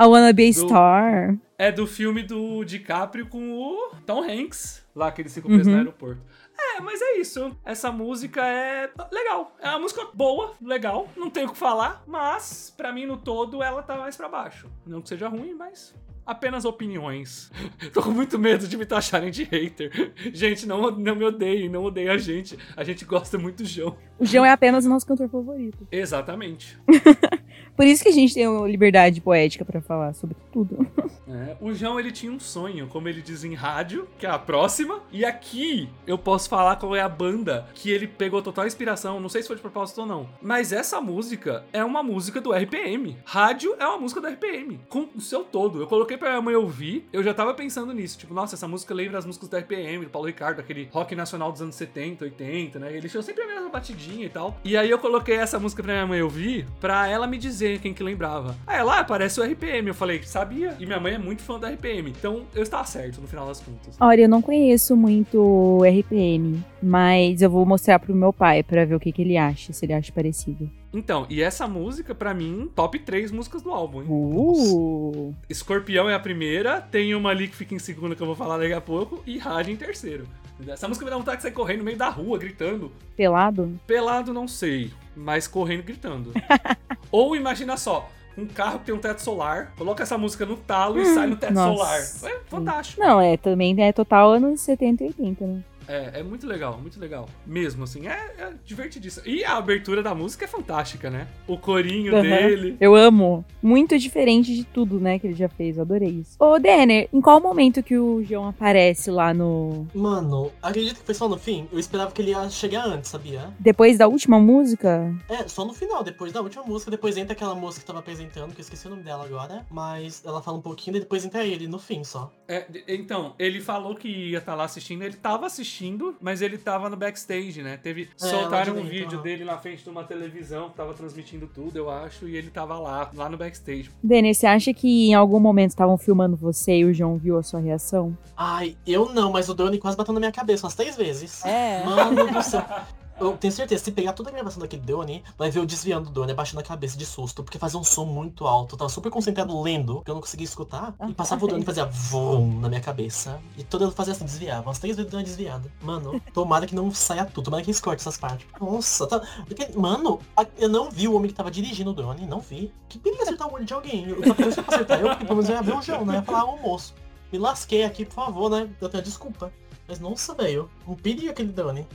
I 0.00 0.04
wanna 0.06 0.32
be 0.32 0.44
a 0.48 0.50
Do- 0.52 0.54
star. 0.68 1.36
É 1.58 1.72
do 1.72 1.84
filme 1.88 2.22
do 2.22 2.62
DiCaprio 2.64 3.26
com 3.26 3.52
o 3.58 3.90
Tom 4.06 4.22
Hanks, 4.22 4.84
lá 4.94 5.10
que 5.10 5.20
eles 5.22 5.34
ficam 5.34 5.48
presos 5.50 5.66
Uhum. 5.66 5.72
no 5.72 5.78
aeroporto. 5.80 6.22
É, 6.56 6.80
mas 6.80 7.02
é 7.02 7.16
isso. 7.18 7.56
Essa 7.64 7.90
música 7.90 8.46
é 8.46 8.88
legal. 9.10 9.56
É 9.60 9.68
uma 9.70 9.80
música 9.80 10.06
boa, 10.14 10.52
legal. 10.62 11.08
Não 11.16 11.28
tenho 11.28 11.48
o 11.48 11.52
que 11.52 11.58
falar, 11.58 12.04
mas 12.06 12.72
pra 12.76 12.92
mim 12.92 13.06
no 13.06 13.16
todo 13.16 13.60
ela 13.60 13.82
tá 13.82 13.96
mais 13.96 14.16
pra 14.16 14.28
baixo. 14.28 14.68
Não 14.86 15.00
que 15.02 15.08
seja 15.08 15.26
ruim, 15.28 15.54
mas 15.54 15.92
apenas 16.28 16.66
opiniões. 16.66 17.50
Tô 17.94 18.02
com 18.02 18.10
muito 18.10 18.38
medo 18.38 18.68
de 18.68 18.76
me 18.76 18.84
taxarem 18.84 19.30
de 19.30 19.44
hater. 19.44 20.12
Gente, 20.34 20.66
não, 20.66 20.90
não 20.90 21.16
me 21.16 21.24
odeiem, 21.24 21.70
não 21.70 21.82
odeiem 21.84 22.10
a 22.10 22.18
gente. 22.18 22.58
A 22.76 22.84
gente 22.84 23.06
gosta 23.06 23.38
muito 23.38 23.62
do 23.62 23.66
João. 23.66 23.96
O 24.18 24.26
João 24.26 24.44
é 24.44 24.52
apenas 24.52 24.84
o 24.84 24.90
nosso 24.90 25.06
cantor 25.06 25.30
favorito. 25.30 25.88
Exatamente. 25.90 26.78
Por 27.74 27.86
isso 27.86 28.02
que 28.02 28.10
a 28.10 28.12
gente 28.12 28.34
tem 28.34 28.46
liberdade 28.66 29.22
poética 29.22 29.64
pra 29.64 29.80
falar 29.80 30.12
sobre 30.12 30.36
tudo. 30.52 30.86
É, 31.28 31.56
o 31.60 31.72
João 31.74 31.98
ele 31.98 32.10
tinha 32.10 32.32
um 32.32 32.40
sonho, 32.40 32.86
como 32.88 33.08
ele 33.08 33.20
diz 33.20 33.44
em 33.44 33.54
rádio, 33.54 34.08
que 34.18 34.26
é 34.26 34.30
a 34.30 34.38
próxima. 34.38 35.00
E 35.12 35.24
aqui 35.24 35.88
eu 36.06 36.16
posso 36.16 36.48
falar 36.48 36.76
qual 36.76 36.96
é 36.96 37.00
a 37.00 37.08
banda 37.08 37.66
que 37.74 37.90
ele 37.90 38.06
pegou 38.06 38.42
total 38.42 38.66
inspiração. 38.66 39.20
Não 39.20 39.28
sei 39.28 39.42
se 39.42 39.48
foi 39.48 39.56
de 39.56 39.62
propósito 39.62 40.00
ou 40.00 40.06
não. 40.06 40.28
Mas 40.40 40.72
essa 40.72 41.00
música 41.00 41.64
é 41.72 41.84
uma 41.84 42.02
música 42.02 42.40
do 42.40 42.52
RPM. 42.52 43.16
Rádio 43.24 43.76
é 43.78 43.86
uma 43.86 43.98
música 43.98 44.20
do 44.20 44.28
RPM. 44.28 44.80
Com 44.88 45.08
o 45.14 45.20
seu 45.20 45.44
todo. 45.44 45.80
Eu 45.80 45.86
coloquei 45.86 46.16
pra 46.16 46.30
minha 46.30 46.42
mãe 46.42 46.54
ouvir. 46.54 47.08
Eu 47.12 47.22
já 47.22 47.34
tava 47.34 47.54
pensando 47.54 47.92
nisso. 47.92 48.18
Tipo, 48.18 48.34
nossa, 48.34 48.54
essa 48.54 48.68
música 48.68 48.94
lembra 48.94 49.18
as 49.18 49.26
músicas 49.26 49.48
do 49.48 49.56
RPM, 49.56 50.04
do 50.04 50.10
Paulo 50.10 50.26
Ricardo, 50.26 50.60
aquele 50.60 50.88
rock 50.92 51.14
nacional 51.14 51.52
dos 51.52 51.60
anos 51.60 51.74
70, 51.74 52.24
80, 52.24 52.78
né? 52.78 52.96
Eles 52.96 53.10
tinham 53.10 53.22
sempre 53.22 53.42
a 53.42 53.46
mesma 53.46 53.68
batidinha 53.68 54.26
e 54.26 54.30
tal. 54.30 54.58
E 54.64 54.76
aí 54.76 54.90
eu 54.90 54.98
coloquei 54.98 55.36
essa 55.36 55.58
música 55.58 55.82
pra 55.82 55.92
minha 55.92 56.06
mãe 56.06 56.22
ouvir, 56.22 56.66
pra 56.80 57.06
ela 57.06 57.26
me 57.26 57.38
dizer 57.38 57.80
quem 57.80 57.92
que 57.92 58.02
lembrava. 58.02 58.56
Aí 58.66 58.78
ela, 58.78 59.00
ah, 59.00 59.04
parece 59.04 59.40
o 59.40 59.44
RPM. 59.44 59.88
Eu 59.88 59.94
falei, 59.94 60.22
sabia? 60.22 60.76
E 60.78 60.86
minha 60.86 61.00
mãe 61.00 61.17
é 61.18 61.22
muito 61.22 61.42
fã 61.42 61.58
da 61.58 61.68
RPM. 61.68 62.10
Então 62.10 62.46
eu 62.54 62.62
estava 62.62 62.84
certo 62.84 63.20
no 63.20 63.26
final 63.26 63.46
das 63.46 63.60
contas. 63.60 63.96
Olha, 64.00 64.22
eu 64.22 64.28
não 64.28 64.40
conheço 64.40 64.96
muito 64.96 65.80
RPM, 65.84 66.64
mas 66.82 67.42
eu 67.42 67.50
vou 67.50 67.66
mostrar 67.66 67.98
pro 67.98 68.14
meu 68.14 68.32
pai 68.32 68.62
pra 68.62 68.84
ver 68.84 68.94
o 68.94 69.00
que, 69.00 69.12
que 69.12 69.22
ele 69.22 69.36
acha, 69.36 69.72
se 69.72 69.84
ele 69.84 69.92
acha 69.92 70.12
parecido. 70.12 70.70
Então, 70.92 71.26
e 71.28 71.42
essa 71.42 71.68
música, 71.68 72.14
pra 72.14 72.32
mim, 72.32 72.70
top 72.74 72.98
3 72.98 73.30
músicas 73.30 73.60
do 73.60 73.70
álbum, 73.70 74.00
hein? 74.00 74.08
Uh! 74.08 75.34
Escorpião 75.48 76.08
é 76.08 76.14
a 76.14 76.18
primeira, 76.18 76.80
tem 76.80 77.14
uma 77.14 77.28
ali 77.28 77.46
que 77.46 77.56
fica 77.56 77.74
em 77.74 77.78
segunda 77.78 78.16
que 78.16 78.22
eu 78.22 78.26
vou 78.26 78.34
falar 78.34 78.56
daqui 78.56 78.72
a 78.72 78.80
pouco, 78.80 79.22
e 79.26 79.36
Rádio 79.36 79.74
em 79.74 79.76
terceiro. 79.76 80.26
Essa 80.66 80.88
música 80.88 81.04
me 81.04 81.10
dá 81.10 81.18
vontade 81.18 81.36
de 81.36 81.42
sair 81.42 81.52
correndo 81.52 81.80
no 81.80 81.84
meio 81.84 81.98
da 81.98 82.08
rua, 82.08 82.38
gritando. 82.38 82.90
Pelado? 83.14 83.78
Pelado, 83.86 84.32
não 84.32 84.48
sei, 84.48 84.90
mas 85.14 85.46
correndo 85.46 85.82
gritando. 85.82 86.32
Ou 87.12 87.36
imagina 87.36 87.76
só, 87.76 88.08
um 88.38 88.46
carro 88.46 88.78
que 88.78 88.86
tem 88.86 88.94
um 88.94 88.98
teto 88.98 89.20
solar, 89.20 89.72
coloca 89.76 90.02
essa 90.02 90.16
música 90.16 90.46
no 90.46 90.56
talo 90.56 91.00
e 91.00 91.04
sai 91.06 91.26
no 91.26 91.36
teto 91.36 91.54
nossa. 91.54 91.76
solar. 91.76 92.32
É 92.32 92.40
fantástico. 92.46 93.00
Não, 93.00 93.20
é, 93.20 93.36
também 93.36 93.74
é 93.82 93.92
total 93.92 94.30
anos 94.32 94.60
70 94.60 95.02
e 95.02 95.06
80, 95.08 95.46
né? 95.46 95.64
É, 95.88 96.20
é 96.20 96.22
muito 96.22 96.46
legal, 96.46 96.78
muito 96.78 97.00
legal. 97.00 97.28
Mesmo, 97.46 97.84
assim, 97.84 98.06
é, 98.06 98.34
é 98.38 98.52
divertidíssimo. 98.64 99.26
E 99.26 99.44
a 99.44 99.56
abertura 99.56 100.02
da 100.02 100.14
música 100.14 100.44
é 100.44 100.48
fantástica, 100.48 101.08
né? 101.10 101.26
O 101.46 101.56
corinho 101.56 102.14
Aham. 102.14 102.22
dele. 102.22 102.76
Eu 102.80 102.94
amo. 102.94 103.44
Muito 103.62 103.98
diferente 103.98 104.54
de 104.54 104.64
tudo, 104.64 105.00
né, 105.00 105.18
que 105.18 105.26
ele 105.26 105.34
já 105.34 105.48
fez. 105.48 105.76
Eu 105.76 105.82
adorei 105.82 106.10
isso. 106.10 106.36
Ô, 106.38 106.58
Denner, 106.58 107.08
em 107.12 107.20
qual 107.20 107.40
momento 107.40 107.82
que 107.82 107.96
o 107.96 108.22
João 108.22 108.48
aparece 108.48 109.10
lá 109.10 109.32
no. 109.32 109.86
Mano, 109.94 110.52
acredito 110.62 111.00
que 111.00 111.06
foi 111.06 111.14
só 111.14 111.28
no 111.28 111.38
fim. 111.38 111.66
Eu 111.72 111.78
esperava 111.78 112.10
que 112.12 112.20
ele 112.20 112.30
ia 112.30 112.48
chegar 112.50 112.86
antes, 112.86 113.10
sabia? 113.10 113.50
Depois 113.58 113.96
da 113.98 114.06
última 114.06 114.38
música? 114.38 115.14
É, 115.28 115.48
só 115.48 115.64
no 115.64 115.72
final, 115.72 116.04
depois 116.04 116.32
da 116.32 116.40
última 116.40 116.64
música. 116.64 116.90
Depois 116.90 117.16
entra 117.16 117.32
aquela 117.32 117.54
música 117.54 117.80
que 117.80 117.86
tava 117.86 117.98
apresentando, 118.00 118.52
que 118.52 118.60
eu 118.60 118.62
esqueci 118.62 118.86
o 118.86 118.90
nome 118.90 119.02
dela 119.02 119.24
agora. 119.24 119.64
Mas 119.70 120.22
ela 120.24 120.42
fala 120.42 120.58
um 120.58 120.62
pouquinho 120.62 120.96
e 120.96 121.00
depois 121.00 121.24
entra 121.24 121.44
ele, 121.44 121.66
no 121.66 121.78
fim 121.78 122.04
só. 122.04 122.30
É, 122.46 122.66
então, 122.86 123.34
ele 123.38 123.60
falou 123.60 123.94
que 123.94 124.08
ia 124.08 124.38
estar 124.38 124.54
lá 124.54 124.64
assistindo, 124.64 125.02
ele 125.02 125.16
tava 125.16 125.46
assistindo, 125.46 125.77
mas 126.20 126.42
ele 126.42 126.58
tava 126.58 126.88
no 126.88 126.96
backstage, 126.96 127.62
né? 127.62 127.76
Teve, 127.76 128.08
É, 128.20 128.26
soltaram 128.26 128.72
um 128.72 128.76
dentro, 128.76 128.90
vídeo 128.90 129.22
dele 129.22 129.44
na 129.44 129.58
frente 129.58 129.82
de 129.82 129.90
uma 129.90 130.04
televisão 130.04 130.70
que 130.70 130.76
tava 130.76 130.94
transmitindo 130.94 131.46
tudo, 131.46 131.76
eu 131.76 131.90
acho, 131.90 132.28
e 132.28 132.36
ele 132.36 132.50
tava 132.50 132.78
lá, 132.78 133.10
lá 133.14 133.28
no 133.28 133.36
backstage. 133.36 133.90
Denner, 134.02 134.34
você 134.34 134.46
acha 134.46 134.72
que 134.72 135.08
em 135.08 135.14
algum 135.14 135.40
momento 135.40 135.70
estavam 135.70 135.96
filmando 135.96 136.36
você 136.36 136.78
e 136.78 136.84
o 136.84 136.92
João 136.92 137.16
viu 137.16 137.38
a 137.38 137.42
sua 137.42 137.60
reação? 137.60 138.16
Ai, 138.36 138.76
eu 138.86 139.12
não, 139.12 139.32
mas 139.32 139.48
o 139.48 139.54
Drone 139.54 139.78
quase 139.78 139.96
bateu 139.96 140.14
na 140.14 140.20
minha 140.20 140.32
cabeça 140.32 140.64
umas 140.66 140.74
três 140.74 140.96
vezes. 140.96 141.44
É. 141.44 141.84
Mano 141.84 142.26
do 142.32 142.42
céu. 142.42 142.64
Eu 143.20 143.36
tenho 143.36 143.52
certeza, 143.52 143.84
se 143.84 143.92
pegar 143.92 144.12
toda 144.12 144.30
a 144.30 144.32
gravação 144.32 144.60
daquele 144.60 144.82
drone, 144.82 145.24
vai 145.36 145.50
ver 145.50 145.58
eu 145.58 145.66
desviando 145.66 146.06
do 146.06 146.12
drone, 146.12 146.32
abaixando 146.32 146.60
a 146.60 146.62
cabeça 146.62 146.96
de 146.96 147.04
susto, 147.04 147.42
porque 147.42 147.58
fazia 147.58 147.78
um 147.78 147.84
som 147.84 148.04
muito 148.04 148.46
alto. 148.46 148.74
Eu 148.74 148.78
tava 148.78 148.88
super 148.88 149.10
concentrado 149.10 149.60
lendo, 149.60 150.02
que 150.02 150.10
eu 150.10 150.14
não 150.14 150.20
conseguia 150.20 150.44
escutar. 150.44 150.94
E 151.08 151.14
passava 151.14 151.44
o 151.44 151.48
drone 151.48 151.62
e 151.62 151.66
fazia 151.66 151.84
vum 151.84 152.60
na 152.60 152.68
minha 152.68 152.80
cabeça. 152.80 153.40
E 153.56 153.64
toda 153.64 153.84
eu 153.84 153.90
fazia 153.90 154.12
assim, 154.12 154.24
desviava. 154.24 154.68
Umas 154.68 154.78
três 154.78 154.96
vezes 154.96 155.10
deu 155.10 155.18
uma 155.18 155.24
desviada. 155.24 155.70
Mano, 155.82 156.20
tomara 156.32 156.66
que 156.66 156.74
não 156.74 156.92
saia 156.92 157.24
tudo, 157.24 157.46
tomara 157.46 157.62
que 157.62 157.70
eles 157.70 157.80
cortem 157.80 158.00
essas 158.00 158.16
partes. 158.16 158.46
Nossa, 158.60 159.06
tá. 159.06 159.20
porque, 159.46 159.68
mano, 159.76 160.20
eu 160.56 160.68
não 160.68 160.90
vi 160.90 161.08
o 161.08 161.14
homem 161.14 161.28
que 161.28 161.36
tava 161.36 161.50
dirigindo 161.50 161.90
o 161.90 161.94
drone, 161.94 162.26
não 162.26 162.40
vi. 162.40 162.72
Que 162.88 162.98
perigo 162.98 163.22
acertar 163.22 163.48
o 163.48 163.54
olho 163.54 163.64
de 163.64 163.74
alguém. 163.74 164.08
Eu 164.08 164.24
só 164.26 164.34
pensei 164.34 164.62
pra 164.62 164.74
acertar 164.74 165.00
eu, 165.00 165.08
porque 165.08 165.24
pelo 165.24 165.36
menos 165.36 165.50
eu 165.50 165.56
ia 165.56 165.62
ver 165.62 165.76
o 165.76 165.82
João, 165.82 166.04
né? 166.04 166.14
Eu 166.14 166.18
ia 166.18 166.22
falar, 166.22 166.44
ô 166.44 166.56
moço, 166.58 166.94
me 167.32 167.38
lasquei 167.38 167.84
aqui, 167.84 168.04
por 168.04 168.14
favor, 168.14 168.50
né? 168.50 168.68
Eu 168.80 168.88
tenho 168.88 169.02
desculpa. 169.02 169.52
Mas 169.86 169.98
nossa, 169.98 170.34
velho, 170.34 170.70
um 170.86 170.94
perigo 170.94 171.30
aquele 171.30 171.50
drone. 171.50 171.86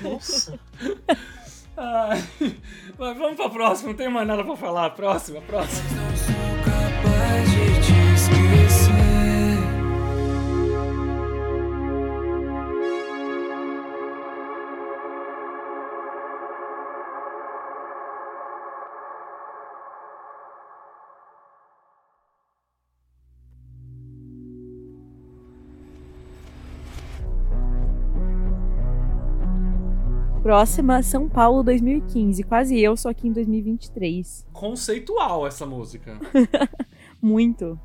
Nossa. 0.00 0.58
Ai, 1.76 2.22
mas 2.96 3.16
vamos 3.18 3.36
pra 3.36 3.48
próxima, 3.50 3.88
não 3.90 3.96
tem 3.96 4.08
mais 4.08 4.26
nada 4.26 4.44
pra 4.44 4.56
falar. 4.56 4.90
Próxima, 4.90 5.40
próxima. 5.42 5.82
Não 5.90 6.16
sou 6.16 6.34
capaz 6.64 7.50
de 7.50 7.80
te 7.80 8.14
esquecer. 8.14 8.63
Próxima, 30.44 31.02
São 31.02 31.26
Paulo 31.26 31.62
2015. 31.62 32.42
Quase 32.42 32.78
eu, 32.78 32.94
só 32.98 33.14
que 33.14 33.26
em 33.26 33.32
2023. 33.32 34.46
Conceitual 34.52 35.46
essa 35.46 35.64
música. 35.64 36.20
Muito. 37.18 37.80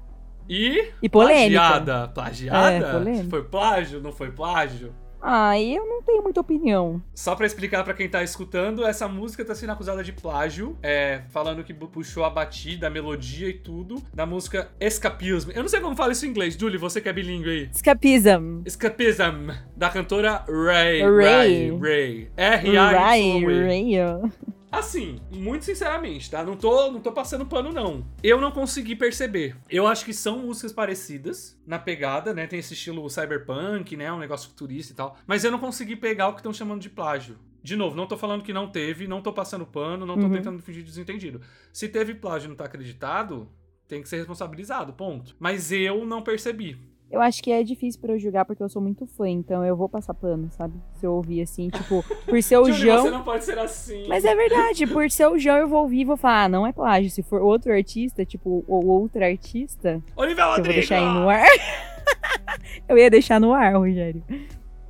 E. 0.50 0.92
E 1.02 1.08
polêmica. 1.08 1.62
Plagiada. 1.62 2.08
Plagiada? 2.10 2.86
É, 2.86 2.92
polêmica. 2.92 3.30
Foi 3.30 3.44
plágio? 3.46 4.02
Não 4.02 4.12
foi 4.12 4.30
plágio? 4.34 4.94
Ah, 5.22 5.60
eu 5.60 5.86
não 5.86 6.02
tenho 6.02 6.24
muita 6.24 6.42
opinião. 6.42 7.02
Só 7.14 7.36
pra 7.36 7.46
explicar 7.46 7.84
pra 7.84 7.94
quem 7.94 8.10
tá 8.10 8.24
escutando, 8.24 8.86
essa 8.86 9.08
música 9.08 9.44
tá 9.44 9.54
sendo 9.54 9.72
acusada 9.72 10.04
de 10.04 10.12
plágio, 10.12 10.78
é, 10.82 11.22
falando 11.30 11.64
que 11.64 11.74
puxou 11.74 12.24
a 12.24 12.30
batida, 12.30 12.88
a 12.88 12.90
melodia 12.90 13.50
e 13.50 13.54
tudo, 13.54 14.02
da 14.14 14.26
música 14.26 14.70
Escapism. 14.80 15.52
Eu 15.52 15.62
não 15.62 15.70
sei 15.70 15.80
como 15.80 15.96
fala 15.96 16.12
isso 16.12 16.26
em 16.26 16.30
inglês, 16.30 16.56
Julie, 16.56 16.78
você 16.78 17.02
que 17.02 17.10
é 17.10 17.14
bilíngue 17.14 17.50
aí. 17.50 17.70
Escapism. 17.74 18.62
Escapism, 18.66 19.52
da 19.76 19.90
cantora 19.90 20.44
Ray. 20.48 21.02
Ray. 21.02 21.72
Ray. 21.72 21.80
Ray. 21.80 22.30
Ray, 22.38 22.78
R-A-Y. 22.78 23.66
Ray. 23.66 24.50
Assim, 24.72 25.20
muito 25.32 25.66
sinceramente, 25.66 26.30
tá? 26.30 26.44
Não 26.44 26.56
tô, 26.56 26.92
não 26.92 27.00
tô 27.02 27.12
passando 27.12 27.46
pano, 27.46 27.72
não. 27.72 28.06
Eu 28.22 28.40
não 28.40 28.52
consegui 28.52 28.96
perceber. 28.96 29.56
Eu 29.70 29.88
acho 29.88 30.06
que 30.06 30.14
são 30.14 30.40
músicas 30.40 30.72
parecidas 30.72 31.60
na 31.66 31.80
pegada, 31.80 32.34
né? 32.36 32.46
Tem 32.46 32.60
esse 32.60 32.74
estilo 32.76 33.10
cyberpunk, 33.10 33.98
né? 33.98 34.12
Um 34.14 34.20
negócio 34.20 34.50
futurista 34.50 34.94
e 34.94 34.96
tal. 34.96 35.18
Mas 35.26 35.44
eu 35.44 35.50
não 35.52 35.58
consegui 35.60 35.96
pegar 35.96 36.28
o 36.28 36.34
que 36.34 36.40
estão 36.40 36.54
chamando 36.54 36.82
de 36.82 36.90
plágio. 36.90 37.38
De 37.64 37.76
novo, 37.76 37.96
não 37.96 38.06
tô 38.08 38.16
falando 38.16 38.44
que 38.44 38.54
não 38.54 38.70
teve, 38.70 39.08
não 39.08 39.22
tô 39.22 39.34
passando 39.34 39.66
pano, 39.66 40.06
não 40.06 40.16
tô 40.18 40.26
Uhum. 40.28 40.32
tentando 40.34 40.62
fingir 40.62 40.84
desentendido. 40.84 41.42
Se 41.74 41.90
teve 41.90 42.14
plágio 42.14 42.46
e 42.48 42.50
não 42.50 42.56
tá 42.56 42.66
acreditado, 42.66 43.52
tem 43.88 44.02
que 44.04 44.08
ser 44.08 44.18
responsabilizado, 44.18 44.94
ponto. 44.94 45.36
Mas 45.40 45.72
eu 45.72 46.06
não 46.06 46.22
percebi. 46.22 46.78
Eu 47.12 47.22
acho 47.22 47.42
que 47.42 47.52
é 47.52 47.64
difícil 47.64 48.00
pra 48.00 48.14
eu 48.14 48.20
julgar 48.20 48.46
porque 48.46 48.62
eu 48.62 48.70
sou 48.70 48.80
muito 48.82 49.08
fã, 49.08 49.28
então 49.28 49.66
eu 49.66 49.76
vou 49.76 49.90
passar 49.90 50.14
pano, 50.14 50.48
sabe? 50.52 50.76
Se 50.94 51.06
eu 51.08 51.14
ouvir 51.14 51.42
assim, 51.42 51.68
tipo, 51.70 52.06
por 52.26 52.44
ser 52.44 52.58
o 52.58 52.66
Júlio, 52.66 52.76
João. 52.94 53.02
você 53.04 53.10
não 53.10 53.24
pode 53.24 53.44
ser 53.46 53.58
assim. 53.58 54.08
Mas 54.08 54.24
é 54.26 54.36
verdade, 54.36 54.86
por 54.86 55.10
ser 55.10 55.28
o 55.28 55.38
João 55.40 55.58
eu 55.58 55.68
vou 55.68 55.82
ouvir 55.82 56.02
e 56.02 56.06
vou 56.06 56.16
falar, 56.18 56.44
ah, 56.44 56.50
não 56.50 56.68
é 56.68 56.72
plágio. 56.72 57.10
Se 57.10 57.24
for 57.24 57.42
outro 57.42 57.72
artista, 57.74 58.24
tipo, 58.24 58.64
ou 58.68 58.86
outro 58.86 59.24
artista, 59.26 60.02
Olivia 60.16 60.36
que 60.36 60.42
eu 60.42 60.46
vou 60.46 60.56
Rodrigo! 60.58 60.74
deixar 60.76 60.98
aí 61.00 61.06
no 61.06 61.28
ar. 61.30 61.48
eu 62.88 62.98
ia 62.98 63.10
deixar 63.10 63.40
no 63.40 63.54
ar, 63.54 63.76
Rogério. 63.76 64.24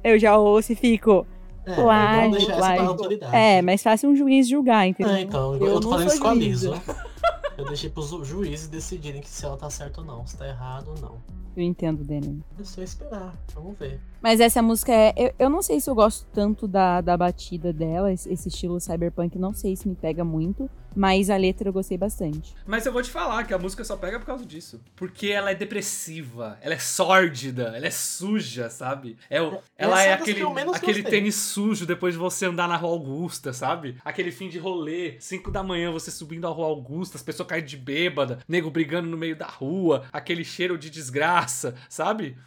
Eu 0.04 0.20
já 0.20 0.38
ouço 0.38 0.74
e 0.74 0.76
fico. 0.76 1.26
É, 1.66 1.76
Plágio, 1.76 2.42
é 2.42 2.46
pra 2.46 2.56
plágio. 2.58 2.88
autoridade. 2.88 3.36
É, 3.36 3.62
mas 3.62 3.84
faça 3.84 4.08
um 4.08 4.16
juiz 4.16 4.48
julgar, 4.48 4.88
entendeu? 4.88 5.14
É, 5.14 5.22
então, 5.22 5.56
eu, 5.56 5.68
Eu 5.68 5.80
tô 5.80 5.90
fazendo 5.90 6.08
sou 6.10 6.14
isso 6.16 6.22
com 6.24 6.28
a 6.30 6.36
juíza. 6.36 6.82
Eu 7.60 7.68
deixei 7.68 7.90
pros 7.90 8.10
ju- 8.10 8.24
juízes 8.24 8.68
decidirem 8.68 9.22
que 9.22 9.30
se 9.30 9.46
ela 9.46 9.58
tá 9.58 9.70
certa 9.70 10.02
ou 10.02 10.08
não, 10.08 10.26
se 10.26 10.38
tá 10.38 10.48
errado 10.48 10.90
ou 10.90 11.00
não. 11.00 11.18
Eu 11.56 11.64
entendo, 11.64 12.04
Daniel. 12.04 12.38
É 12.60 12.64
só 12.64 12.82
esperar, 12.82 13.36
vamos 13.54 13.78
ver. 13.78 14.00
Mas 14.22 14.40
essa 14.40 14.62
música 14.62 14.94
é. 14.94 15.14
Eu, 15.18 15.34
eu 15.40 15.50
não 15.50 15.62
sei 15.62 15.82
se 15.82 15.90
eu 15.90 15.96
gosto 15.96 16.26
tanto 16.32 16.68
da, 16.68 17.02
da 17.02 17.18
batida 17.18 17.74
dela, 17.74 18.12
esse, 18.14 18.32
esse 18.32 18.48
estilo 18.50 18.80
cyberpunk, 18.80 19.38
não 19.38 19.54
sei 19.54 19.76
se 19.76 19.88
me 19.90 19.96
pega 19.96 20.24
muito, 20.24 20.70
mas 20.96 21.30
a 21.30 21.38
letra 21.38 21.70
eu 21.70 21.74
gostei 21.74 21.98
bastante. 21.98 22.54
Mas 22.66 22.86
eu 22.86 22.92
vou 22.92 23.02
te 23.02 23.10
falar 23.10 23.44
que 23.46 23.54
a 23.54 23.58
música 23.58 23.84
só 23.84 23.96
pega 23.96 24.20
por 24.20 24.26
causa 24.26 24.46
disso. 24.46 24.82
Porque 24.96 25.28
ela 25.28 25.52
é 25.52 25.56
depressiva, 25.56 26.58
ela 26.62 26.74
é 26.74 26.80
sórdida, 26.80 27.74
ela 27.76 27.86
é 27.88 27.92
suja, 27.92 28.70
sabe? 28.70 29.18
É, 29.30 29.42
o- 29.42 29.60
ela 29.78 30.00
Essa 30.00 30.04
é 30.04 30.08
é 30.10 30.14
aquele, 30.14 30.44
aquele 30.74 31.04
tênis 31.04 31.36
sujo 31.36 31.86
depois 31.86 32.14
de 32.14 32.20
você 32.20 32.46
andar 32.46 32.68
na 32.68 32.76
Rua 32.76 32.92
Augusta, 32.92 33.54
sabe? 33.54 33.98
Aquele 34.04 34.32
fim 34.32 34.50
de 34.50 34.58
rolê, 34.58 35.16
5 35.20 35.52
da 35.52 35.64
manhã 35.64 35.92
você 35.92 36.12
subindo 36.12 36.48
a 36.48 36.50
Rua 36.52 36.68
Augusta, 36.68 37.18
as 37.18 37.24
pessoas 37.24 37.48
caem 37.48 37.64
de 37.66 37.78
bêbada, 37.78 38.40
nego 38.48 38.70
brigando 38.70 39.08
no 39.10 39.18
meio 39.18 39.36
da 39.36 39.48
rua, 39.48 40.06
aquele 40.12 40.44
cheiro 40.44 40.78
de 40.78 40.90
desgraça, 40.90 41.76
sabe? 41.90 42.38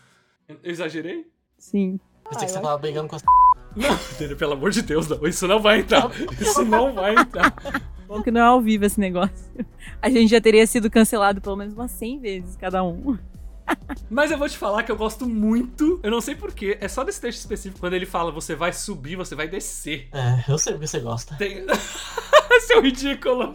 Eu 0.48 0.58
exagerei? 0.62 1.26
Sim. 1.58 1.98
Pensei 2.28 2.46
que 2.46 2.52
você 2.52 2.60
tava 2.60 2.78
brigando 2.78 3.08
com 3.08 3.16
as 3.16 3.22
Não, 3.76 3.96
pelo 4.36 4.52
amor 4.52 4.70
de 4.70 4.82
Deus, 4.82 5.08
não. 5.08 5.26
Isso 5.26 5.46
não 5.46 5.60
vai 5.60 5.80
entrar. 5.80 6.10
Isso 6.40 6.64
não 6.64 6.92
vai 6.94 7.14
entrar. 7.14 7.54
Bom 8.12 8.22
que 8.22 8.30
não 8.30 8.40
é 8.40 8.44
ao 8.44 8.60
vivo 8.60 8.84
esse 8.84 8.98
negócio. 9.00 9.32
A 10.00 10.10
gente 10.10 10.30
já 10.30 10.40
teria 10.40 10.66
sido 10.66 10.90
cancelado 10.90 11.40
pelo 11.40 11.56
menos 11.56 11.74
umas 11.74 11.90
100 11.92 12.18
vezes 12.20 12.56
cada 12.56 12.82
um. 12.84 13.16
Mas 14.10 14.30
eu 14.30 14.36
vou 14.36 14.48
te 14.48 14.58
falar 14.58 14.82
que 14.82 14.90
eu 14.92 14.96
gosto 14.96 15.26
muito. 15.26 15.98
Eu 16.02 16.10
não 16.10 16.20
sei 16.20 16.34
porquê. 16.34 16.76
É 16.80 16.88
só 16.88 17.04
desse 17.04 17.20
texto 17.20 17.38
específico. 17.38 17.80
Quando 17.80 17.94
ele 17.94 18.04
fala 18.04 18.30
você 18.30 18.54
vai 18.54 18.72
subir, 18.72 19.16
você 19.16 19.34
vai 19.34 19.48
descer. 19.48 20.08
É, 20.12 20.44
eu 20.50 20.58
sei 20.58 20.74
o 20.74 20.78
que 20.78 20.86
você 20.86 20.98
gosta. 21.00 21.34
Tem. 21.36 21.64
Seu 22.66 22.82
ridículo. 22.82 23.52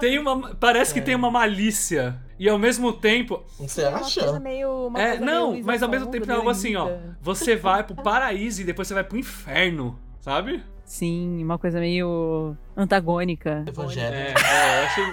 Tem 0.00 0.18
uma. 0.18 0.54
Parece 0.56 0.92
que 0.92 1.00
É. 1.00 1.02
tem 1.02 1.14
uma 1.14 1.30
malícia. 1.30 2.20
E 2.38 2.48
ao 2.48 2.58
mesmo 2.58 2.92
tempo. 2.92 3.44
Você 3.58 3.82
Uma 3.82 4.00
coisa 4.00 4.30
acha? 4.30 4.40
meio. 4.40 4.86
uma 4.88 5.00
É, 5.00 5.08
coisa 5.16 5.24
não, 5.24 5.52
meio 5.52 5.64
mas 5.64 5.82
ao 5.82 5.88
mesmo 5.88 6.10
tempo 6.10 6.30
é 6.30 6.34
algo 6.34 6.48
assim, 6.48 6.74
ó. 6.76 6.88
Você 7.20 7.54
vai 7.56 7.84
pro 7.84 7.94
paraíso 7.96 8.62
e 8.62 8.64
depois 8.64 8.88
você 8.88 8.94
vai 8.94 9.04
pro 9.04 9.18
inferno, 9.18 9.98
sabe? 10.20 10.62
Sim, 10.88 11.44
uma 11.44 11.58
coisa 11.58 11.78
meio 11.78 12.56
antagônica. 12.74 13.62
Evangélico. 13.68 14.40
É, 14.40 14.54
é, 14.54 14.86
achei. 14.86 15.04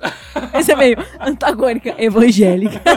Esse 0.58 0.72
é 0.72 0.76
meio 0.76 0.96
antagônica, 1.20 1.94
evangélica. 2.02 2.80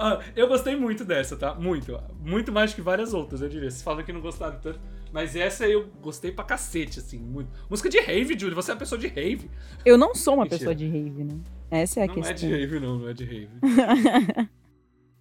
Ah, 0.00 0.20
eu 0.36 0.46
gostei 0.46 0.76
muito 0.76 1.04
dessa, 1.04 1.36
tá? 1.36 1.54
Muito. 1.54 2.00
Muito 2.24 2.52
mais 2.52 2.72
que 2.72 2.80
várias 2.80 3.12
outras, 3.12 3.40
eu 3.40 3.48
diria. 3.48 3.68
Vocês 3.68 3.82
falam 3.82 4.04
que 4.04 4.12
não 4.12 4.20
gostaram 4.20 4.56
tanto. 4.60 4.78
Mas 5.12 5.34
essa 5.34 5.66
eu 5.66 5.88
gostei 6.00 6.30
pra 6.30 6.44
cacete, 6.44 7.00
assim, 7.00 7.18
muito. 7.18 7.50
Música 7.68 7.88
de 7.88 7.98
rave, 7.98 8.38
Júlio. 8.38 8.54
Você 8.54 8.70
é 8.70 8.74
uma 8.74 8.78
pessoa 8.78 8.98
de 8.98 9.08
rave. 9.08 9.50
Eu 9.84 9.98
não 9.98 10.14
sou 10.14 10.34
uma 10.34 10.44
Mentira. 10.44 10.58
pessoa 10.58 10.74
de 10.74 10.86
rave, 10.86 11.24
né? 11.24 11.34
Essa 11.68 12.00
é 12.00 12.04
a 12.04 12.06
não 12.06 12.14
é 12.14 12.16
de 12.16 12.28
questão. 12.32 12.50
rave, 12.50 12.80
não, 12.80 12.98
não 12.98 13.08
é 13.08 13.12
de 13.12 13.24
rave. 13.24 14.48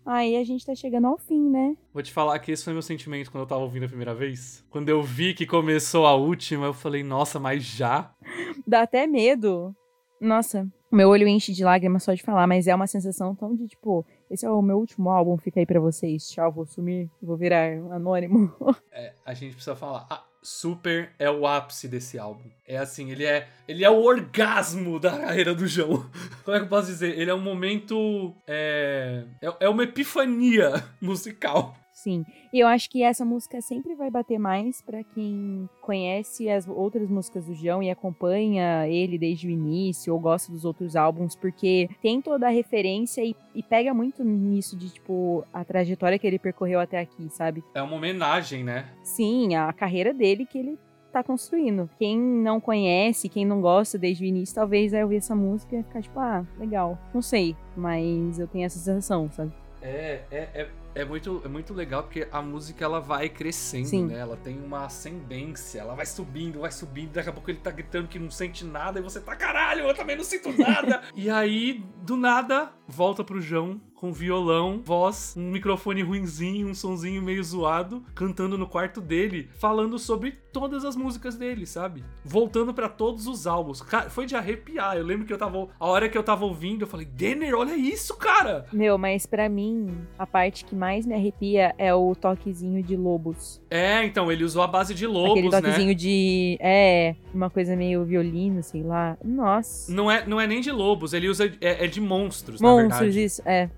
Aí 0.07 0.37
a 0.37 0.43
gente 0.45 0.65
tá 0.65 0.73
chegando 0.73 1.05
ao 1.05 1.17
fim, 1.17 1.49
né? 1.49 1.75
Vou 1.93 2.01
te 2.01 2.13
falar 2.13 2.39
que 2.39 2.49
esse 2.49 2.63
foi 2.63 2.71
meu 2.71 2.81
sentimento 2.81 3.29
quando 3.29 3.41
eu 3.41 3.47
tava 3.47 3.61
ouvindo 3.61 3.83
a 3.83 3.89
primeira 3.89 4.15
vez. 4.15 4.65
Quando 4.69 4.87
eu 4.87 5.03
vi 5.03 5.33
que 5.33 5.45
começou 5.45 6.07
a 6.07 6.15
última, 6.15 6.65
eu 6.65 6.73
falei, 6.73 7.03
nossa, 7.03 7.41
mas 7.41 7.61
já? 7.63 8.15
Dá 8.65 8.83
até 8.83 9.05
medo. 9.05 9.75
Nossa, 10.21 10.65
meu 10.89 11.09
olho 11.09 11.27
enche 11.27 11.51
de 11.51 11.61
lágrimas 11.61 12.03
só 12.03 12.13
de 12.13 12.23
falar, 12.23 12.47
mas 12.47 12.67
é 12.67 12.73
uma 12.73 12.87
sensação 12.87 13.35
tão 13.35 13.53
de 13.53 13.67
tipo, 13.67 14.05
esse 14.31 14.45
é 14.45 14.49
o 14.49 14.61
meu 14.61 14.77
último 14.77 15.09
álbum, 15.09 15.37
fica 15.37 15.59
aí 15.59 15.65
pra 15.65 15.81
vocês. 15.81 16.29
Tchau, 16.29 16.53
vou 16.53 16.65
sumir, 16.65 17.09
vou 17.21 17.35
virar 17.35 17.73
anônimo. 17.91 18.49
É, 18.93 19.13
a 19.25 19.33
gente 19.33 19.53
precisa 19.53 19.75
falar. 19.75 20.07
Ah, 20.09 20.23
Super 20.49 21.11
é 21.19 21.29
o 21.29 21.45
ápice 21.45 21.89
desse 21.89 22.17
álbum. 22.17 22.49
É 22.65 22.77
assim, 22.77 23.11
ele 23.11 23.25
é, 23.25 23.49
ele 23.67 23.83
é 23.83 23.89
o 23.89 24.01
orgasmo 24.01 24.97
da 24.97 25.11
carreira 25.11 25.53
do 25.53 25.67
João. 25.67 26.09
Como 26.45 26.55
é 26.55 26.59
que 26.61 26.65
eu 26.65 26.69
posso 26.69 26.87
dizer? 26.87 27.19
Ele 27.19 27.29
é 27.29 27.33
um 27.33 27.41
momento. 27.41 28.33
É, 28.47 29.25
é, 29.41 29.53
é 29.59 29.69
uma 29.69 29.83
epifania 29.83 30.85
musical. 31.01 31.77
Sim. 31.97 32.23
E 32.53 32.59
eu 32.59 32.67
acho 32.67 32.91
que 32.91 33.01
essa 33.01 33.25
música 33.25 33.59
sempre 33.59 33.95
vai 33.95 34.11
bater 34.11 34.37
mais 34.37 34.83
pra 34.83 35.03
quem 35.03 35.67
conhece 35.81 36.47
as 36.47 36.67
outras 36.67 37.09
músicas 37.09 37.45
do 37.45 37.55
João 37.55 37.81
e 37.81 37.89
acompanha 37.89 38.87
ele 38.87 39.17
desde 39.17 39.47
o 39.47 39.49
início 39.49 40.13
ou 40.13 40.19
gosta 40.19 40.51
dos 40.51 40.63
outros 40.63 40.95
álbuns, 40.95 41.35
porque 41.35 41.89
tem 41.99 42.21
toda 42.21 42.45
a 42.45 42.51
referência 42.51 43.23
e, 43.23 43.35
e 43.55 43.63
pega 43.63 43.95
muito 43.95 44.23
nisso 44.23 44.77
de, 44.77 44.91
tipo, 44.91 45.43
a 45.51 45.65
trajetória 45.65 46.19
que 46.19 46.27
ele 46.27 46.37
percorreu 46.37 46.79
até 46.79 46.99
aqui, 46.99 47.29
sabe? 47.31 47.63
É 47.73 47.81
uma 47.81 47.95
homenagem, 47.95 48.63
né? 48.63 48.85
Sim, 49.01 49.55
a 49.55 49.73
carreira 49.73 50.13
dele 50.13 50.45
que 50.45 50.59
ele 50.59 50.77
tá 51.11 51.23
construindo. 51.23 51.89
Quem 51.97 52.15
não 52.15 52.61
conhece, 52.61 53.27
quem 53.27 53.43
não 53.43 53.59
gosta 53.59 53.97
desde 53.97 54.23
o 54.23 54.27
início, 54.27 54.53
talvez 54.53 54.91
vai 54.91 55.01
ouvir 55.01 55.15
essa 55.15 55.35
música 55.35 55.75
e 55.75 55.81
ficar 55.81 56.03
tipo, 56.03 56.19
ah, 56.19 56.45
legal. 56.59 56.95
Não 57.11 57.23
sei, 57.23 57.55
mas 57.75 58.37
eu 58.37 58.47
tenho 58.47 58.65
essa 58.67 58.77
sensação, 58.77 59.31
sabe? 59.31 59.51
É, 59.81 60.21
é, 60.31 60.49
é, 60.53 60.69
é 60.97 61.05
muito, 61.05 61.41
é 61.45 61.47
muito 61.47 61.73
legal 61.73 62.03
porque 62.03 62.27
a 62.31 62.41
música 62.41 62.83
ela 62.83 62.99
vai 62.99 63.29
crescendo, 63.29 63.87
Sim. 63.87 64.05
né? 64.07 64.17
Ela 64.17 64.35
tem 64.35 64.57
uma 64.59 64.85
ascendência, 64.85 65.79
ela 65.79 65.93
vai 65.93 66.05
subindo, 66.05 66.59
vai 66.59 66.71
subindo, 66.71 67.11
daqui 67.11 67.29
a 67.29 67.33
pouco 67.33 67.49
ele 67.51 67.59
tá 67.59 67.71
gritando 67.71 68.07
que 68.07 68.17
não 68.17 68.31
sente 68.31 68.65
nada 68.65 68.99
e 68.99 69.03
você 69.03 69.19
tá, 69.19 69.35
caralho, 69.35 69.87
eu 69.87 69.93
também 69.93 70.15
não 70.15 70.23
sinto 70.23 70.51
nada. 70.57 71.01
e 71.15 71.29
aí, 71.29 71.83
do 72.01 72.17
nada, 72.17 72.71
volta 72.87 73.23
pro 73.23 73.39
João 73.39 73.79
com 73.97 74.13
violão, 74.13 74.79
voz, 74.83 75.33
um 75.35 75.49
microfone 75.49 76.03
ruinzinho, 76.03 76.67
um 76.67 76.73
sonzinho 76.75 77.19
meio 77.19 77.43
zoado, 77.43 78.03
cantando 78.13 78.55
no 78.55 78.67
quarto 78.67 79.01
dele, 79.01 79.49
falando 79.57 79.97
sobre 79.97 80.35
todas 80.53 80.85
as 80.85 80.95
músicas 80.95 81.35
dele, 81.35 81.65
sabe? 81.65 82.03
Voltando 82.23 82.73
pra 82.75 82.87
todos 82.87 83.25
os 83.25 83.47
álbuns. 83.47 83.81
Cara, 83.81 84.09
foi 84.09 84.27
de 84.27 84.35
arrepiar. 84.35 84.97
Eu 84.97 85.03
lembro 85.03 85.25
que 85.25 85.33
eu 85.33 85.37
tava. 85.37 85.67
A 85.79 85.87
hora 85.87 86.07
que 86.07 86.17
eu 86.17 86.21
tava 86.23 86.45
ouvindo, 86.45 86.83
eu 86.83 86.87
falei, 86.87 87.07
Denner, 87.07 87.55
olha 87.55 87.75
isso, 87.75 88.15
cara! 88.15 88.67
Meu, 88.71 88.99
mas 88.99 89.25
pra 89.25 89.49
mim, 89.49 89.89
a 90.17 90.27
parte 90.27 90.63
que 90.63 90.75
mais 90.75 91.05
me 91.05 91.15
arrepia 91.15 91.73
é 91.77 91.93
o 91.93 92.13
toquezinho 92.15 92.83
de 92.83 92.95
lobos. 92.95 93.59
É, 93.69 94.03
então, 94.03 94.31
ele 94.31 94.43
usou 94.43 94.61
a 94.61 94.67
base 94.67 94.93
de 94.93 95.05
Aquele 95.05 95.17
lobos, 95.19 95.51
né? 95.51 95.61
toquezinho 95.61 95.95
de. 95.95 96.57
É, 96.61 97.15
uma 97.33 97.49
coisa 97.49 97.75
meio 97.75 98.05
violino, 98.05 98.61
sei 98.61 98.83
lá. 98.83 99.17
Nossa. 99.25 99.91
Não 99.91 100.09
é, 100.09 100.23
não 100.27 100.39
é 100.39 100.45
nem 100.45 100.61
de 100.61 100.71
lobos, 100.71 101.13
ele 101.13 101.27
usa. 101.27 101.51
É, 101.59 101.85
é 101.85 101.87
de 101.87 101.99
monstros, 101.99 102.61
na 102.61 102.67
Monstros, 102.69 102.99
verdade. 102.99 103.23
isso, 103.23 103.41
é. 103.43 103.69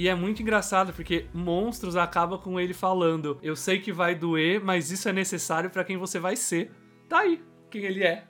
E 0.00 0.08
é 0.08 0.14
muito 0.14 0.40
engraçado, 0.40 0.94
porque 0.94 1.26
monstros 1.30 1.94
acaba 1.94 2.38
com 2.38 2.58
ele 2.58 2.72
falando: 2.72 3.38
Eu 3.42 3.54
sei 3.54 3.78
que 3.80 3.92
vai 3.92 4.14
doer, 4.14 4.58
mas 4.58 4.90
isso 4.90 5.06
é 5.10 5.12
necessário 5.12 5.68
pra 5.68 5.84
quem 5.84 5.98
você 5.98 6.18
vai 6.18 6.36
ser. 6.36 6.70
Tá 7.06 7.18
aí, 7.18 7.44
quem 7.70 7.84
ele 7.84 8.02
é, 8.02 8.24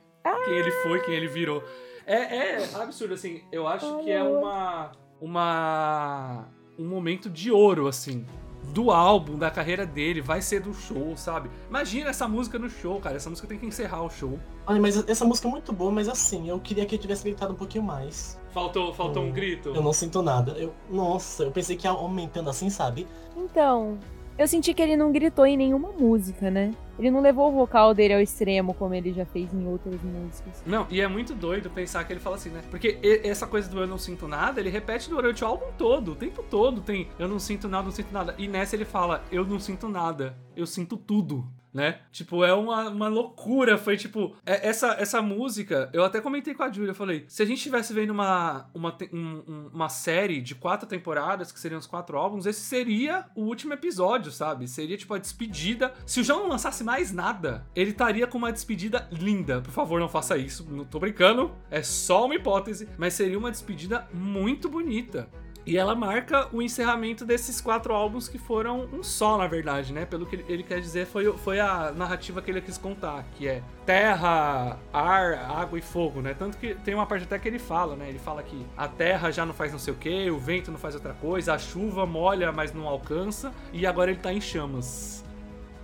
quem 0.47 0.55
ele 0.55 0.73
foi, 0.83 0.99
quem 0.99 1.15
ele 1.15 1.29
virou. 1.29 1.63
É, 2.05 2.55
é 2.55 2.75
absurdo, 2.75 3.15
assim. 3.15 3.45
Eu 3.53 3.69
acho 3.69 4.03
que 4.03 4.11
é 4.11 4.21
uma. 4.21 4.91
Uma. 5.21 6.49
Um 6.77 6.89
momento 6.89 7.31
de 7.31 7.53
ouro, 7.53 7.87
assim. 7.87 8.27
Do 8.73 8.91
álbum, 8.91 9.37
da 9.37 9.51
carreira 9.51 9.85
dele, 9.85 10.21
vai 10.21 10.41
ser 10.41 10.61
do 10.61 10.73
show, 10.73 11.17
sabe? 11.17 11.51
Imagina 11.69 12.11
essa 12.11 12.29
música 12.29 12.59
no 12.59 12.71
show, 12.71 13.01
cara. 13.01 13.17
Essa 13.17 13.29
música 13.29 13.49
tem 13.49 13.59
que 13.59 13.67
encerrar 13.67 14.03
o 14.03 14.11
show. 14.11 14.39
Olha, 14.67 14.81
mas 14.81 15.09
essa 15.09 15.25
música 15.25 15.49
é 15.49 15.51
muito 15.51 15.73
boa, 15.73 15.91
mas 15.91 16.09
assim, 16.09 16.49
eu 16.49 16.61
queria 16.61 16.87
que 16.87 16.95
ele 16.95 17.03
tivesse 17.03 17.25
gritado 17.25 17.53
um 17.53 17.57
pouquinho 17.57 17.83
mais. 17.83 18.39
Faltou, 18.53 18.93
faltou 18.95 19.25
um 19.25 19.33
grito. 19.33 19.71
Eu 19.71 19.83
não 19.83 19.93
sinto 19.93 20.23
nada. 20.23 20.53
Eu, 20.53 20.73
nossa, 20.89 21.45
eu 21.45 21.51
pensei 21.51 21.77
que 21.77 21.87
ia 21.87 21.91
aumentando 21.91 22.49
assim, 22.51 22.71
sabe? 22.71 23.07
Então, 23.37 23.99
eu 24.41 24.49
senti 24.49 24.73
que 24.73 24.81
ele 24.81 24.97
não 24.97 25.13
gritou 25.13 25.45
em 25.45 25.55
nenhuma 25.55 25.93
música, 25.93 26.51
né? 26.51 26.73
Ele 26.99 27.11
não 27.11 27.21
levou 27.21 27.51
o 27.51 27.53
vocal 27.53 27.93
dele 27.93 28.15
ao 28.15 28.23
extremo 28.23 28.73
como 28.73 28.95
ele 28.95 29.13
já 29.13 29.27
fez 29.27 29.53
em 29.53 29.67
outras 29.67 30.01
músicas. 30.03 30.63
Não, 30.65 30.87
e 30.89 31.03
é 31.03 31.07
muito 31.07 31.35
doido 31.35 31.69
pensar 31.69 32.05
que 32.05 32.13
ele 32.15 32.21
fala 32.21 32.37
assim, 32.37 32.49
né? 32.49 32.63
Porque 32.71 32.99
essa 33.23 33.47
coisa 33.47 33.69
do 33.69 33.81
eu 33.81 33.87
não 33.87 33.99
sinto 33.99 34.27
nada, 34.27 34.59
ele 34.59 34.71
repete 34.71 35.11
durante 35.11 35.45
o 35.45 35.47
álbum 35.47 35.67
todo, 35.77 36.13
o 36.13 36.15
tempo 36.15 36.43
todo 36.43 36.81
tem 36.81 37.09
eu 37.19 37.29
não 37.29 37.39
sinto 37.39 37.69
nada, 37.69 37.85
não 37.85 37.91
sinto 37.91 38.13
nada. 38.13 38.35
E 38.39 38.49
nessa 38.49 38.75
ele 38.75 38.87
fala, 38.87 39.23
eu 39.31 39.45
não 39.45 39.61
sinto 39.61 39.87
nada, 39.91 40.35
eu 40.57 40.67
sinto 40.67 40.97
tudo. 40.97 41.47
Né? 41.73 42.01
Tipo, 42.13 42.45
é 42.45 42.53
uma, 42.55 42.89
uma 42.89 43.09
loucura. 43.09 43.79
Foi 43.79 43.97
tipo, 43.97 44.35
é- 44.45 44.69
essa, 44.69 44.97
essa 44.99 45.23
música, 45.23 45.89
eu 45.93 46.05
até 46.05 46.21
comentei 46.21 46.55
com 46.55 46.63
a 46.63 46.71
Julia, 46.73 46.91
eu 46.91 46.95
falei, 46.95 47.25
se 47.29 47.43
a 47.43 47.47
gente 47.47 47.59
estivesse 47.59 47.93
vendo 47.93 48.11
uma, 48.11 48.69
uma, 48.75 48.97
um- 49.13 49.43
um- 49.49 49.71
uma 49.73 49.89
série 49.89 50.41
de 50.41 50.55
quatro 50.55 50.89
temporadas, 50.89 51.53
que 51.53 51.61
seriam 51.61 51.79
os 51.79 51.87
quatro 51.87 52.17
álbuns, 52.19 52.47
esse 52.47 52.61
seria 52.61 53.27
o 53.35 53.43
último 53.45 53.73
episódio, 53.73 54.31
sabe? 54.33 54.67
Seria 54.69 54.97
tipo 54.97 55.15
a 55.15 55.19
despedida. 55.19 55.93
Se 56.07 56.21
o 56.21 56.25
João 56.25 56.41
não 56.45 56.49
lançasse 56.51 56.83
mais 56.85 57.13
nada, 57.13 57.67
ele 57.75 57.91
estaria 57.91 58.27
com 58.27 58.39
uma 58.39 58.53
despedida 58.53 59.09
linda. 59.13 59.61
Por 59.61 59.71
favor, 59.73 60.01
não 60.01 60.09
faça 60.09 60.37
isso. 60.37 60.67
Não 60.71 60.85
tô 60.85 60.99
brincando. 60.99 61.55
É 61.71 61.83
só 61.83 62.25
uma 62.27 62.35
hipótese. 62.35 62.89
Mas 62.99 63.15
seria 63.15 63.39
uma 63.39 63.51
despedida 63.51 64.09
muito 64.13 64.69
bonita. 64.69 65.29
E 65.67 65.77
ela 65.77 65.95
marca 65.95 66.49
o 66.53 66.63
encerramento 66.63 67.25
desses 67.25 67.61
quatro 67.61 67.93
álbuns 67.93 68.29
que 68.29 68.39
foram 68.39 68.89
um 68.93 69.03
só, 69.03 69.37
na 69.37 69.47
verdade, 69.47 69.93
né? 69.93 70.07
Pelo 70.07 70.25
que 70.27 70.43
ele- 70.49 70.63
quer 70.63 70.81
dizer, 70.81 71.07
foi, 71.07 71.31
foi 71.37 71.61
a 71.61 71.93
narrativa 71.93 72.41
que 72.41 72.51
ele 72.51 72.61
quis 72.63 72.79
contar, 72.79 73.25
que 73.37 73.47
é 73.47 73.63
terra, 73.85 74.79
ar, 74.93 75.35
água 75.35 75.79
e 75.79 75.83
fogo, 75.83 76.23
né? 76.23 76.35
Tanto 76.37 76.57
que 76.57 76.75
tem 76.77 76.95
uma 76.95 77.05
parte 77.07 77.25
até 77.25 77.39
que 77.39 77.47
ele 77.47 77.59
fala, 77.59 77.95
né? 77.95 78.09
Ele 78.09 78.19
fala 78.19 78.43
que 78.43 78.67
a 78.77 78.89
terra 78.89 79.31
já 79.31 79.45
não 79.45 79.53
faz 79.53 79.71
não 79.71 79.79
sei 79.79 79.93
o 79.93 79.97
que, 79.97 80.31
o 80.31 80.39
vento 80.39 80.71
não 80.71 80.79
faz 80.79 80.95
outra 80.95 81.13
coisa, 81.13 81.53
a 81.55 81.59
chuva 81.59 82.07
molha, 82.07 82.51
mas 82.51 82.73
não 82.73 82.89
alcança, 82.89 83.53
e 83.73 83.87
agora 83.87 84.11
ele 84.11 84.21
tá 84.21 84.33
em 84.33 84.41
chamas. 84.41 85.23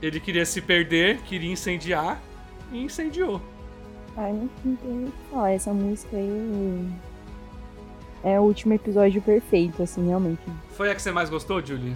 Ele 0.00 0.18
queria 0.20 0.46
se 0.46 0.60
perder, 0.62 1.18
queria 1.22 1.52
incendiar, 1.52 2.20
e 2.72 2.82
incendiou. 2.82 3.40
Ai, 4.16 4.32
não 4.32 4.48
tem 4.64 5.04
o 5.04 5.12
que 5.12 5.30
falar. 5.30 5.50
Essa 5.50 5.72
música 5.72 6.16
aí 6.16 6.88
é 8.26 8.40
o 8.40 8.42
último 8.42 8.74
episódio 8.74 9.22
perfeito, 9.22 9.80
assim, 9.84 10.08
realmente. 10.08 10.42
Foi 10.70 10.90
a 10.90 10.94
que 10.96 11.00
você 11.00 11.12
mais 11.12 11.30
gostou, 11.30 11.64
Julie? 11.64 11.94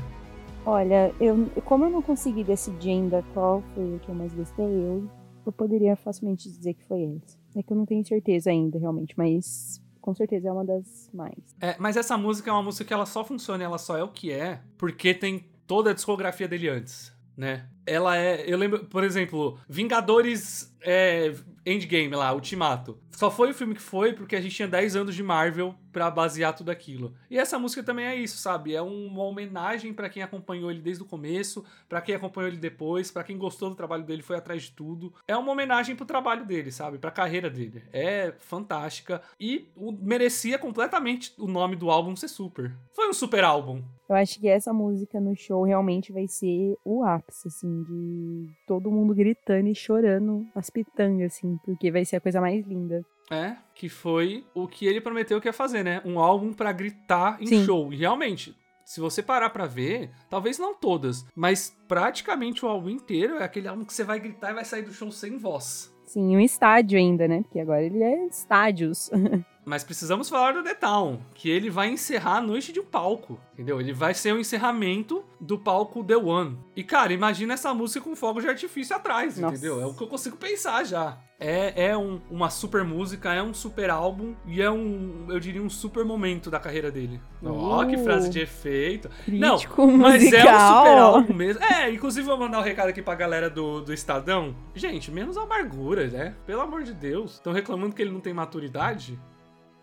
Olha, 0.64 1.12
eu, 1.20 1.50
como 1.64 1.86
eu 1.86 1.90
não 1.90 2.00
consegui 2.00 2.44
decidir 2.44 2.90
ainda 2.90 3.24
qual 3.34 3.64
foi 3.74 3.96
o 3.96 3.98
que 3.98 4.08
eu 4.08 4.14
mais 4.14 4.32
gostei, 4.32 4.64
eu, 4.64 5.10
eu 5.44 5.50
poderia 5.50 5.96
facilmente 5.96 6.48
dizer 6.48 6.74
que 6.74 6.84
foi 6.84 7.02
esse. 7.02 7.36
É 7.56 7.62
que 7.64 7.72
eu 7.72 7.76
não 7.76 7.84
tenho 7.84 8.06
certeza 8.06 8.48
ainda, 8.48 8.78
realmente, 8.78 9.12
mas 9.16 9.82
com 10.00 10.14
certeza 10.14 10.48
é 10.48 10.52
uma 10.52 10.64
das 10.64 11.10
mais. 11.12 11.34
É, 11.60 11.74
mas 11.80 11.96
essa 11.96 12.16
música 12.16 12.48
é 12.48 12.52
uma 12.52 12.62
música 12.62 12.84
que 12.84 12.94
ela 12.94 13.06
só 13.06 13.24
funciona, 13.24 13.64
ela 13.64 13.78
só 13.78 13.98
é 13.98 14.04
o 14.04 14.08
que 14.08 14.30
é, 14.30 14.60
porque 14.78 15.12
tem 15.12 15.46
toda 15.66 15.90
a 15.90 15.92
discografia 15.92 16.46
dele 16.46 16.68
antes, 16.68 17.12
né? 17.36 17.66
Ela 17.84 18.16
é. 18.16 18.44
Eu 18.46 18.56
lembro, 18.56 18.84
por 18.84 19.02
exemplo, 19.02 19.58
Vingadores 19.68 20.72
é, 20.80 21.34
Endgame 21.66 22.14
lá, 22.14 22.32
Ultimato. 22.32 22.98
Só 23.10 23.30
foi 23.30 23.50
o 23.50 23.54
filme 23.54 23.74
que 23.74 23.82
foi 23.82 24.12
porque 24.12 24.34
a 24.34 24.40
gente 24.40 24.54
tinha 24.54 24.68
10 24.68 24.96
anos 24.96 25.14
de 25.14 25.22
Marvel 25.22 25.74
pra 25.92 26.10
basear 26.10 26.54
tudo 26.54 26.70
aquilo. 26.70 27.14
E 27.30 27.38
essa 27.38 27.58
música 27.58 27.82
também 27.82 28.06
é 28.06 28.14
isso, 28.14 28.38
sabe? 28.38 28.74
É 28.74 28.82
uma 28.82 29.22
homenagem 29.22 29.92
pra 29.92 30.08
quem 30.08 30.22
acompanhou 30.22 30.70
ele 30.70 30.80
desde 30.80 31.02
o 31.02 31.06
começo, 31.06 31.64
pra 31.88 32.00
quem 32.00 32.14
acompanhou 32.14 32.48
ele 32.48 32.56
depois, 32.56 33.10
pra 33.10 33.24
quem 33.24 33.36
gostou 33.36 33.70
do 33.70 33.76
trabalho 33.76 34.04
dele, 34.04 34.22
foi 34.22 34.36
atrás 34.36 34.62
de 34.62 34.72
tudo. 34.72 35.12
É 35.26 35.36
uma 35.36 35.52
homenagem 35.52 35.96
pro 35.96 36.06
trabalho 36.06 36.44
dele, 36.44 36.70
sabe? 36.70 36.98
Pra 36.98 37.10
carreira 37.10 37.50
dele. 37.50 37.82
É 37.92 38.34
fantástica 38.38 39.20
e 39.38 39.68
merecia 40.00 40.58
completamente 40.58 41.34
o 41.38 41.46
nome 41.46 41.76
do 41.76 41.90
álbum 41.90 42.14
ser 42.16 42.28
super. 42.28 42.72
Foi 42.94 43.08
um 43.08 43.12
super 43.12 43.44
álbum. 43.44 43.82
Eu 44.08 44.16
acho 44.16 44.40
que 44.40 44.48
essa 44.48 44.72
música 44.72 45.20
no 45.20 45.36
show 45.36 45.62
realmente 45.62 46.12
vai 46.12 46.26
ser 46.26 46.76
o 46.84 47.04
ápice, 47.04 47.46
assim, 47.46 47.82
de 47.84 48.48
todo 48.66 48.90
mundo 48.90 49.14
gritando 49.14 49.68
e 49.68 49.74
chorando 49.74 50.44
as 50.54 50.68
pitangas, 50.68 51.34
assim, 51.34 51.56
porque 51.64 51.92
vai 51.92 52.04
ser 52.04 52.16
a 52.16 52.20
coisa 52.20 52.40
mais 52.40 52.66
linda. 52.66 53.04
É, 53.30 53.56
que 53.74 53.88
foi 53.88 54.44
o 54.52 54.66
que 54.66 54.86
ele 54.86 55.00
prometeu 55.00 55.40
que 55.40 55.48
ia 55.48 55.52
fazer, 55.52 55.84
né? 55.84 56.02
Um 56.04 56.18
álbum 56.18 56.52
pra 56.52 56.72
gritar 56.72 57.40
em 57.40 57.46
Sim. 57.46 57.64
show. 57.64 57.92
E 57.92 57.96
realmente, 57.96 58.56
se 58.84 59.00
você 59.00 59.22
parar 59.22 59.50
pra 59.50 59.66
ver, 59.66 60.10
talvez 60.28 60.58
não 60.58 60.74
todas, 60.74 61.24
mas 61.34 61.76
praticamente 61.86 62.64
o 62.64 62.68
álbum 62.68 62.90
inteiro 62.90 63.36
é 63.36 63.44
aquele 63.44 63.68
álbum 63.68 63.84
que 63.84 63.92
você 63.92 64.02
vai 64.02 64.18
gritar 64.18 64.50
e 64.50 64.54
vai 64.54 64.64
sair 64.64 64.82
do 64.82 64.92
show 64.92 65.12
sem 65.12 65.38
voz. 65.38 65.94
Sim, 66.06 66.36
um 66.36 66.40
estádio 66.40 66.98
ainda, 66.98 67.28
né? 67.28 67.42
Porque 67.42 67.60
agora 67.60 67.84
ele 67.84 68.02
é 68.02 68.26
estádios. 68.26 69.08
Mas 69.64 69.84
precisamos 69.84 70.28
falar 70.28 70.52
do 70.54 70.62
The 70.62 70.74
Town, 70.74 71.20
que 71.34 71.50
ele 71.50 71.68
vai 71.70 71.88
encerrar 71.90 72.38
a 72.38 72.40
noite 72.40 72.72
de 72.72 72.80
um 72.80 72.84
palco, 72.84 73.38
entendeu? 73.52 73.78
Ele 73.80 73.92
vai 73.92 74.14
ser 74.14 74.32
o 74.32 74.38
encerramento 74.40 75.22
do 75.40 75.58
palco 75.58 76.02
The 76.02 76.16
One. 76.16 76.58
E, 76.74 76.82
cara, 76.82 77.12
imagina 77.12 77.54
essa 77.54 77.72
música 77.74 78.00
com 78.02 78.16
fogo 78.16 78.40
de 78.40 78.48
artifício 78.48 78.96
atrás, 78.96 79.36
Nossa. 79.38 79.54
entendeu? 79.54 79.80
É 79.80 79.86
o 79.86 79.94
que 79.94 80.02
eu 80.02 80.08
consigo 80.08 80.36
pensar 80.36 80.82
já. 80.84 81.18
É, 81.38 81.86
é 81.88 81.96
um- 81.96 82.20
uma 82.30 82.50
super 82.50 82.84
música, 82.84 83.32
é 83.32 83.42
um 83.42 83.54
super 83.54 83.88
álbum 83.90 84.34
e 84.46 84.60
é 84.60 84.70
um, 84.70 85.26
eu 85.28 85.38
diria, 85.40 85.62
um 85.62 85.70
super 85.70 86.04
momento 86.04 86.50
da 86.50 86.58
carreira 86.58 86.90
dele. 86.90 87.20
Ó, 87.42 87.84
que 87.84 87.96
Uh. 87.96 88.04
frase 88.04 88.28
de 88.28 88.40
efeito. 88.40 89.08
Crítico 89.24 89.86
Mas 89.86 90.22
musical. 90.24 90.40
é 90.48 90.54
um 90.56 90.76
super 90.78 90.98
álbum 90.98 91.34
mesmo. 91.34 91.62
É, 91.64 91.90
inclusive 91.90 92.26
vou 92.26 92.36
mandar 92.38 92.58
um 92.58 92.62
recado 92.62 92.88
aqui 92.88 93.00
pra 93.02 93.14
galera 93.14 93.48
do, 93.48 93.80
do 93.82 93.92
Estadão. 93.92 94.54
Gente, 94.74 95.10
menos 95.10 95.36
amargura, 95.36 96.06
né? 96.08 96.34
Pelo 96.46 96.60
amor 96.62 96.82
de 96.82 96.92
Deus. 96.92 97.34
Estão 97.34 97.52
reclamando 97.52 97.94
que 97.94 98.02
ele 98.02 98.10
não 98.10 98.20
tem 98.20 98.34
maturidade? 98.34 99.18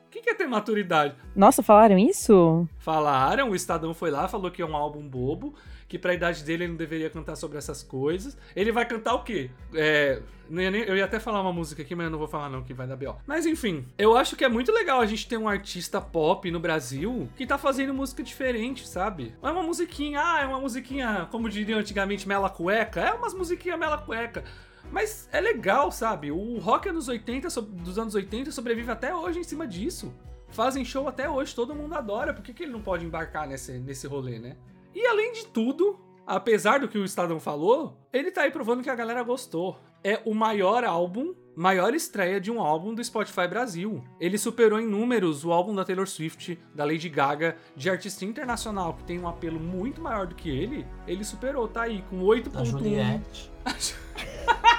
O 0.07 0.09
que, 0.09 0.21
que 0.21 0.29
é 0.29 0.33
ter 0.33 0.47
maturidade? 0.47 1.15
Nossa, 1.35 1.61
falaram 1.61 1.97
isso? 1.97 2.65
Falaram, 2.79 3.49
o 3.49 3.55
Estadão 3.55 3.93
foi 3.93 4.09
lá, 4.09 4.25
falou 4.29 4.49
que 4.49 4.61
é 4.61 4.65
um 4.65 4.73
álbum 4.73 5.05
bobo, 5.05 5.53
que 5.85 5.99
pra 5.99 6.13
idade 6.13 6.45
dele 6.45 6.63
ele 6.63 6.71
não 6.71 6.77
deveria 6.77 7.09
cantar 7.09 7.35
sobre 7.35 7.57
essas 7.57 7.83
coisas. 7.83 8.37
Ele 8.55 8.71
vai 8.71 8.85
cantar 8.85 9.15
o 9.15 9.23
quê? 9.23 9.51
É. 9.75 10.21
Eu 10.49 10.95
ia 10.95 11.03
até 11.03 11.19
falar 11.19 11.41
uma 11.41 11.51
música 11.51 11.81
aqui, 11.81 11.93
mas 11.93 12.05
eu 12.05 12.11
não 12.11 12.17
vou 12.17 12.27
falar 12.27 12.49
não, 12.49 12.63
que 12.63 12.73
vai 12.73 12.87
dar 12.87 12.95
B.O. 12.95 13.17
Mas 13.27 13.45
enfim, 13.45 13.85
eu 13.97 14.15
acho 14.15 14.37
que 14.37 14.45
é 14.45 14.49
muito 14.49 14.71
legal 14.71 15.01
a 15.01 15.05
gente 15.05 15.27
ter 15.27 15.35
um 15.35 15.45
artista 15.45 15.99
pop 15.99 16.49
no 16.49 16.59
Brasil 16.59 17.27
que 17.35 17.45
tá 17.45 17.57
fazendo 17.57 17.93
música 17.93 18.23
diferente, 18.23 18.87
sabe? 18.87 19.35
É 19.43 19.49
uma 19.49 19.61
musiquinha, 19.61 20.21
ah, 20.23 20.41
é 20.41 20.45
uma 20.45 20.61
musiquinha, 20.61 21.27
como 21.29 21.49
diriam 21.49 21.79
antigamente, 21.79 22.25
mela 22.25 22.49
cueca. 22.49 23.01
É 23.01 23.11
umas 23.11 23.33
musiquinhas 23.33 23.77
mela 23.77 23.97
cueca. 23.97 24.45
Mas 24.91 25.27
é 25.31 25.39
legal, 25.41 25.91
sabe? 25.91 26.31
O 26.31 26.57
rock 26.59 26.89
anos 26.89 27.07
80, 27.07 27.49
so- 27.49 27.61
dos 27.61 27.97
anos 27.99 28.15
80 28.15 28.51
sobrevive 28.51 28.89
até 28.91 29.13
hoje 29.13 29.39
em 29.39 29.43
cima 29.43 29.67
disso. 29.67 30.13
Fazem 30.49 30.85
show 30.85 31.07
até 31.07 31.29
hoje, 31.29 31.53
todo 31.53 31.75
mundo 31.75 31.93
adora. 31.93 32.33
Por 32.33 32.41
que, 32.41 32.53
que 32.53 32.63
ele 32.63 32.71
não 32.71 32.81
pode 32.81 33.05
embarcar 33.05 33.47
nesse, 33.47 33.73
nesse 33.79 34.07
rolê, 34.07 34.39
né? 34.39 34.55
E 34.95 35.05
além 35.05 35.33
de 35.33 35.45
tudo, 35.47 35.99
apesar 36.25 36.79
do 36.79 36.87
que 36.87 36.97
o 36.97 37.03
Estadão 37.03 37.39
falou, 37.39 37.97
ele 38.13 38.31
tá 38.31 38.41
aí 38.43 38.51
provando 38.51 38.81
que 38.81 38.89
a 38.89 38.95
galera 38.95 39.21
gostou. 39.23 39.77
É 40.03 40.21
o 40.25 40.33
maior 40.33 40.85
álbum, 40.85 41.33
maior 41.55 41.93
estreia 41.93 42.39
de 42.39 42.49
um 42.49 42.61
álbum 42.61 42.93
do 42.93 43.03
Spotify 43.03 43.45
Brasil. 43.47 44.01
Ele 44.21 44.37
superou 44.37 44.79
em 44.79 44.87
números 44.87 45.43
o 45.43 45.51
álbum 45.51 45.75
da 45.75 45.83
Taylor 45.83 46.07
Swift, 46.07 46.57
da 46.73 46.85
Lady 46.85 47.09
Gaga, 47.09 47.57
de 47.75 47.89
artista 47.89 48.23
internacional 48.23 48.93
que 48.93 49.03
tem 49.03 49.19
um 49.19 49.27
apelo 49.27 49.59
muito 49.59 49.99
maior 49.99 50.27
do 50.27 50.35
que 50.35 50.49
ele. 50.49 50.87
Ele 51.05 51.25
superou, 51.25 51.67
tá 51.67 51.81
aí, 51.81 52.03
com 52.09 52.19
Da 52.19 52.23
8.1. 52.61 52.65
Juliette. 52.65 53.51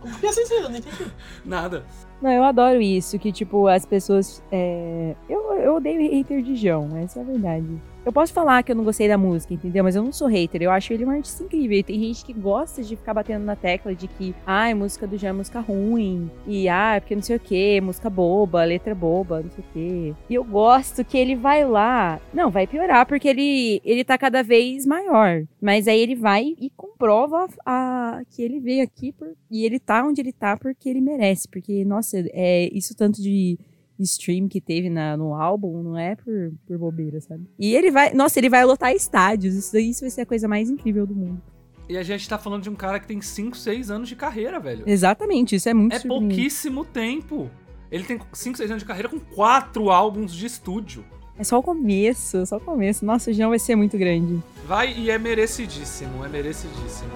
Por 0.00 0.20
que 0.20 0.26
assim, 0.26 0.42
eu 0.54 0.62
não 0.62 0.76
entendi. 0.76 1.06
Nada. 1.44 1.84
Não, 2.22 2.30
eu 2.30 2.44
adoro 2.44 2.80
isso, 2.80 3.18
que, 3.18 3.30
tipo, 3.32 3.66
as 3.66 3.84
pessoas. 3.84 4.42
é, 4.50 5.14
Eu, 5.28 5.52
eu 5.54 5.76
odeio 5.76 6.00
hater 6.10 6.42
de 6.42 6.56
João, 6.56 6.96
essa 6.96 7.20
é 7.20 7.22
a 7.22 7.26
verdade. 7.26 7.82
Eu 8.04 8.12
posso 8.12 8.34
falar 8.34 8.62
que 8.62 8.70
eu 8.70 8.76
não 8.76 8.84
gostei 8.84 9.08
da 9.08 9.16
música, 9.16 9.54
entendeu? 9.54 9.82
Mas 9.82 9.96
eu 9.96 10.02
não 10.02 10.12
sou 10.12 10.28
hater, 10.28 10.60
eu 10.60 10.70
acho 10.70 10.92
ele 10.92 11.06
um 11.06 11.10
artista 11.10 11.42
incrível. 11.42 11.78
E 11.78 11.82
tem 11.82 11.98
gente 11.98 12.22
que 12.22 12.34
gosta 12.34 12.82
de 12.82 12.96
ficar 12.96 13.14
batendo 13.14 13.44
na 13.46 13.56
tecla 13.56 13.94
de 13.94 14.06
que, 14.06 14.34
ai, 14.46 14.74
música 14.74 15.06
do 15.06 15.16
João 15.16 15.30
é 15.30 15.32
música 15.32 15.60
ruim. 15.60 16.30
E, 16.46 16.68
ah, 16.68 16.96
porque 17.00 17.14
não 17.14 17.22
sei 17.22 17.36
o 17.36 17.40
que, 17.40 17.80
música 17.80 18.10
boba, 18.10 18.62
letra 18.62 18.94
boba, 18.94 19.40
não 19.40 19.50
sei 19.50 19.64
o 19.64 19.72
que. 19.72 20.14
E 20.28 20.34
eu 20.34 20.44
gosto 20.44 21.02
que 21.02 21.16
ele 21.16 21.34
vai 21.34 21.64
lá. 21.64 22.20
Não, 22.34 22.50
vai 22.50 22.66
piorar, 22.66 23.06
porque 23.06 23.26
ele, 23.26 23.80
ele 23.82 24.04
tá 24.04 24.18
cada 24.18 24.42
vez 24.42 24.84
maior. 24.84 25.42
Mas 25.58 25.88
aí 25.88 25.98
ele 25.98 26.14
vai 26.14 26.54
e 26.60 26.70
comprova 26.76 27.48
a, 27.64 28.20
que 28.28 28.42
ele 28.42 28.60
veio 28.60 28.84
aqui 28.84 29.12
por, 29.12 29.28
e 29.50 29.64
ele 29.64 29.78
tá 29.78 30.04
onde 30.04 30.20
ele 30.20 30.32
tá 30.32 30.58
porque 30.58 30.90
ele 30.90 31.00
merece. 31.00 31.48
Porque, 31.48 31.82
nossa, 31.86 32.22
é 32.34 32.68
isso 32.70 32.94
tanto 32.94 33.22
de 33.22 33.58
stream 34.00 34.48
que 34.48 34.60
teve 34.60 34.90
na, 34.90 35.16
no 35.16 35.34
álbum 35.34 35.82
não 35.82 35.98
é 35.98 36.16
por, 36.16 36.52
por 36.66 36.78
bobeira, 36.78 37.20
sabe? 37.20 37.44
E 37.58 37.74
ele 37.74 37.90
vai, 37.90 38.12
nossa, 38.12 38.38
ele 38.38 38.48
vai 38.48 38.64
lotar 38.64 38.92
estádios. 38.92 39.54
Isso, 39.54 39.76
isso 39.78 40.00
vai 40.00 40.10
ser 40.10 40.20
a 40.22 40.26
coisa 40.26 40.48
mais 40.48 40.70
incrível 40.70 41.06
do 41.06 41.14
mundo. 41.14 41.40
E 41.88 41.96
a 41.98 42.02
gente 42.02 42.28
tá 42.28 42.38
falando 42.38 42.62
de 42.62 42.70
um 42.70 42.74
cara 42.74 42.98
que 42.98 43.06
tem 43.06 43.20
5, 43.20 43.56
6 43.56 43.90
anos 43.90 44.08
de 44.08 44.16
carreira, 44.16 44.58
velho. 44.58 44.84
Exatamente, 44.86 45.56
isso 45.56 45.68
é 45.68 45.74
muito 45.74 45.94
É 45.94 46.00
pouquíssimo 46.00 46.84
tempo. 46.84 47.50
Ele 47.90 48.04
tem 48.04 48.18
5, 48.32 48.56
6 48.56 48.70
anos 48.70 48.82
de 48.82 48.86
carreira 48.86 49.08
com 49.08 49.20
4 49.20 49.90
álbuns 49.90 50.32
de 50.32 50.46
estúdio. 50.46 51.04
É 51.38 51.44
só 51.44 51.58
o 51.58 51.62
começo, 51.62 52.46
só 52.46 52.56
o 52.56 52.60
começo. 52.60 53.04
Nossa, 53.04 53.30
o 53.30 53.34
João 53.34 53.50
vai 53.50 53.58
ser 53.58 53.76
muito 53.76 53.98
grande. 53.98 54.40
Vai 54.66 54.94
e 54.96 55.10
é 55.10 55.18
merecidíssimo, 55.18 56.24
é 56.24 56.28
merecidíssimo. 56.28 57.10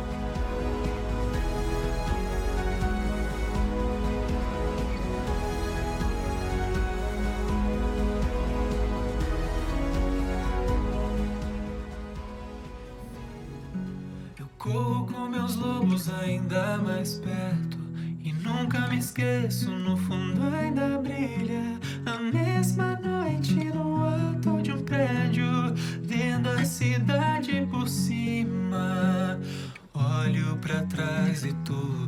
esqueço, 19.18 19.72
no 19.72 19.96
fundo 19.96 20.40
ainda 20.54 20.96
brilha 20.98 21.76
a 22.06 22.18
mesma 22.20 22.96
noite 23.00 23.64
no 23.74 24.04
alto 24.04 24.62
de 24.62 24.70
um 24.70 24.82
prédio, 24.84 25.74
vendo 26.00 26.48
a 26.48 26.64
cidade 26.64 27.66
por 27.68 27.88
cima. 27.88 29.40
Olho 29.92 30.56
para 30.58 30.82
trás 30.82 31.44
e 31.44 31.52
tudo 31.64 32.07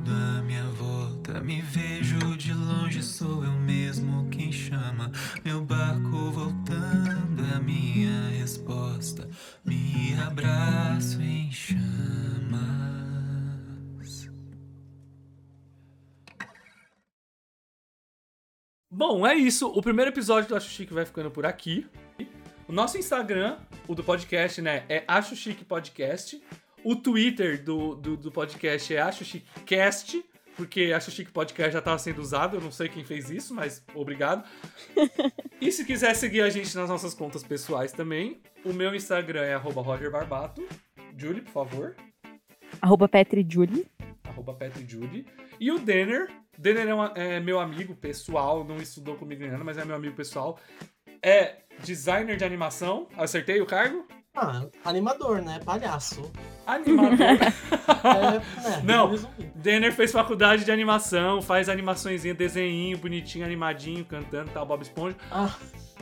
Bom, 19.13 19.27
é 19.27 19.35
isso. 19.35 19.67
O 19.67 19.83
primeiro 19.83 20.13
episódio 20.13 20.49
do 20.49 20.55
Acho 20.55 20.71
Chique 20.71 20.95
vai 20.95 21.05
ficando 21.05 21.33
por 21.33 21.45
aqui. 21.45 21.85
O 22.69 22.73
nosso 22.73 22.97
Instagram, 22.97 23.59
o 23.89 23.93
do 23.97 24.05
podcast, 24.05 24.63
né, 24.63 24.85
é 24.89 25.03
Acho 25.09 25.35
Chique 25.35 25.65
Podcast. 25.65 26.41
O 26.85 26.95
Twitter 26.95 27.61
do, 27.61 27.97
do, 27.97 28.17
do 28.17 28.31
podcast 28.31 28.95
é 28.95 29.01
Acho 29.01 29.25
Chique 29.25 29.49
Cast, 29.67 30.25
porque 30.57 30.93
Acho 30.95 31.11
Chique 31.11 31.33
Podcast 31.33 31.73
já 31.73 31.81
estava 31.81 31.99
sendo 31.99 32.21
usado. 32.21 32.59
Eu 32.59 32.61
não 32.61 32.71
sei 32.71 32.89
quem 32.89 33.03
fez 33.03 33.29
isso, 33.31 33.53
mas 33.53 33.85
obrigado. 33.97 34.49
e 35.61 35.73
se 35.73 35.85
quiser 35.85 36.15
seguir 36.15 36.43
a 36.43 36.49
gente 36.49 36.73
nas 36.77 36.89
nossas 36.89 37.13
contas 37.13 37.43
pessoais 37.43 37.91
também, 37.91 38.41
o 38.65 38.73
meu 38.73 38.95
Instagram 38.95 39.43
é 39.43 39.55
arroba 39.55 39.83
Roger 39.83 40.13
Barbato. 40.13 40.65
Julie, 41.19 41.43
por 41.43 41.51
favor. 41.51 41.97
Arroba 42.81 43.09
Petri 43.09 43.45
Julie. 43.51 43.89
arroba 44.23 44.55
Petri 44.55 44.87
Judy. 44.89 45.27
E 45.59 45.73
o 45.73 45.81
Denner. 45.81 46.29
Denner 46.61 46.87
é, 46.89 46.95
uma- 46.95 47.13
é 47.15 47.41
meu 47.41 47.59
amigo 47.59 47.95
pessoal, 47.95 48.63
não 48.65 48.77
estudou 48.77 49.15
comigo 49.17 49.41
nem 49.41 49.51
nada, 49.51 49.65
mas 49.65 49.79
é 49.79 49.85
meu 49.85 49.97
amigo 49.97 50.15
pessoal. 50.15 50.59
É 51.23 51.57
designer 51.83 52.37
de 52.37 52.45
animação. 52.45 53.09
Acertei 53.17 53.61
o 53.61 53.67
cargo? 53.67 54.07
Ah, 54.37 54.67
animador, 54.85 55.41
né? 55.43 55.59
Palhaço. 55.65 56.31
Animador. 56.67 57.17
É, 58.03 58.31
né? 58.33 58.83
Não. 58.85 59.13
Denner 59.55 59.93
fez 59.93 60.11
faculdade 60.13 60.65
de 60.65 60.71
animação, 60.73 61.43
faz 61.43 61.69
animaçõezinha, 61.69 62.33
desenhinho, 62.35 62.97
bonitinho, 62.97 63.45
animadinho, 63.45 64.05
cantando, 64.07 64.51
tal, 64.53 64.65
Bob 64.65 64.81
Esponja. 64.83 65.17
Ah, 65.31 65.55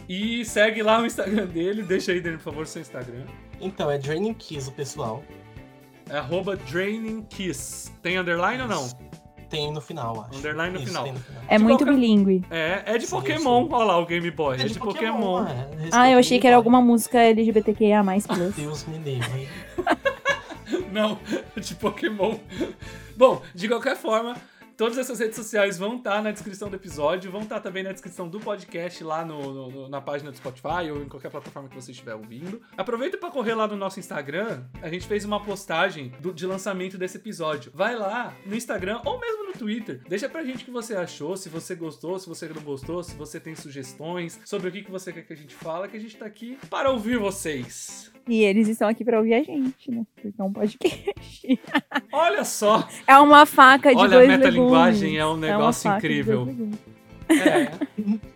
E 0.08 0.44
segue 0.44 0.80
lá 0.82 1.00
o 1.00 1.06
Instagram 1.06 1.46
dele. 1.46 1.82
Deixa 1.82 2.12
aí, 2.12 2.20
Denner, 2.20 2.38
por 2.38 2.44
favor, 2.44 2.66
seu 2.66 2.80
Instagram. 2.82 3.24
então, 3.60 3.90
é 3.90 3.98
Draining 3.98 4.34
Kiss 4.34 4.68
o 4.68 4.72
pessoal. 4.72 5.24
É 6.08 6.18
arroba 6.18 6.54
Draining 6.56 7.22
Kiss. 7.22 7.90
Tem 8.00 8.16
underline 8.18 8.62
ou 8.62 8.68
não? 8.68 9.07
Tem 9.50 9.72
no 9.72 9.80
final, 9.80 10.26
acho. 10.28 10.38
Underline 10.38 10.74
no 10.74 10.78
Isso, 10.80 10.88
final. 10.88 11.06
no 11.06 11.18
final. 11.18 11.42
É 11.48 11.56
De 11.56 11.64
muito 11.64 11.78
qualquer- 11.78 11.94
bilíngue. 11.94 12.44
É, 12.50 12.82
é 12.84 12.98
de 12.98 13.06
Sim, 13.06 13.16
Pokémon. 13.16 13.62
sim. 13.64 13.68
Olha 13.72 13.84
lá 13.84 13.98
o 13.98 14.04
Game 14.06 14.30
Boy. 14.30 14.60
É, 14.60 14.64
de, 14.64 14.78
Pokémon. 14.78 15.46
é. 15.46 15.52
Respeito 15.70 15.96
Ah, 15.96 16.10
eu 16.10 16.18
achei 16.18 16.38
que 16.38 16.46
era 16.46 16.56
alguma 16.56 16.82
música 16.82 17.18
LGBTQIA+. 17.18 18.02
Plus. 18.28 18.54
Deus 18.54 18.84
me 18.86 18.98
livre. 18.98 19.48
Não, 20.92 21.18
de 21.56 21.74
Pokémon. 21.76 22.34
Bom, 23.16 23.40
de 23.54 23.68
qualquer 23.68 23.96
forma, 23.96 24.36
todas 24.78 24.96
essas 24.96 25.18
redes 25.18 25.36
sociais 25.36 25.76
vão 25.76 25.96
estar 25.96 26.22
na 26.22 26.30
descrição 26.30 26.70
do 26.70 26.76
episódio, 26.76 27.30
vão 27.30 27.42
estar 27.42 27.60
também 27.60 27.82
na 27.82 27.92
descrição 27.92 28.28
do 28.28 28.38
podcast 28.40 29.02
lá 29.04 29.24
no, 29.24 29.52
no- 29.52 29.70
no- 29.70 29.88
na 29.88 30.00
página 30.00 30.30
do 30.30 30.36
Spotify 30.36 30.90
ou 30.90 31.02
em 31.02 31.08
qualquer 31.08 31.30
plataforma 31.30 31.68
que 31.68 31.74
você 31.74 31.90
estiver 31.90 32.14
ouvindo. 32.14 32.62
Aproveita 32.76 33.18
para 33.18 33.30
correr 33.30 33.54
lá 33.54 33.66
no 33.66 33.76
nosso 33.76 33.98
Instagram, 34.00 34.62
a 34.80 34.88
gente 34.88 35.06
fez 35.06 35.24
uma 35.24 35.42
postagem 35.44 36.14
do- 36.20 36.32
de 36.32 36.46
lançamento 36.46 36.96
desse 36.96 37.18
episódio. 37.18 37.70
Vai 37.74 37.94
lá 37.96 38.32
no 38.46 38.54
Instagram 38.54 39.00
ou 39.04 39.18
mesmo 39.20 39.44
no 39.46 39.52
Twitter, 39.52 40.00
deixa 40.08 40.28
pra 40.28 40.44
gente 40.44 40.62
o 40.62 40.64
que 40.66 40.70
você 40.70 40.94
achou, 40.94 41.36
se 41.36 41.48
você 41.48 41.74
gostou, 41.74 42.18
se 42.18 42.28
você 42.28 42.46
não 42.48 42.62
gostou, 42.62 43.02
se 43.02 43.14
você 43.16 43.40
tem 43.40 43.54
sugestões 43.56 44.40
sobre 44.44 44.68
o 44.68 44.72
que 44.72 44.82
que 44.84 44.90
você 44.90 45.12
quer 45.12 45.22
que 45.22 45.32
a 45.32 45.36
gente 45.36 45.54
fala, 45.54 45.88
que 45.88 45.96
a 45.96 46.00
gente 46.00 46.16
tá 46.16 46.24
aqui 46.26 46.56
para 46.70 46.90
ouvir 46.90 47.18
vocês. 47.18 48.12
E 48.28 48.42
eles 48.44 48.68
estão 48.68 48.86
aqui 48.86 49.04
pra 49.04 49.18
ouvir 49.18 49.34
a 49.34 49.42
gente, 49.42 49.90
né? 49.90 50.04
Porque 50.14 50.30
é 50.38 50.42
um 50.42 50.52
podcast. 50.52 51.60
Olha 52.12 52.44
só! 52.44 52.86
É 53.06 53.18
uma 53.18 53.46
faca 53.46 53.90
de 53.90 53.96
Olha, 53.96 54.06
a 54.06 54.18
dois 54.18 54.28
metalinguagem 54.28 55.12
legumes. 55.12 55.20
é 55.20 55.26
um 55.26 55.30
uma 55.30 55.46
negócio 55.46 55.90
de 55.90 55.96
incrível. 55.96 56.48
É. 57.30 58.28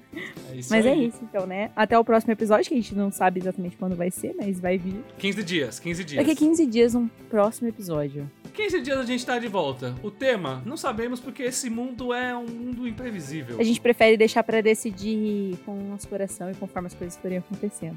É 0.55 0.61
Mas 0.69 0.87
é 0.87 0.91
aí. 0.93 1.07
isso, 1.07 1.19
então, 1.23 1.47
né? 1.47 1.71
Até 1.75 1.99
o 1.99 2.05
próximo 2.05 2.33
episódio, 2.33 2.69
que 2.69 2.75
a 2.75 2.77
gente 2.77 2.95
não 2.95 3.11
sabe 3.11 3.41
exatamente 3.41 3.77
quando 3.77 3.97
vai 3.97 4.11
ser, 4.11 4.35
mas 4.37 4.61
vai 4.61 4.77
vir. 4.77 5.03
15 5.19 5.43
dias, 5.43 5.79
15 5.79 6.05
dias. 6.05 6.27
Daqui 6.27 6.33
a 6.33 6.47
15 6.49 6.67
dias, 6.67 6.95
um 6.95 7.09
próximo 7.31 7.69
episódio. 7.69 8.31
15 8.53 8.83
dias 8.83 8.99
a 8.99 9.05
gente 9.05 9.25
tá 9.25 9.39
de 9.39 9.49
volta. 9.49 9.95
O 10.03 10.11
tema, 10.11 10.63
não 10.67 10.77
sabemos 10.77 11.19
porque 11.21 11.45
esse 11.45 11.71
mundo 11.71 12.13
é 12.13 12.37
um 12.37 12.47
mundo 12.47 12.87
imprevisível. 12.87 13.57
A 13.59 13.63
gente 13.63 13.81
prefere 13.81 14.17
deixar 14.19 14.43
pra 14.43 14.61
decidir 14.61 15.57
com 15.65 15.73
o 15.73 15.89
nosso 15.89 16.07
coração 16.07 16.51
e 16.51 16.55
conforme 16.55 16.89
as 16.89 16.95
coisas 16.95 17.17
forem 17.17 17.39
acontecendo. 17.39 17.97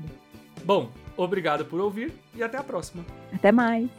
Bom, 0.63 0.89
obrigado 1.17 1.65
por 1.65 1.79
ouvir 1.79 2.13
e 2.33 2.43
até 2.43 2.57
a 2.57 2.63
próxima. 2.63 3.05
Até 3.33 3.51
mais! 3.51 3.89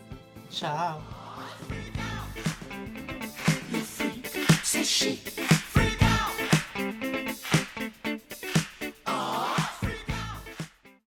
Tchau. 0.50 1.02